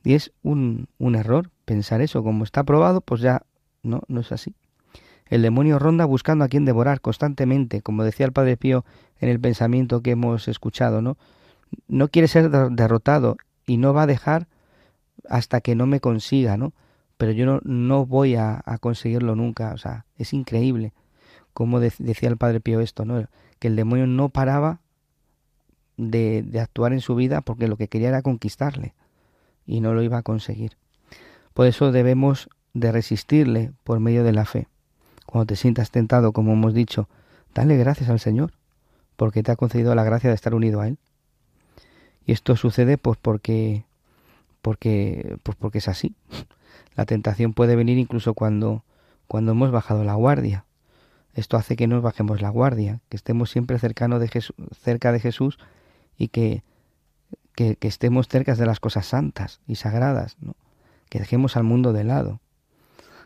Y 0.03 0.13
es 0.13 0.31
un, 0.41 0.87
un 0.97 1.15
error 1.15 1.51
pensar 1.65 2.01
eso, 2.01 2.23
como 2.23 2.45
está 2.45 2.63
probado, 2.63 3.01
pues 3.01 3.21
ya 3.21 3.43
no, 3.83 4.01
no 4.07 4.21
es 4.21 4.31
así. 4.31 4.55
El 5.29 5.41
demonio 5.41 5.79
ronda 5.79 6.05
buscando 6.05 6.45
a 6.45 6.47
quien 6.47 6.63
devorar 6.63 7.01
constantemente, 7.01 7.81
como 7.81 8.03
decía 8.03 8.25
el 8.25 8.31
Padre 8.31 8.55
Pío 8.55 8.85
en 9.19 9.29
el 9.29 9.39
pensamiento 9.39 10.01
que 10.01 10.11
hemos 10.11 10.47
escuchado, 10.47 11.01
¿no? 11.01 11.17
No 11.89 12.07
quiere 12.07 12.29
ser 12.29 12.49
derrotado 12.49 13.35
y 13.65 13.77
no 13.77 13.93
va 13.93 14.03
a 14.03 14.07
dejar 14.07 14.47
hasta 15.29 15.59
que 15.59 15.75
no 15.75 15.85
me 15.85 15.99
consiga, 15.99 16.55
¿no? 16.55 16.71
Pero 17.17 17.31
yo 17.31 17.45
no, 17.45 17.59
no 17.63 18.05
voy 18.05 18.35
a, 18.35 18.63
conseguirlo 18.79 19.35
nunca, 19.35 19.73
o 19.73 19.77
sea, 19.77 20.05
es 20.17 20.33
increíble, 20.33 20.93
como 21.53 21.79
decía 21.79 22.29
el 22.29 22.37
Padre 22.37 22.59
Pío 22.59 22.79
esto, 22.79 23.05
¿no? 23.05 23.27
Que 23.59 23.67
el 23.67 23.75
demonio 23.75 24.05
no 24.05 24.29
paraba 24.29 24.79
de, 25.97 26.43
de 26.43 26.59
actuar 26.59 26.93
en 26.93 27.01
su 27.01 27.15
vida 27.15 27.41
porque 27.41 27.67
lo 27.67 27.75
que 27.75 27.87
quería 27.87 28.09
era 28.09 28.21
conquistarle 28.21 28.93
y 29.65 29.81
no 29.81 29.93
lo 29.93 30.03
iba 30.03 30.19
a 30.19 30.23
conseguir. 30.23 30.77
Por 31.53 31.65
eso 31.65 31.91
debemos 31.91 32.49
de 32.73 32.91
resistirle 32.91 33.71
por 33.83 33.99
medio 33.99 34.23
de 34.23 34.33
la 34.33 34.45
fe. 34.45 34.67
Cuando 35.25 35.47
te 35.47 35.55
sientas 35.55 35.91
tentado, 35.91 36.31
como 36.31 36.53
hemos 36.53 36.73
dicho, 36.73 37.09
dale 37.53 37.77
gracias 37.77 38.09
al 38.09 38.19
Señor, 38.19 38.53
porque 39.15 39.43
te 39.43 39.51
ha 39.51 39.55
concedido 39.55 39.95
la 39.95 40.03
gracia 40.03 40.29
de 40.29 40.35
estar 40.35 40.53
unido 40.53 40.81
a 40.81 40.87
Él. 40.87 40.97
Y 42.25 42.31
esto 42.31 42.55
sucede 42.55 42.97
pues 42.97 43.17
porque 43.21 43.85
porque 44.61 45.37
pues 45.43 45.57
porque 45.57 45.79
es 45.79 45.87
así. 45.87 46.15
La 46.97 47.05
tentación 47.05 47.53
puede 47.53 47.77
venir 47.77 47.97
incluso 47.97 48.33
cuando 48.33 48.83
cuando 49.27 49.51
hemos 49.51 49.71
bajado 49.71 50.03
la 50.03 50.15
guardia. 50.15 50.65
Esto 51.33 51.57
hace 51.57 51.75
que 51.75 51.87
nos 51.87 52.01
bajemos 52.01 52.41
la 52.41 52.49
guardia, 52.49 53.01
que 53.09 53.17
estemos 53.17 53.51
siempre 53.51 53.77
cercano 53.77 54.19
de 54.19 54.27
Jesús, 54.27 54.55
cerca 54.81 55.11
de 55.11 55.19
Jesús 55.19 55.59
y 56.17 56.29
que, 56.29 56.63
que, 57.53 57.77
estemos 57.81 58.27
cerca 58.27 58.55
de 58.55 58.65
las 58.65 58.79
cosas 58.79 59.05
santas 59.05 59.59
y 59.67 59.75
sagradas, 59.75 60.37
¿no? 60.41 60.55
que 61.09 61.19
dejemos 61.19 61.55
al 61.55 61.63
mundo 61.63 61.93
de 61.93 62.03
lado. 62.03 62.39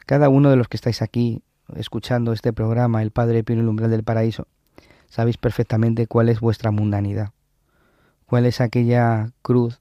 Cada 0.05 0.27
uno 0.27 0.49
de 0.49 0.57
los 0.57 0.67
que 0.67 0.75
estáis 0.75 1.01
aquí 1.01 1.41
escuchando 1.75 2.33
este 2.33 2.51
programa, 2.51 3.01
El 3.01 3.11
Padre 3.11 3.43
en 3.47 3.59
el 3.59 3.67
umbral 3.69 3.91
del 3.91 4.03
paraíso, 4.03 4.47
sabéis 5.07 5.37
perfectamente 5.37 6.07
cuál 6.07 6.27
es 6.27 6.41
vuestra 6.41 6.71
mundanidad, 6.71 7.31
cuál 8.25 8.45
es 8.45 8.59
aquella 8.59 9.31
cruz 9.41 9.79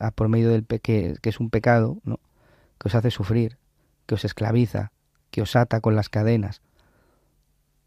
a 0.00 0.10
por 0.10 0.28
medio 0.28 0.48
del 0.48 0.64
que, 0.64 1.16
que 1.20 1.28
es 1.28 1.38
un 1.38 1.50
pecado, 1.50 1.98
¿no? 2.04 2.18
Que 2.82 2.88
os 2.88 2.96
hace 2.96 3.12
sufrir, 3.12 3.58
que 4.06 4.16
os 4.16 4.24
esclaviza, 4.24 4.90
que 5.30 5.40
os 5.40 5.54
ata 5.54 5.80
con 5.80 5.94
las 5.94 6.08
cadenas. 6.08 6.62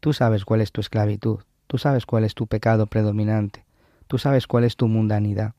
Tú 0.00 0.14
sabes 0.14 0.46
cuál 0.46 0.62
es 0.62 0.72
tu 0.72 0.80
esclavitud, 0.80 1.40
tú 1.66 1.76
sabes 1.76 2.06
cuál 2.06 2.24
es 2.24 2.34
tu 2.34 2.46
pecado 2.46 2.86
predominante, 2.86 3.66
tú 4.06 4.16
sabes 4.16 4.46
cuál 4.46 4.64
es 4.64 4.76
tu 4.76 4.88
mundanidad. 4.88 5.52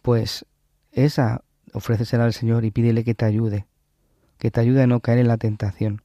Pues 0.00 0.46
esa 0.92 1.42
ofrécesela 1.74 2.24
al 2.24 2.32
Señor 2.32 2.64
y 2.64 2.70
pídele 2.70 3.04
que 3.04 3.14
te 3.14 3.26
ayude, 3.26 3.66
que 4.38 4.50
te 4.50 4.58
ayude 4.58 4.82
a 4.82 4.86
no 4.86 5.00
caer 5.00 5.18
en 5.18 5.28
la 5.28 5.36
tentación. 5.36 6.00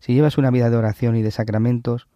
Si 0.00 0.12
llevas 0.12 0.38
una 0.38 0.50
vida 0.50 0.70
de 0.70 0.76
oración 0.76 1.14
y 1.14 1.22
de 1.22 1.30
sacramentos, 1.30 2.08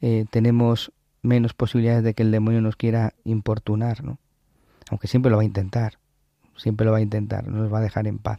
eh, 0.00 0.26
tenemos 0.30 0.92
menos 1.22 1.54
posibilidades 1.54 2.04
de 2.04 2.14
que 2.14 2.22
el 2.22 2.30
demonio 2.30 2.60
nos 2.60 2.76
quiera 2.76 3.14
importunar, 3.24 4.04
¿no? 4.04 4.20
Aunque 4.90 5.08
siempre 5.08 5.30
lo 5.30 5.38
va 5.38 5.42
a 5.42 5.46
intentar, 5.46 5.98
siempre 6.54 6.84
lo 6.84 6.92
va 6.92 6.98
a 6.98 7.00
intentar, 7.00 7.48
no 7.48 7.62
nos 7.62 7.72
va 7.72 7.78
a 7.78 7.82
dejar 7.82 8.06
en 8.06 8.18
paz, 8.18 8.38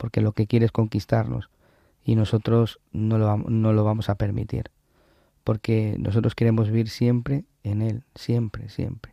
porque 0.00 0.22
lo 0.22 0.32
que 0.32 0.46
quiere 0.46 0.64
es 0.64 0.72
conquistarnos 0.72 1.50
y 2.02 2.14
nosotros 2.14 2.80
no 2.90 3.18
lo, 3.18 3.36
no 3.36 3.74
lo 3.74 3.84
vamos 3.84 4.08
a 4.08 4.14
permitir, 4.14 4.70
porque 5.44 5.96
nosotros 5.98 6.34
queremos 6.34 6.68
vivir 6.68 6.88
siempre 6.88 7.44
en 7.62 7.82
Él, 7.82 8.02
siempre, 8.14 8.70
siempre. 8.70 9.12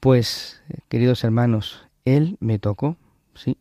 Pues, 0.00 0.60
queridos 0.88 1.22
hermanos, 1.22 1.86
Él 2.04 2.36
me 2.40 2.58
tocó, 2.58 2.96
sí, 3.34 3.56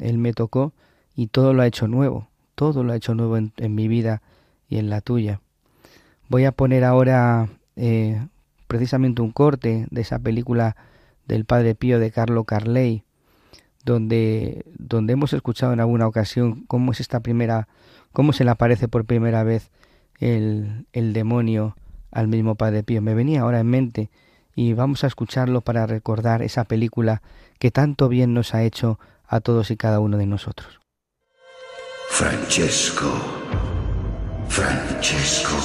Él 0.00 0.18
me 0.18 0.32
tocó 0.32 0.72
y 1.14 1.28
todo 1.28 1.54
lo 1.54 1.62
ha 1.62 1.66
hecho 1.68 1.86
nuevo 1.86 2.28
todo 2.56 2.82
lo 2.82 2.92
ha 2.92 2.96
hecho 2.96 3.14
nuevo 3.14 3.36
en, 3.36 3.74
mi 3.74 3.86
vida 3.86 4.22
y 4.68 4.78
en 4.78 4.90
la 4.90 5.00
tuya. 5.00 5.40
Voy 6.28 6.44
a 6.44 6.52
poner 6.52 6.82
ahora 6.82 7.48
eh, 7.76 8.26
precisamente 8.66 9.22
un 9.22 9.30
corte 9.30 9.86
de 9.90 10.00
esa 10.00 10.18
película 10.18 10.74
del 11.28 11.44
Padre 11.44 11.76
Pío 11.76 12.00
de 12.00 12.10
Carlo 12.10 12.44
Carley, 12.44 13.04
donde, 13.86 14.66
donde 14.76 15.14
hemos 15.14 15.32
escuchado 15.32 15.72
en 15.72 15.80
alguna 15.80 16.06
ocasión 16.06 16.64
cómo 16.66 16.92
es 16.92 17.00
esta 17.00 17.20
primera, 17.20 17.68
cómo 18.12 18.32
se 18.32 18.44
le 18.44 18.50
aparece 18.50 18.88
por 18.88 19.06
primera 19.06 19.44
vez 19.44 19.70
el, 20.18 20.86
el 20.92 21.12
demonio 21.12 21.76
al 22.10 22.26
mismo 22.26 22.56
Padre 22.56 22.82
Pío. 22.82 23.00
Me 23.00 23.14
venía 23.14 23.42
ahora 23.42 23.60
en 23.60 23.68
mente 23.68 24.10
y 24.54 24.72
vamos 24.72 25.04
a 25.04 25.06
escucharlo 25.06 25.60
para 25.60 25.86
recordar 25.86 26.42
esa 26.42 26.64
película 26.64 27.22
que 27.60 27.70
tanto 27.70 28.08
bien 28.08 28.34
nos 28.34 28.54
ha 28.54 28.64
hecho 28.64 28.98
a 29.28 29.40
todos 29.40 29.70
y 29.70 29.76
cada 29.76 30.00
uno 30.00 30.18
de 30.18 30.26
nosotros. 30.26 30.80
Francesco. 32.08 33.12
Francesco. 34.48 35.56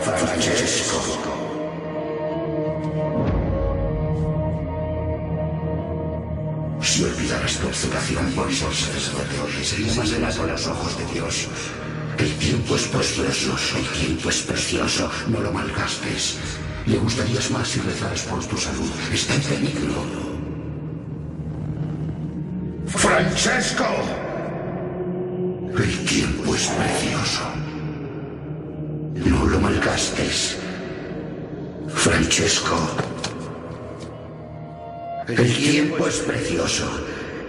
Francesco. 0.00 1.33
Si 6.80 7.02
olvidaras 7.02 7.58
tu 7.58 7.66
observación 7.66 8.32
ser 8.32 8.72
sacerdote, 8.72 9.64
sería 9.64 9.94
más 9.94 10.10
delante 10.10 10.40
a 10.40 10.46
los 10.46 10.66
ojos 10.66 10.98
de 10.98 11.06
Dios. 11.14 11.48
El 12.18 12.32
tiempo 12.34 12.76
es 12.76 12.82
precioso, 12.84 13.56
el 13.76 13.88
tiempo 14.00 14.28
es 14.28 14.42
precioso, 14.42 15.10
no 15.28 15.40
lo 15.40 15.52
malgastes. 15.52 16.36
Le 16.86 16.98
gustarías 16.98 17.50
más 17.50 17.68
si 17.68 17.80
rezaras 17.80 18.22
por 18.22 18.44
tu 18.44 18.56
salud. 18.56 18.90
Está 19.12 19.34
en 19.34 19.42
peligro. 19.42 20.04
¡Francesco! 22.86 23.86
El 25.76 26.04
tiempo 26.04 26.54
es 26.54 26.66
precioso. 26.68 27.42
No 29.14 29.46
lo 29.46 29.60
malgastes. 29.60 30.56
Francesco. 31.88 32.76
El 35.28 35.56
tiempo 35.56 36.06
es 36.06 36.18
precioso. 36.18 36.88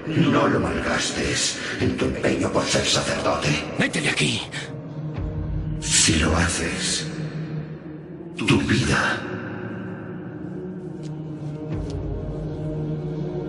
No 0.07 0.47
lo 0.47 0.59
malgastes 0.59 1.59
en 1.81 1.97
tu 1.97 2.05
empeño 2.05 2.51
por 2.51 2.63
ser 2.63 2.85
sacerdote. 2.85 3.49
¡Vete 3.77 4.01
de 4.01 4.09
aquí! 4.09 4.41
Si 5.81 6.15
lo 6.19 6.35
haces, 6.37 7.07
tu 8.37 8.59
vida 8.61 9.19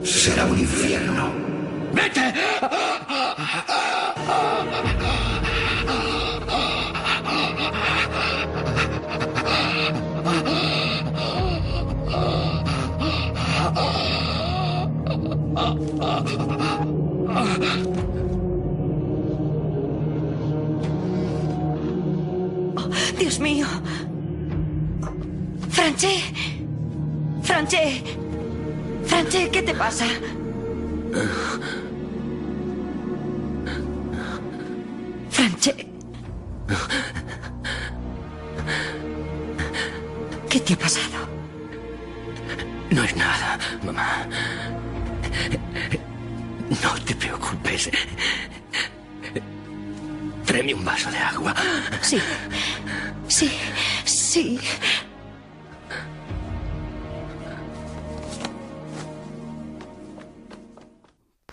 será 0.02 0.44
un 0.46 0.58
infierno. 0.58 1.32
¡Vete! 1.92 2.34
Franche. 25.96 26.22
Franche. 27.42 28.02
Franche, 29.06 29.50
¿qué 29.50 29.62
te 29.62 29.74
pasa? 29.74 30.04
Franche. 35.30 35.74
¿Qué 40.50 40.60
te 40.60 40.74
ha 40.74 40.76
pasado? 40.76 41.28
No 42.90 43.02
es 43.02 43.16
nada, 43.16 43.58
mamá. 43.82 44.26
No 46.82 47.04
te 47.06 47.14
preocupes. 47.14 47.90
Tráeme 50.44 50.74
un 50.74 50.84
vaso 50.84 51.10
de 51.10 51.18
agua. 51.18 51.54
Sí. 52.02 52.20
Sí. 53.28 53.50
Sí. 54.04 54.60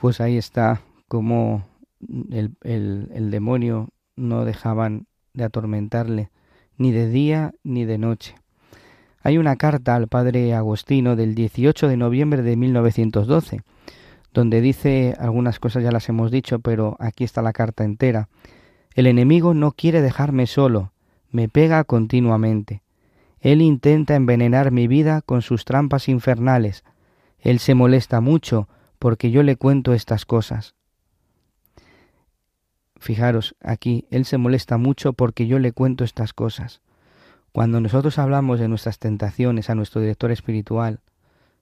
Pues 0.03 0.19
ahí 0.19 0.35
está 0.37 0.81
como 1.07 1.63
el, 2.29 2.55
el, 2.63 3.09
el 3.13 3.31
demonio 3.31 3.87
no 4.17 4.43
dejaban 4.43 5.07
de 5.33 5.45
atormentarle, 5.45 6.29
ni 6.77 6.91
de 6.91 7.07
día 7.07 7.53
ni 7.63 7.85
de 7.85 7.97
noche. 7.97 8.35
Hay 9.21 9.37
una 9.37 9.55
carta 9.55 9.95
al 9.95 10.09
padre 10.09 10.53
Agostino 10.55 11.15
del 11.15 11.35
18 11.35 11.87
de 11.87 11.95
noviembre 11.95 12.41
de 12.41 12.57
1912, 12.57 13.61
donde 14.33 14.59
dice 14.59 15.15
algunas 15.17 15.61
cosas 15.61 15.83
ya 15.83 15.91
las 15.93 16.09
hemos 16.09 16.31
dicho, 16.31 16.59
pero 16.59 16.97
aquí 16.99 17.23
está 17.23 17.41
la 17.41 17.53
carta 17.53 17.85
entera. 17.85 18.27
El 18.95 19.07
enemigo 19.07 19.53
no 19.53 19.71
quiere 19.71 20.01
dejarme 20.01 20.47
solo, 20.47 20.91
me 21.31 21.47
pega 21.47 21.85
continuamente. 21.85 22.83
Él 23.39 23.61
intenta 23.61 24.15
envenenar 24.15 24.69
mi 24.71 24.85
vida 24.85 25.21
con 25.21 25.41
sus 25.41 25.63
trampas 25.63 26.09
infernales. 26.09 26.83
Él 27.39 27.59
se 27.59 27.73
molesta 27.73 28.19
mucho 28.19 28.67
porque 29.03 29.31
yo 29.31 29.43
le 29.43 29.57
cuento 29.57 29.91
estas 29.91 30.25
cosas. 30.25 30.75
Fijaros, 32.95 33.53
aquí 33.59 34.07
Él 34.11 34.23
se 34.23 34.37
molesta 34.37 34.77
mucho 34.77 35.11
porque 35.11 35.45
yo 35.45 35.59
le 35.59 35.73
cuento 35.73 36.05
estas 36.05 36.31
cosas. 36.31 36.79
Cuando 37.51 37.81
nosotros 37.81 38.17
hablamos 38.17 38.61
de 38.61 38.69
nuestras 38.69 38.99
tentaciones 38.99 39.69
a 39.69 39.75
nuestro 39.75 39.99
director 39.99 40.31
espiritual, 40.31 41.01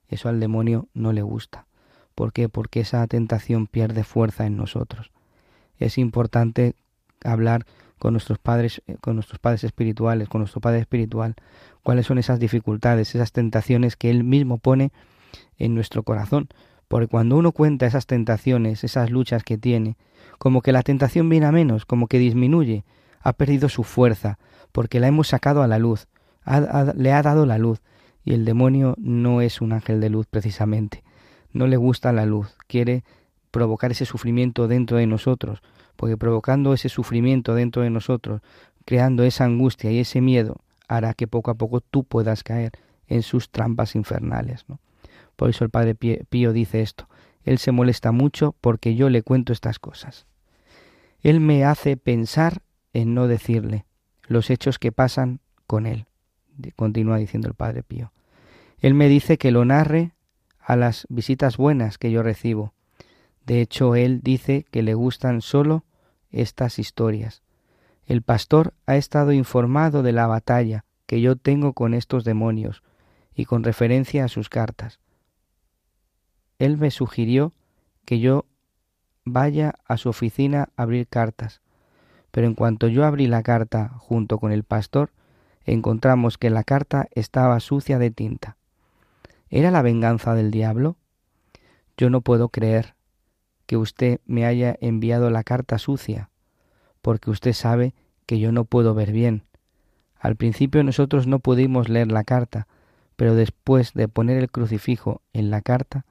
eso 0.07 0.29
al 0.29 0.39
demonio 0.39 0.87
no 0.93 1.13
le 1.13 1.23
gusta. 1.23 1.65
¿Por 2.13 2.31
qué? 2.31 2.47
Porque 2.47 2.81
esa 2.81 3.07
tentación 3.07 3.65
pierde 3.65 4.03
fuerza 4.03 4.45
en 4.45 4.55
nosotros. 4.55 5.09
Es 5.79 5.97
importante 5.97 6.75
hablar 7.23 7.65
con 7.97 8.13
nuestros 8.13 8.37
padres, 8.37 8.83
eh, 8.85 8.97
con 9.01 9.15
nuestros 9.15 9.39
padres 9.39 9.63
espirituales, 9.63 10.29
con 10.29 10.41
nuestro 10.41 10.61
Padre 10.61 10.81
espiritual, 10.81 11.33
cuáles 11.81 12.05
son 12.05 12.19
esas 12.19 12.39
dificultades, 12.39 13.15
esas 13.15 13.31
tentaciones 13.31 13.95
que 13.95 14.11
Él 14.11 14.23
mismo 14.23 14.59
pone 14.59 14.91
en 15.57 15.73
nuestro 15.73 16.03
corazón. 16.03 16.49
Porque 16.91 17.07
cuando 17.07 17.37
uno 17.37 17.53
cuenta 17.53 17.85
esas 17.85 18.05
tentaciones, 18.05 18.83
esas 18.83 19.11
luchas 19.11 19.45
que 19.45 19.57
tiene, 19.57 19.95
como 20.37 20.61
que 20.61 20.73
la 20.73 20.83
tentación 20.83 21.29
viene 21.29 21.45
a 21.45 21.53
menos, 21.53 21.85
como 21.85 22.07
que 22.07 22.19
disminuye, 22.19 22.83
ha 23.21 23.31
perdido 23.31 23.69
su 23.69 23.85
fuerza, 23.85 24.39
porque 24.73 24.99
la 24.99 25.07
hemos 25.07 25.29
sacado 25.29 25.63
a 25.63 25.67
la 25.67 25.79
luz, 25.79 26.09
le 26.95 27.13
ha 27.13 27.21
dado 27.21 27.45
la 27.45 27.57
luz, 27.57 27.81
y 28.25 28.33
el 28.33 28.43
demonio 28.43 28.95
no 28.97 29.39
es 29.39 29.61
un 29.61 29.71
ángel 29.71 30.01
de 30.01 30.09
luz 30.09 30.27
precisamente, 30.29 31.01
no 31.53 31.65
le 31.65 31.77
gusta 31.77 32.11
la 32.11 32.25
luz, 32.25 32.57
quiere 32.67 33.05
provocar 33.51 33.91
ese 33.91 34.03
sufrimiento 34.03 34.67
dentro 34.67 34.97
de 34.97 35.07
nosotros, 35.07 35.61
porque 35.95 36.17
provocando 36.17 36.73
ese 36.73 36.89
sufrimiento 36.89 37.55
dentro 37.55 37.83
de 37.83 37.89
nosotros, 37.89 38.41
creando 38.83 39.23
esa 39.23 39.45
angustia 39.45 39.91
y 39.91 39.99
ese 39.99 40.19
miedo, 40.19 40.57
hará 40.89 41.13
que 41.13 41.25
poco 41.25 41.51
a 41.51 41.55
poco 41.55 41.79
tú 41.79 42.03
puedas 42.03 42.43
caer 42.43 42.73
en 43.07 43.21
sus 43.21 43.49
trampas 43.49 43.95
infernales. 43.95 44.65
Por 45.41 45.49
el 45.59 45.69
Padre 45.71 45.95
Pío 45.95 46.53
dice 46.53 46.83
esto, 46.83 47.09
él 47.43 47.57
se 47.57 47.71
molesta 47.71 48.11
mucho 48.11 48.53
porque 48.61 48.93
yo 48.93 49.09
le 49.09 49.23
cuento 49.23 49.53
estas 49.53 49.79
cosas. 49.79 50.27
Él 51.21 51.39
me 51.39 51.65
hace 51.65 51.97
pensar 51.97 52.61
en 52.93 53.15
no 53.15 53.27
decirle 53.27 53.87
los 54.27 54.51
hechos 54.51 54.77
que 54.77 54.91
pasan 54.91 55.39
con 55.65 55.87
él, 55.87 56.05
continúa 56.75 57.17
diciendo 57.17 57.47
el 57.47 57.55
Padre 57.55 57.81
Pío. 57.81 58.11
Él 58.81 58.93
me 58.93 59.09
dice 59.09 59.39
que 59.39 59.49
lo 59.49 59.65
narre 59.65 60.11
a 60.59 60.75
las 60.75 61.07
visitas 61.09 61.57
buenas 61.57 61.97
que 61.97 62.11
yo 62.11 62.21
recibo. 62.21 62.75
De 63.43 63.61
hecho, 63.61 63.95
él 63.95 64.21
dice 64.21 64.67
que 64.69 64.83
le 64.83 64.93
gustan 64.93 65.41
solo 65.41 65.85
estas 66.29 66.77
historias. 66.77 67.41
El 68.05 68.21
pastor 68.21 68.75
ha 68.85 68.95
estado 68.95 69.31
informado 69.31 70.03
de 70.03 70.11
la 70.11 70.27
batalla 70.27 70.85
que 71.07 71.19
yo 71.19 71.35
tengo 71.35 71.73
con 71.73 71.95
estos 71.95 72.25
demonios 72.25 72.83
y 73.33 73.45
con 73.45 73.63
referencia 73.63 74.23
a 74.23 74.27
sus 74.27 74.47
cartas. 74.47 74.99
Él 76.61 76.77
me 76.77 76.91
sugirió 76.91 77.53
que 78.05 78.19
yo 78.19 78.45
vaya 79.25 79.73
a 79.87 79.97
su 79.97 80.09
oficina 80.09 80.69
a 80.77 80.83
abrir 80.83 81.07
cartas. 81.07 81.59
Pero 82.29 82.45
en 82.45 82.53
cuanto 82.53 82.87
yo 82.87 83.03
abrí 83.03 83.25
la 83.25 83.41
carta 83.41 83.89
junto 83.97 84.37
con 84.37 84.51
el 84.51 84.63
pastor, 84.63 85.09
encontramos 85.65 86.37
que 86.37 86.51
la 86.51 86.63
carta 86.63 87.07
estaba 87.15 87.59
sucia 87.61 87.97
de 87.97 88.11
tinta. 88.11 88.57
¿Era 89.49 89.71
la 89.71 89.81
venganza 89.81 90.35
del 90.35 90.51
diablo? 90.51 90.97
Yo 91.97 92.11
no 92.11 92.21
puedo 92.21 92.49
creer 92.49 92.93
que 93.65 93.77
usted 93.77 94.19
me 94.27 94.45
haya 94.45 94.77
enviado 94.81 95.31
la 95.31 95.43
carta 95.43 95.79
sucia, 95.79 96.29
porque 97.01 97.31
usted 97.31 97.53
sabe 97.53 97.95
que 98.27 98.37
yo 98.37 98.51
no 98.51 98.65
puedo 98.65 98.93
ver 98.93 99.11
bien. 99.11 99.45
Al 100.19 100.35
principio 100.35 100.83
nosotros 100.83 101.25
no 101.25 101.39
pudimos 101.39 101.89
leer 101.89 102.11
la 102.11 102.23
carta, 102.23 102.67
pero 103.15 103.33
después 103.33 103.95
de 103.95 104.07
poner 104.07 104.37
el 104.37 104.51
crucifijo 104.51 105.23
en 105.33 105.49
la 105.49 105.61
carta, 105.61 106.05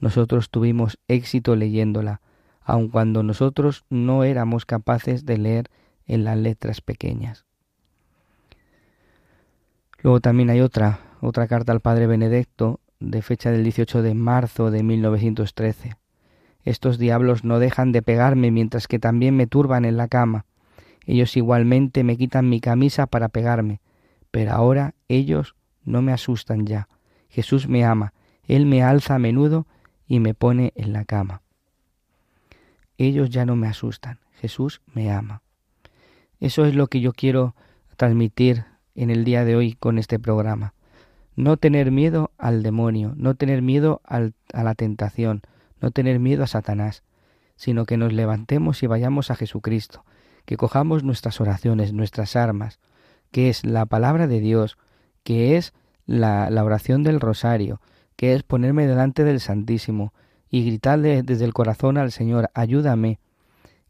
nosotros 0.00 0.50
tuvimos 0.50 0.98
éxito 1.08 1.56
leyéndola, 1.56 2.20
aun 2.60 2.88
cuando 2.88 3.22
nosotros 3.22 3.84
no 3.88 4.24
éramos 4.24 4.66
capaces 4.66 5.24
de 5.24 5.38
leer 5.38 5.70
en 6.06 6.24
las 6.24 6.36
letras 6.36 6.80
pequeñas. 6.80 7.46
Luego 10.02 10.20
también 10.20 10.50
hay 10.50 10.60
otra, 10.60 11.00
otra 11.20 11.48
carta 11.48 11.72
al 11.72 11.80
padre 11.80 12.06
Benedicto 12.06 12.80
de 13.00 13.22
fecha 13.22 13.50
del 13.50 13.64
18 13.64 14.02
de 14.02 14.14
marzo 14.14 14.70
de 14.70 14.82
1913. 14.82 15.96
Estos 16.64 16.98
diablos 16.98 17.44
no 17.44 17.58
dejan 17.58 17.92
de 17.92 18.02
pegarme 18.02 18.50
mientras 18.50 18.86
que 18.88 18.98
también 18.98 19.36
me 19.36 19.46
turban 19.46 19.84
en 19.84 19.96
la 19.96 20.08
cama. 20.08 20.44
Ellos 21.06 21.36
igualmente 21.36 22.04
me 22.04 22.16
quitan 22.16 22.48
mi 22.48 22.60
camisa 22.60 23.06
para 23.06 23.28
pegarme, 23.28 23.80
pero 24.30 24.52
ahora 24.52 24.94
ellos 25.08 25.54
no 25.84 26.02
me 26.02 26.12
asustan 26.12 26.66
ya. 26.66 26.88
Jesús 27.28 27.68
me 27.68 27.84
ama, 27.84 28.12
Él 28.44 28.66
me 28.66 28.82
alza 28.82 29.14
a 29.14 29.18
menudo 29.18 29.66
y 30.08 30.18
me 30.18 30.34
pone 30.34 30.72
en 30.74 30.92
la 30.92 31.04
cama 31.04 31.42
ellos 32.98 33.30
ya 33.30 33.46
no 33.46 33.56
me 33.56 33.68
asustan. 33.68 34.18
Jesús 34.34 34.82
me 34.92 35.10
ama. 35.10 35.42
Eso 36.40 36.66
es 36.66 36.74
lo 36.74 36.88
que 36.88 37.00
yo 37.00 37.12
quiero 37.12 37.54
transmitir 37.96 38.64
en 38.94 39.10
el 39.10 39.24
día 39.24 39.44
de 39.44 39.56
hoy 39.56 39.74
con 39.74 39.98
este 39.98 40.18
programa. 40.18 40.74
No 41.36 41.56
tener 41.56 41.90
miedo 41.92 42.32
al 42.36 42.62
demonio, 42.62 43.14
no 43.16 43.36
tener 43.36 43.62
miedo 43.62 44.02
a 44.04 44.20
la 44.52 44.74
tentación, 44.74 45.42
no 45.80 45.92
tener 45.92 46.18
miedo 46.18 46.42
a 46.42 46.48
Satanás, 46.48 47.04
sino 47.56 47.86
que 47.86 47.96
nos 47.96 48.12
levantemos 48.12 48.82
y 48.82 48.88
vayamos 48.88 49.30
a 49.30 49.36
Jesucristo, 49.36 50.04
que 50.44 50.56
cojamos 50.56 51.04
nuestras 51.04 51.40
oraciones, 51.40 51.92
nuestras 51.92 52.34
armas, 52.34 52.80
que 53.30 53.48
es 53.48 53.64
la 53.64 53.86
palabra 53.86 54.26
de 54.26 54.40
Dios, 54.40 54.78
que 55.22 55.56
es 55.56 55.72
la, 56.06 56.48
oración 56.64 57.04
del 57.04 57.20
rosario, 57.20 57.80
que 58.18 58.34
es 58.34 58.42
ponerme 58.42 58.88
delante 58.88 59.22
del 59.22 59.38
Santísimo, 59.38 60.12
y 60.50 60.66
gritarle 60.66 61.22
desde 61.22 61.44
el 61.44 61.54
corazón 61.54 61.98
al 61.98 62.10
Señor, 62.10 62.50
ayúdame, 62.52 63.20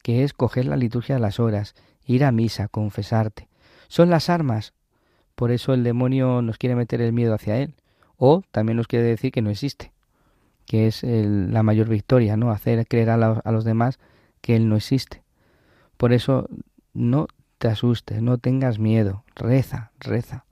que 0.03 0.23
es 0.23 0.35
coger 0.35 0.67
la 0.67 0.77
liturgia 0.77 1.15
de 1.15 1.21
las 1.23 1.41
horas, 1.41 1.75
ir 2.05 2.25
a 2.25 2.31
misa, 2.31 2.69
confesarte. 2.69 3.49
Son 3.89 4.11
las 4.11 4.29
armas. 4.29 4.75
Por 5.35 5.51
eso 5.51 5.73
el 5.73 5.83
demonio 5.83 6.43
nos 6.43 6.59
quiere 6.59 6.77
meter 6.77 7.01
el 7.01 7.15
miedo 7.15 7.33
hacia 7.33 7.57
él. 7.57 7.75
O 8.19 8.43
también 8.51 8.77
nos 8.77 8.87
quiere 8.87 9.07
decir 9.07 9.33
que 9.33 9.41
no 9.41 9.49
existe, 9.49 9.93
que 10.67 10.89
es 10.89 11.03
la 11.05 11.63
mayor 11.63 11.89
victoria, 11.89 12.37
¿no? 12.37 12.51
Hacer 12.51 12.87
creer 12.87 13.09
a, 13.09 13.15
a 13.15 13.51
los 13.51 13.65
demás 13.65 13.99
que 14.43 14.57
él 14.57 14.69
no 14.69 14.77
existe. 14.77 15.23
Por 15.97 16.13
eso 16.13 16.51
no 16.93 17.29
te 17.57 17.69
asustes, 17.69 18.21
no 18.21 18.37
tengas 18.37 18.79
miedo, 18.79 19.25
reza, 19.35 19.91
reza 20.01 20.45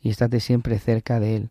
y 0.00 0.10
estate 0.10 0.40
siempre 0.40 0.80
cerca 0.80 1.20
de 1.20 1.36
él, 1.36 1.50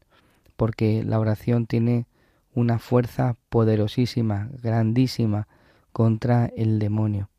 porque 0.62 1.04
la 1.04 1.20
oración 1.20 1.66
tiene 1.66 2.06
una 2.54 2.78
fuerza 2.78 3.36
poderosísima, 3.50 4.52
grandísima 4.62 5.48
contra 5.92 6.52
el 6.56 6.78
demonio. 6.78 7.32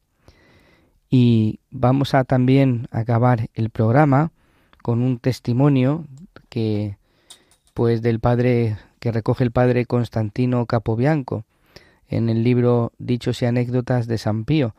Y 1.08 1.60
vamos 1.70 2.14
a 2.14 2.24
también 2.24 2.88
acabar 2.90 3.48
el 3.54 3.70
programa 3.70 4.32
con 4.82 5.02
un 5.02 5.20
testimonio 5.20 6.04
que 6.48 6.96
pues 7.74 8.02
del 8.02 8.18
padre 8.18 8.76
que 8.98 9.12
recoge 9.12 9.44
el 9.44 9.52
padre 9.52 9.86
Constantino 9.86 10.66
Capobianco 10.66 11.44
en 12.08 12.28
el 12.28 12.42
libro 12.42 12.90
Dichos 12.98 13.40
y 13.40 13.46
anécdotas 13.46 14.08
de 14.08 14.18
San 14.18 14.44
Pío 14.44 14.74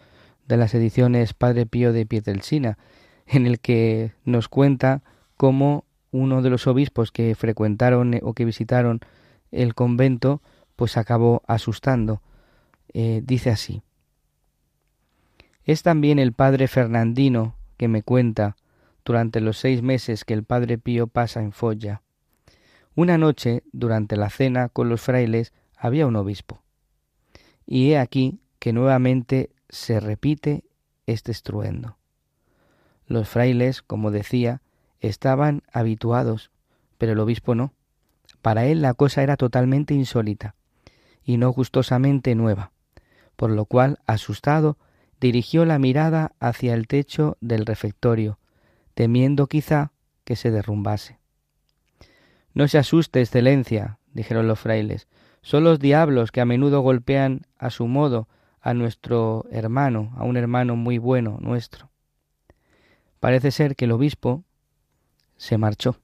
de 0.50 0.58
las 0.58 0.74
ediciones 0.74 1.34
Padre 1.34 1.66
Pío 1.66 1.94
de 1.94 2.06
Pietrelcina, 2.06 2.78
en 3.26 3.48
el 3.48 3.62
que 3.62 4.12
nos 4.26 4.50
cuenta 4.50 5.02
cómo 5.38 5.86
uno 6.14 6.42
de 6.42 6.50
los 6.50 6.68
obispos 6.68 7.12
que 7.12 7.36
frecuentaron 7.36 8.18
o 8.22 8.34
que 8.34 8.46
visitaron 8.46 9.02
el 9.52 9.76
convento 9.76 10.42
pues 10.76 10.96
acabó 10.96 11.42
asustando. 11.48 12.22
Eh, 12.94 13.22
dice 13.26 13.50
así. 13.50 13.82
Es 15.66 15.82
también 15.84 16.20
el 16.20 16.34
padre 16.34 16.68
Fernandino 16.68 17.56
que 17.78 17.88
me 17.88 18.04
cuenta 18.04 18.56
durante 19.04 19.42
los 19.42 19.58
seis 19.58 19.82
meses 19.82 20.24
que 20.24 20.34
el 20.34 20.44
padre 20.44 20.78
Pío 20.78 21.08
pasa 21.08 21.42
en 21.42 21.52
Folla. 21.52 22.02
Una 22.96 23.18
noche, 23.18 23.64
durante 23.72 24.16
la 24.16 24.30
cena 24.30 24.70
con 24.70 24.90
los 24.90 25.02
frailes, 25.02 25.52
había 25.76 26.06
un 26.06 26.16
obispo. 26.16 26.62
Y 27.66 27.92
he 27.92 27.98
aquí 27.98 28.40
que 28.60 28.72
nuevamente 28.72 29.50
se 29.70 30.00
repite 30.00 30.64
este 31.08 31.32
estruendo. 31.32 31.98
Los 33.08 33.30
frailes, 33.30 33.82
como 33.82 34.12
decía, 34.12 34.62
estaban 35.04 35.62
habituados, 35.72 36.50
pero 36.98 37.12
el 37.12 37.20
obispo 37.20 37.54
no. 37.56 37.74
Para 38.42 38.66
él 38.66 38.82
la 38.82 38.94
cosa 38.94 39.22
era 39.22 39.38
totalmente 39.38 39.94
insólita 39.94 40.56
y 41.24 41.38
no 41.38 41.52
gustosamente 41.52 42.36
nueva, 42.36 42.72
por 43.36 43.52
lo 43.52 43.66
cual, 43.66 44.00
asustado, 44.08 44.78
dirigió 45.20 45.66
la 45.66 45.80
mirada 45.80 46.34
hacia 46.40 46.74
el 46.74 46.88
techo 46.88 47.38
del 47.42 47.66
refectorio, 47.66 48.40
temiendo 48.94 49.48
quizá 49.48 49.92
que 50.24 50.36
se 50.36 50.52
derrumbase. 50.52 51.20
No 52.54 52.68
se 52.68 52.78
asuste, 52.78 53.22
excelencia, 53.22 54.00
dijeron 54.14 54.48
los 54.48 54.60
frailes, 54.60 55.08
son 55.42 55.64
los 55.66 55.80
diablos 55.80 56.32
que 56.32 56.42
a 56.42 56.46
menudo 56.46 56.82
golpean 56.82 57.42
a 57.58 57.70
su 57.70 57.88
modo 57.88 58.30
a 58.62 58.74
nuestro 58.74 59.46
hermano, 59.52 60.14
a 60.16 60.24
un 60.24 60.38
hermano 60.38 60.78
muy 60.78 60.98
bueno 60.98 61.38
nuestro. 61.42 61.90
Parece 63.20 63.52
ser 63.52 63.76
que 63.76 63.86
el 63.86 63.92
obispo 63.92 64.44
se 65.44 65.58
marchó. 65.58 65.98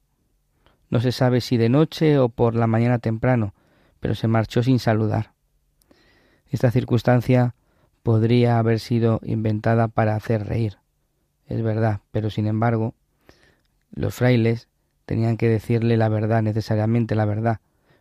No 0.90 1.00
se 1.00 1.12
sabe 1.12 1.40
si 1.40 1.56
de 1.56 1.70
noche 1.70 2.18
o 2.18 2.28
por 2.28 2.54
la 2.54 2.66
mañana 2.66 2.98
temprano, 2.98 3.54
pero 3.98 4.14
se 4.14 4.28
marchó 4.28 4.62
sin 4.62 4.78
saludar. 4.78 5.32
Esta 6.50 6.70
circunstancia 6.70 7.54
podría 8.02 8.58
haber 8.58 8.80
sido 8.80 9.18
inventada 9.22 9.88
para 9.88 10.14
hacer 10.14 10.46
reír, 10.46 10.76
es 11.46 11.62
verdad, 11.62 12.00
pero 12.10 12.28
sin 12.28 12.46
embargo, 12.46 12.94
los 13.92 14.14
frailes 14.14 14.68
tenían 15.06 15.38
que 15.38 15.48
decirle 15.48 15.96
la 15.96 16.10
verdad, 16.10 16.42
necesariamente 16.42 17.14
la 17.14 17.24
verdad, 17.24 17.60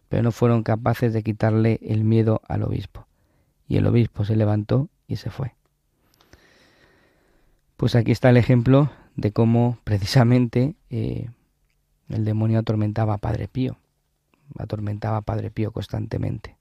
pero 0.10 0.24
no 0.24 0.34
fueron 0.34 0.64
capaces 0.64 1.14
de 1.14 1.24
quitarle 1.24 1.80
el 1.84 2.04
miedo 2.04 2.42
al 2.50 2.64
obispo. 2.64 3.08
Y 3.66 3.78
el 3.78 3.88
obispo 3.88 4.26
se 4.26 4.36
levantó 4.36 4.90
y 5.08 5.16
se 5.16 5.30
fue. 5.30 5.56
Pues 7.78 7.96
aquí 7.96 8.12
está 8.12 8.30
el 8.30 8.38
ejemplo 8.38 8.92
de 9.20 9.32
cómo 9.32 9.78
precisamente 9.84 10.76
eh, 10.90 11.30
el 12.08 12.26
demonio 12.26 12.60
atormentaba 12.60 13.16
a 13.16 13.18
Padre 13.18 13.48
Pío, 13.48 13.78
atormentaba 14.58 15.18
a 15.18 15.22
Padre 15.22 15.52
Pío 15.52 15.72
constantemente. 15.72 16.56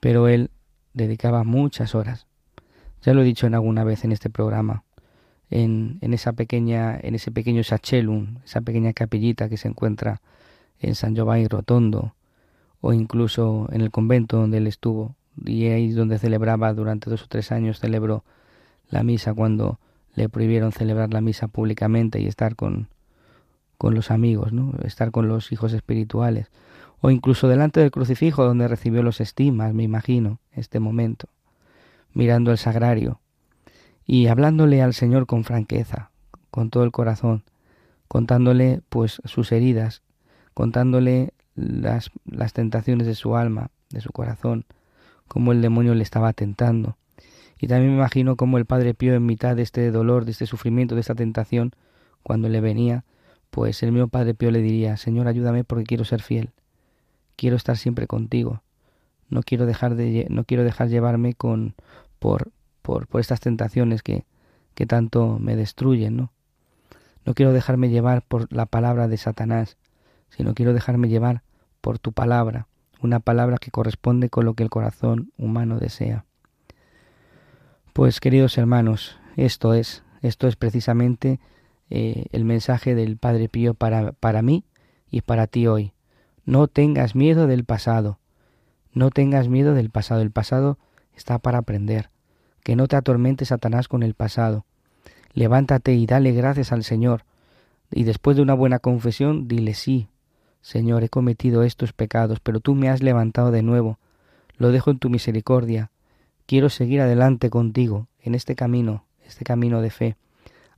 Pero 0.00 0.28
él 0.28 0.50
dedicaba 0.92 1.44
muchas 1.44 1.94
horas. 1.94 2.26
Ya 3.02 3.12
lo 3.12 3.22
he 3.22 3.24
dicho 3.24 3.46
en 3.46 3.54
alguna 3.54 3.84
vez 3.84 4.04
en 4.04 4.12
este 4.12 4.30
programa, 4.30 4.84
en, 5.50 5.98
en 6.00 6.14
esa 6.14 6.32
pequeña, 6.32 6.98
en 7.00 7.14
ese 7.14 7.30
pequeño 7.30 7.64
sachelum, 7.64 8.38
esa 8.44 8.60
pequeña 8.60 8.92
capillita 8.92 9.48
que 9.48 9.56
se 9.56 9.68
encuentra 9.68 10.22
en 10.80 10.94
San 10.94 11.14
Giovanni 11.14 11.48
Rotondo, 11.48 12.14
o 12.80 12.92
incluso 12.92 13.68
en 13.72 13.80
el 13.80 13.90
convento 13.90 14.38
donde 14.38 14.58
él 14.58 14.66
estuvo, 14.66 15.16
y 15.44 15.66
ahí 15.66 15.90
donde 15.90 16.18
celebraba 16.18 16.72
durante 16.72 17.10
dos 17.10 17.22
o 17.24 17.26
tres 17.28 17.50
años, 17.50 17.80
celebró 17.80 18.24
la 18.90 19.02
misa 19.02 19.34
cuando 19.34 19.80
le 20.14 20.28
prohibieron 20.28 20.72
celebrar 20.72 21.12
la 21.12 21.20
misa 21.20 21.48
públicamente 21.48 22.20
y 22.20 22.26
estar 22.26 22.56
con, 22.56 22.88
con 23.78 23.94
los 23.94 24.10
amigos, 24.10 24.52
¿no? 24.52 24.72
estar 24.84 25.10
con 25.10 25.28
los 25.28 25.52
hijos 25.52 25.72
espirituales, 25.72 26.50
o 27.00 27.10
incluso 27.10 27.48
delante 27.48 27.80
del 27.80 27.90
crucifijo 27.90 28.44
donde 28.44 28.68
recibió 28.68 29.02
los 29.02 29.20
estimas, 29.20 29.74
me 29.74 29.82
imagino, 29.82 30.38
este 30.52 30.80
momento, 30.80 31.28
mirando 32.12 32.50
el 32.50 32.58
sagrario 32.58 33.20
y 34.06 34.28
hablándole 34.28 34.82
al 34.82 34.94
Señor 34.94 35.26
con 35.26 35.44
franqueza, 35.44 36.10
con 36.50 36.70
todo 36.70 36.84
el 36.84 36.92
corazón, 36.92 37.42
contándole 38.08 38.80
pues 38.88 39.20
sus 39.24 39.52
heridas, 39.52 40.02
contándole 40.54 41.34
las, 41.54 42.10
las 42.24 42.52
tentaciones 42.52 43.06
de 43.06 43.14
su 43.14 43.36
alma, 43.36 43.70
de 43.90 44.00
su 44.00 44.12
corazón, 44.12 44.64
cómo 45.28 45.52
el 45.52 45.62
demonio 45.62 45.94
le 45.94 46.02
estaba 46.02 46.32
tentando. 46.32 46.96
Y 47.64 47.66
también 47.66 47.92
me 47.92 47.96
imagino 47.96 48.36
cómo 48.36 48.58
el 48.58 48.66
Padre 48.66 48.92
Pío 48.92 49.14
en 49.14 49.24
mitad 49.24 49.56
de 49.56 49.62
este 49.62 49.90
dolor, 49.90 50.26
de 50.26 50.32
este 50.32 50.44
sufrimiento, 50.44 50.96
de 50.96 51.00
esta 51.00 51.14
tentación, 51.14 51.72
cuando 52.22 52.50
le 52.50 52.60
venía, 52.60 53.06
pues 53.50 53.82
el 53.82 53.90
mío 53.90 54.06
Padre 54.06 54.34
Pío 54.34 54.50
le 54.50 54.60
diría, 54.60 54.98
Señor, 54.98 55.28
ayúdame 55.28 55.64
porque 55.64 55.84
quiero 55.84 56.04
ser 56.04 56.20
fiel, 56.20 56.50
quiero 57.36 57.56
estar 57.56 57.78
siempre 57.78 58.06
contigo, 58.06 58.62
no 59.30 59.42
quiero 59.42 59.64
dejar 59.64 59.94
de 59.94 60.26
no 60.28 60.44
quiero 60.44 60.62
dejar 60.62 60.90
llevarme 60.90 61.32
con 61.32 61.74
por 62.18 62.50
por, 62.82 63.06
por 63.06 63.22
estas 63.22 63.40
tentaciones 63.40 64.02
que, 64.02 64.26
que 64.74 64.84
tanto 64.84 65.38
me 65.38 65.56
destruyen, 65.56 66.16
¿no? 66.16 66.32
No 67.24 67.32
quiero 67.32 67.54
dejarme 67.54 67.88
llevar 67.88 68.20
por 68.28 68.52
la 68.52 68.66
palabra 68.66 69.08
de 69.08 69.16
Satanás, 69.16 69.78
sino 70.28 70.52
quiero 70.52 70.74
dejarme 70.74 71.08
llevar 71.08 71.44
por 71.80 71.98
tu 71.98 72.12
palabra, 72.12 72.68
una 73.00 73.20
palabra 73.20 73.56
que 73.56 73.70
corresponde 73.70 74.28
con 74.28 74.44
lo 74.44 74.52
que 74.52 74.64
el 74.64 74.68
corazón 74.68 75.32
humano 75.38 75.78
desea. 75.78 76.26
Pues 77.94 78.18
queridos 78.18 78.58
hermanos, 78.58 79.20
esto 79.36 79.72
es, 79.72 80.02
esto 80.20 80.48
es 80.48 80.56
precisamente 80.56 81.38
eh, 81.90 82.26
el 82.32 82.44
mensaje 82.44 82.96
del 82.96 83.16
Padre 83.18 83.48
Pío 83.48 83.74
para, 83.74 84.10
para 84.10 84.42
mí 84.42 84.64
y 85.12 85.20
para 85.20 85.46
ti 85.46 85.68
hoy. 85.68 85.92
No 86.44 86.66
tengas 86.66 87.14
miedo 87.14 87.46
del 87.46 87.62
pasado, 87.64 88.18
no 88.92 89.10
tengas 89.10 89.46
miedo 89.46 89.74
del 89.74 89.90
pasado, 89.90 90.22
el 90.22 90.32
pasado 90.32 90.76
está 91.14 91.38
para 91.38 91.58
aprender, 91.58 92.10
que 92.64 92.74
no 92.74 92.88
te 92.88 92.96
atormente 92.96 93.44
Satanás 93.44 93.86
con 93.86 94.02
el 94.02 94.14
pasado. 94.14 94.66
Levántate 95.32 95.94
y 95.94 96.04
dale 96.06 96.32
gracias 96.32 96.72
al 96.72 96.82
Señor, 96.82 97.24
y 97.92 98.02
después 98.02 98.36
de 98.36 98.42
una 98.42 98.54
buena 98.54 98.80
confesión, 98.80 99.46
dile 99.46 99.74
sí, 99.74 100.08
Señor, 100.62 101.04
he 101.04 101.08
cometido 101.08 101.62
estos 101.62 101.92
pecados, 101.92 102.40
pero 102.40 102.58
tú 102.58 102.74
me 102.74 102.88
has 102.88 103.04
levantado 103.04 103.52
de 103.52 103.62
nuevo, 103.62 104.00
lo 104.56 104.72
dejo 104.72 104.90
en 104.90 104.98
tu 104.98 105.10
misericordia, 105.10 105.92
quiero 106.46 106.68
seguir 106.68 107.00
adelante 107.00 107.50
contigo 107.50 108.08
en 108.20 108.34
este 108.34 108.54
camino, 108.54 109.04
este 109.26 109.44
camino 109.44 109.80
de 109.80 109.90
fe. 109.90 110.16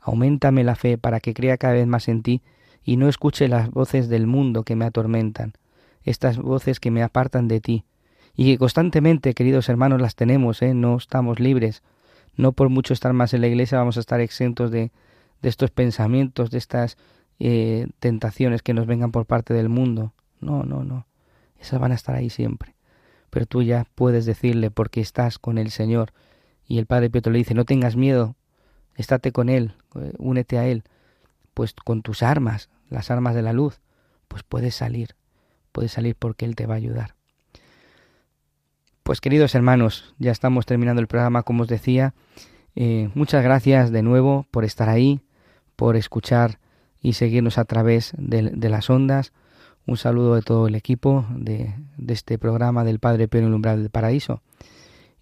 Aumentame 0.01 0.65
la 0.65 0.77
fe 0.77 0.99
para 0.99 1.21
que 1.21 1.35
crea 1.35 1.57
cada 1.57 1.75
vez 1.75 1.87
más 1.87 2.09
en 2.09 2.23
ti 2.23 2.43
y 2.85 2.97
no 2.97 3.09
escuche 3.09 3.49
las 3.49 3.71
voces 3.71 4.09
del 4.09 4.27
mundo 4.27 4.63
que 4.63 4.77
me 4.77 4.85
atormentan, 4.85 5.55
estas 6.05 6.39
voces 6.39 6.79
que 6.79 6.93
me 6.93 7.03
apartan 7.03 7.49
de 7.49 7.61
ti, 7.61 7.85
y 8.37 8.45
que 8.45 8.59
constantemente, 8.59 9.35
queridos 9.35 9.69
hermanos, 9.69 10.01
las 10.01 10.15
tenemos, 10.15 10.61
¿eh? 10.63 10.75
no 10.75 10.97
estamos 10.97 11.41
libres. 11.41 11.83
No 12.37 12.53
por 12.53 12.69
mucho 12.69 12.93
estar 12.93 13.15
más 13.15 13.33
en 13.33 13.41
la 13.41 13.47
iglesia 13.47 13.79
vamos 13.79 13.97
a 13.97 14.01
estar 14.01 14.21
exentos 14.21 14.71
de, 14.71 14.93
de 15.41 15.49
estos 15.49 15.71
pensamientos, 15.71 16.51
de 16.51 16.59
estas 16.59 16.99
eh, 17.39 17.87
tentaciones 17.99 18.63
que 18.63 18.75
nos 18.75 18.87
vengan 18.87 19.11
por 19.11 19.25
parte 19.25 19.55
del 19.55 19.71
mundo. 19.71 20.13
No, 20.41 20.65
no, 20.65 20.85
no. 20.85 21.07
Esas 21.59 21.81
van 21.81 21.93
a 21.93 21.95
estar 21.95 22.15
ahí 22.15 22.29
siempre. 22.29 22.76
Pero 23.31 23.47
tú 23.47 23.63
ya 23.63 23.87
puedes 23.95 24.27
decirle 24.27 24.71
porque 24.71 25.01
estás 25.01 25.39
con 25.39 25.59
el 25.59 25.71
Señor. 25.71 26.13
Y 26.67 26.79
el 26.79 26.87
Padre 26.87 27.11
Pietro 27.11 27.33
le 27.33 27.39
dice, 27.39 27.55
no 27.55 27.65
tengas 27.65 27.97
miedo, 27.97 28.37
estate 28.95 29.33
con 29.33 29.49
Él, 29.49 29.75
eh, 29.95 30.13
únete 30.19 30.59
a 30.59 30.67
Él. 30.67 30.85
Pues 31.55 31.75
con 31.75 32.03
tus 32.03 32.23
armas, 32.23 32.69
las 32.89 33.11
armas 33.11 33.35
de 33.35 33.43
la 33.43 33.53
luz, 33.53 33.81
pues 34.29 34.43
puedes 34.43 34.75
salir, 34.75 35.17
puedes 35.73 35.93
salir 35.93 36.17
porque 36.17 36.45
Él 36.45 36.57
te 36.57 36.67
va 36.67 36.75
a 36.75 36.79
ayudar. 36.79 37.15
Pues 39.03 39.21
queridos 39.21 39.55
hermanos, 39.55 40.15
ya 40.19 40.33
estamos 40.33 40.67
terminando 40.67 41.01
el 41.01 41.07
programa, 41.07 41.45
como 41.45 41.63
os 41.63 41.69
decía. 41.69 42.13
Eh, 42.75 43.09
muchas 43.15 43.45
gracias 43.45 43.93
de 43.93 44.03
nuevo 44.03 44.47
por 44.51 44.65
estar 44.65 44.89
ahí, 44.89 45.21
por 45.77 45.95
escuchar 45.95 46.59
y 47.01 47.13
seguirnos 47.13 47.57
a 47.57 47.65
través 47.65 48.13
de, 48.19 48.69
las 48.69 48.91
ondas. 48.91 49.33
Un 49.87 49.97
saludo 49.97 50.35
de 50.35 50.43
todo 50.43 50.67
el 50.67 50.75
equipo 50.75 51.25
de, 51.31 51.73
este 52.09 52.39
programa 52.39 52.83
del 52.83 52.99
Padre 52.99 53.29
el 53.31 53.55
umbral 53.55 53.83
del 53.83 53.91
paraíso. 53.91 54.43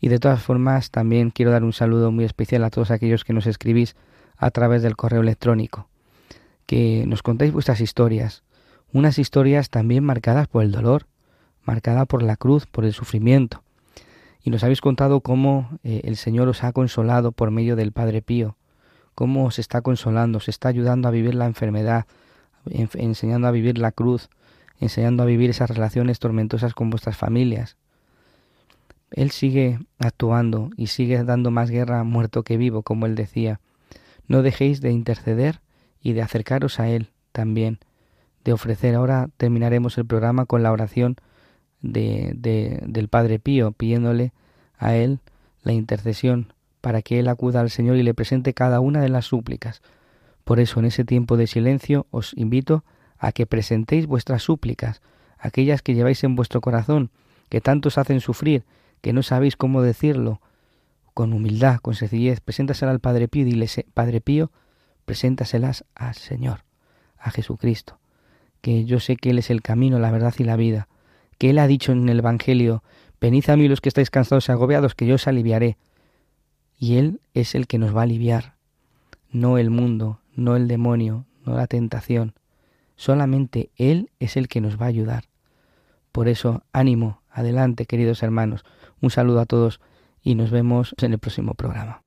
Y 0.00 0.08
de 0.08 0.18
todas 0.18 0.42
formas, 0.42 0.90
también 0.90 1.30
quiero 1.30 1.50
dar 1.50 1.64
un 1.64 1.74
saludo 1.74 2.10
muy 2.10 2.24
especial 2.24 2.64
a 2.64 2.70
todos 2.70 2.90
aquellos 2.90 3.24
que 3.24 3.34
nos 3.34 3.46
escribís 3.46 3.94
a 4.38 4.50
través 4.50 4.82
del 4.82 4.96
correo 4.96 5.20
electrónico, 5.20 5.88
que 6.64 7.04
nos 7.06 7.22
contáis 7.22 7.52
vuestras 7.52 7.82
historias, 7.82 8.42
unas 8.90 9.18
historias 9.18 9.68
también 9.68 10.02
marcadas 10.02 10.48
por 10.48 10.62
el 10.62 10.72
dolor, 10.72 11.06
marcada 11.62 12.06
por 12.06 12.22
la 12.22 12.36
cruz, 12.36 12.66
por 12.66 12.86
el 12.86 12.94
sufrimiento, 12.94 13.62
y 14.42 14.50
nos 14.50 14.64
habéis 14.64 14.80
contado 14.80 15.20
cómo 15.20 15.78
eh, 15.84 16.00
el 16.04 16.16
Señor 16.16 16.48
os 16.48 16.64
ha 16.64 16.72
consolado 16.72 17.32
por 17.32 17.50
medio 17.50 17.76
del 17.76 17.92
Padre 17.92 18.22
Pío, 18.22 18.56
cómo 19.14 19.44
os 19.44 19.58
está 19.58 19.82
consolando, 19.82 20.38
os 20.38 20.48
está 20.48 20.68
ayudando 20.68 21.06
a 21.06 21.10
vivir 21.10 21.34
la 21.34 21.46
enfermedad, 21.46 22.06
enseñando 22.66 23.46
a 23.46 23.50
vivir 23.52 23.78
la 23.78 23.92
cruz, 23.92 24.30
enseñando 24.80 25.22
a 25.22 25.26
vivir 25.26 25.50
esas 25.50 25.70
relaciones 25.70 26.18
tormentosas 26.18 26.74
con 26.74 26.90
vuestras 26.90 27.16
familias. 27.16 27.76
Él 29.10 29.30
sigue 29.30 29.78
actuando 29.98 30.70
y 30.76 30.88
sigue 30.88 31.22
dando 31.22 31.50
más 31.50 31.70
guerra 31.70 32.02
muerto 32.04 32.42
que 32.42 32.56
vivo, 32.56 32.82
como 32.82 33.06
él 33.06 33.14
decía. 33.14 33.60
No 34.26 34.42
dejéis 34.42 34.80
de 34.80 34.90
interceder 34.90 35.60
y 36.00 36.12
de 36.14 36.22
acercaros 36.22 36.80
a 36.80 36.88
Él 36.88 37.10
también, 37.32 37.78
de 38.44 38.52
ofrecer. 38.52 38.94
Ahora 38.94 39.28
terminaremos 39.36 39.98
el 39.98 40.06
programa 40.06 40.46
con 40.46 40.62
la 40.62 40.72
oración 40.72 41.16
de, 41.82 42.80
del 42.86 43.08
Padre 43.08 43.38
Pío, 43.38 43.72
pidiéndole 43.72 44.32
a 44.78 44.96
él 44.96 45.20
la 45.62 45.72
intercesión 45.72 46.52
para 46.80 47.02
que 47.02 47.18
él 47.18 47.28
acuda 47.28 47.60
al 47.60 47.70
Señor 47.70 47.96
y 47.96 48.02
le 48.02 48.14
presente 48.14 48.54
cada 48.54 48.80
una 48.80 49.00
de 49.00 49.08
las 49.08 49.26
súplicas. 49.26 49.82
Por 50.44 50.60
eso, 50.60 50.80
en 50.80 50.86
ese 50.86 51.04
tiempo 51.04 51.36
de 51.36 51.46
silencio, 51.46 52.06
os 52.10 52.32
invito 52.36 52.84
a 53.24 53.32
que 53.32 53.46
presentéis 53.46 54.06
vuestras 54.06 54.42
súplicas, 54.42 55.00
aquellas 55.38 55.80
que 55.80 55.94
lleváis 55.94 56.22
en 56.24 56.36
vuestro 56.36 56.60
corazón, 56.60 57.10
que 57.48 57.62
tanto 57.62 57.88
os 57.88 57.96
hacen 57.96 58.20
sufrir, 58.20 58.64
que 59.00 59.14
no 59.14 59.22
sabéis 59.22 59.56
cómo 59.56 59.80
decirlo, 59.80 60.42
con 61.14 61.32
humildad, 61.32 61.78
con 61.80 61.94
sencillez, 61.94 62.40
preséntaselas 62.40 62.92
al 62.92 63.00
Padre 63.00 63.28
Pío 63.28 63.42
y 63.42 63.44
dile, 63.46 63.66
Padre 63.94 64.20
Pío, 64.20 64.52
preséntaselas 65.06 65.86
al 65.94 66.14
Señor, 66.16 66.64
a 67.16 67.30
Jesucristo, 67.30 67.98
que 68.60 68.84
yo 68.84 69.00
sé 69.00 69.16
que 69.16 69.30
Él 69.30 69.38
es 69.38 69.48
el 69.48 69.62
camino, 69.62 69.98
la 69.98 70.10
verdad 70.10 70.34
y 70.36 70.44
la 70.44 70.56
vida, 70.56 70.88
que 71.38 71.48
Él 71.48 71.58
ha 71.60 71.66
dicho 71.66 71.92
en 71.92 72.06
el 72.10 72.18
Evangelio, 72.18 72.82
venid 73.22 73.48
a 73.48 73.56
mí 73.56 73.68
los 73.68 73.80
que 73.80 73.88
estáis 73.88 74.10
cansados 74.10 74.50
y 74.50 74.52
agobiados, 74.52 74.94
que 74.94 75.06
yo 75.06 75.14
os 75.14 75.26
aliviaré. 75.26 75.78
y 76.78 76.96
Él 76.96 77.20
es 77.32 77.54
el 77.54 77.66
que 77.68 77.78
nos 77.78 77.96
va 77.96 78.00
a 78.00 78.04
aliviar, 78.04 78.56
no 79.30 79.56
el 79.56 79.70
mundo, 79.70 80.20
no 80.36 80.56
el 80.56 80.68
demonio, 80.68 81.24
no 81.46 81.54
la 81.54 81.66
tentación, 81.66 82.34
solamente 82.96 83.70
Él 83.76 84.10
es 84.20 84.36
el 84.36 84.48
que 84.48 84.60
nos 84.60 84.80
va 84.80 84.86
a 84.86 84.90
ayudar. 84.90 85.24
Por 86.12 86.28
eso, 86.28 86.62
ánimo, 86.72 87.22
adelante, 87.30 87.86
queridos 87.86 88.22
hermanos, 88.22 88.64
un 89.00 89.10
saludo 89.10 89.40
a 89.40 89.46
todos 89.46 89.80
y 90.22 90.36
nos 90.36 90.50
vemos 90.50 90.94
en 91.00 91.12
el 91.12 91.18
próximo 91.18 91.54
programa. 91.54 92.03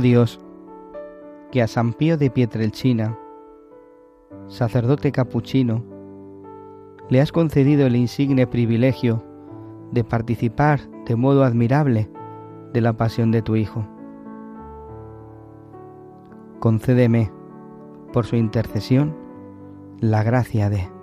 Dios, 0.00 0.40
que 1.50 1.62
a 1.62 1.66
San 1.66 1.92
Pío 1.92 2.16
de 2.16 2.30
Pietrelcina, 2.30 3.18
sacerdote 4.46 5.12
capuchino, 5.12 5.84
le 7.08 7.20
has 7.20 7.32
concedido 7.32 7.86
el 7.86 7.96
insigne 7.96 8.46
privilegio 8.46 9.24
de 9.90 10.04
participar 10.04 10.80
de 11.06 11.16
modo 11.16 11.44
admirable 11.44 12.08
de 12.72 12.80
la 12.80 12.92
pasión 12.92 13.32
de 13.32 13.42
tu 13.42 13.56
Hijo. 13.56 13.86
Concédeme, 16.60 17.32
por 18.12 18.26
su 18.26 18.36
intercesión, 18.36 19.16
la 20.00 20.22
gracia 20.22 20.70
de... 20.70 20.99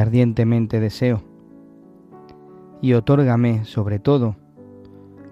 ardientemente 0.00 0.80
deseo. 0.80 1.22
Y 2.80 2.94
otórgame, 2.94 3.64
sobre 3.64 3.98
todo, 3.98 4.36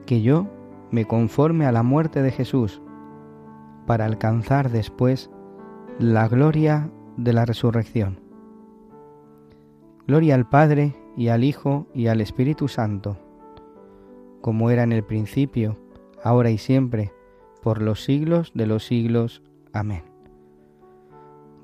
que 0.07 0.23
yo 0.23 0.47
me 0.91 1.07
conforme 1.07 1.67
a 1.67 1.73
la 1.73 1.83
muerte 1.83 2.23
de 2.23 2.31
Jesús, 2.31 2.81
para 3.87 4.05
alcanzar 4.05 4.71
después 4.71 5.31
la 5.99 6.29
gloria 6.29 6.91
de 7.17 7.33
la 7.33 7.45
resurrección. 7.45 8.21
Gloria 10.07 10.35
al 10.35 10.49
Padre 10.49 10.95
y 11.17 11.29
al 11.29 11.45
Hijo 11.45 11.87
y 11.95 12.07
al 12.07 12.21
Espíritu 12.21 12.69
Santo, 12.69 13.19
como 14.41 14.71
era 14.71 14.83
en 14.83 14.93
el 14.93 15.05
principio, 15.05 15.79
ahora 16.23 16.51
y 16.51 16.59
siempre, 16.59 17.13
por 17.63 17.83
los 17.83 18.05
siglos 18.05 18.53
de 18.55 18.67
los 18.67 18.87
siglos. 18.87 19.43
Amén. 19.73 20.05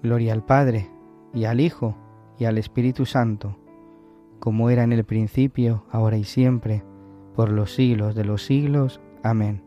Gloria 0.03 0.33
al 0.33 0.45
Padre 0.45 0.91
y 1.33 1.45
al 1.45 1.61
Hijo 1.61 1.97
y 2.39 2.45
al 2.45 2.59
Espíritu 2.59 3.07
Santo, 3.07 3.57
como 4.41 4.71
era 4.71 4.85
en 4.85 4.93
el 4.93 5.05
principio, 5.05 5.85
ahora 5.91 6.17
y 6.17 6.25
siempre, 6.25 6.85
por 7.35 7.51
los 7.51 7.75
siglos 7.75 8.15
de 8.15 8.25
los 8.25 8.45
siglos. 8.45 9.01
Amén. 9.23 9.63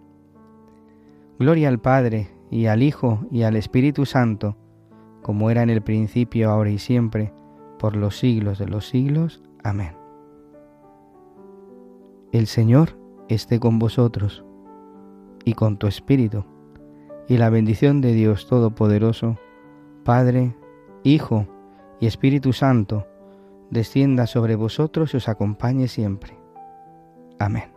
Gloria 1.39 1.69
al 1.69 1.79
Padre, 1.79 2.29
y 2.49 2.67
al 2.67 2.83
Hijo, 2.83 3.25
y 3.31 3.43
al 3.43 3.55
Espíritu 3.55 4.05
Santo, 4.05 4.55
como 5.21 5.49
era 5.49 5.63
en 5.63 5.69
el 5.69 5.81
principio, 5.81 6.49
ahora 6.49 6.69
y 6.69 6.77
siempre, 6.77 7.33
por 7.79 7.95
los 7.95 8.17
siglos 8.17 8.59
de 8.59 8.67
los 8.67 8.87
siglos. 8.87 9.43
Amén. 9.63 9.95
El 12.31 12.47
Señor 12.47 12.97
esté 13.29 13.59
con 13.59 13.79
vosotros, 13.79 14.45
y 15.43 15.53
con 15.53 15.77
tu 15.77 15.87
Espíritu, 15.87 16.45
y 17.27 17.37
la 17.37 17.49
bendición 17.49 18.01
de 18.01 18.13
Dios 18.13 18.47
Todopoderoso, 18.47 19.37
Padre, 20.03 20.55
Hijo, 21.03 21.47
y 21.99 22.07
Espíritu 22.07 22.53
Santo, 22.53 23.07
descienda 23.69 24.27
sobre 24.27 24.55
vosotros 24.55 25.13
y 25.13 25.17
os 25.17 25.27
acompañe 25.27 25.87
siempre. 25.87 26.37
Amén. 27.39 27.76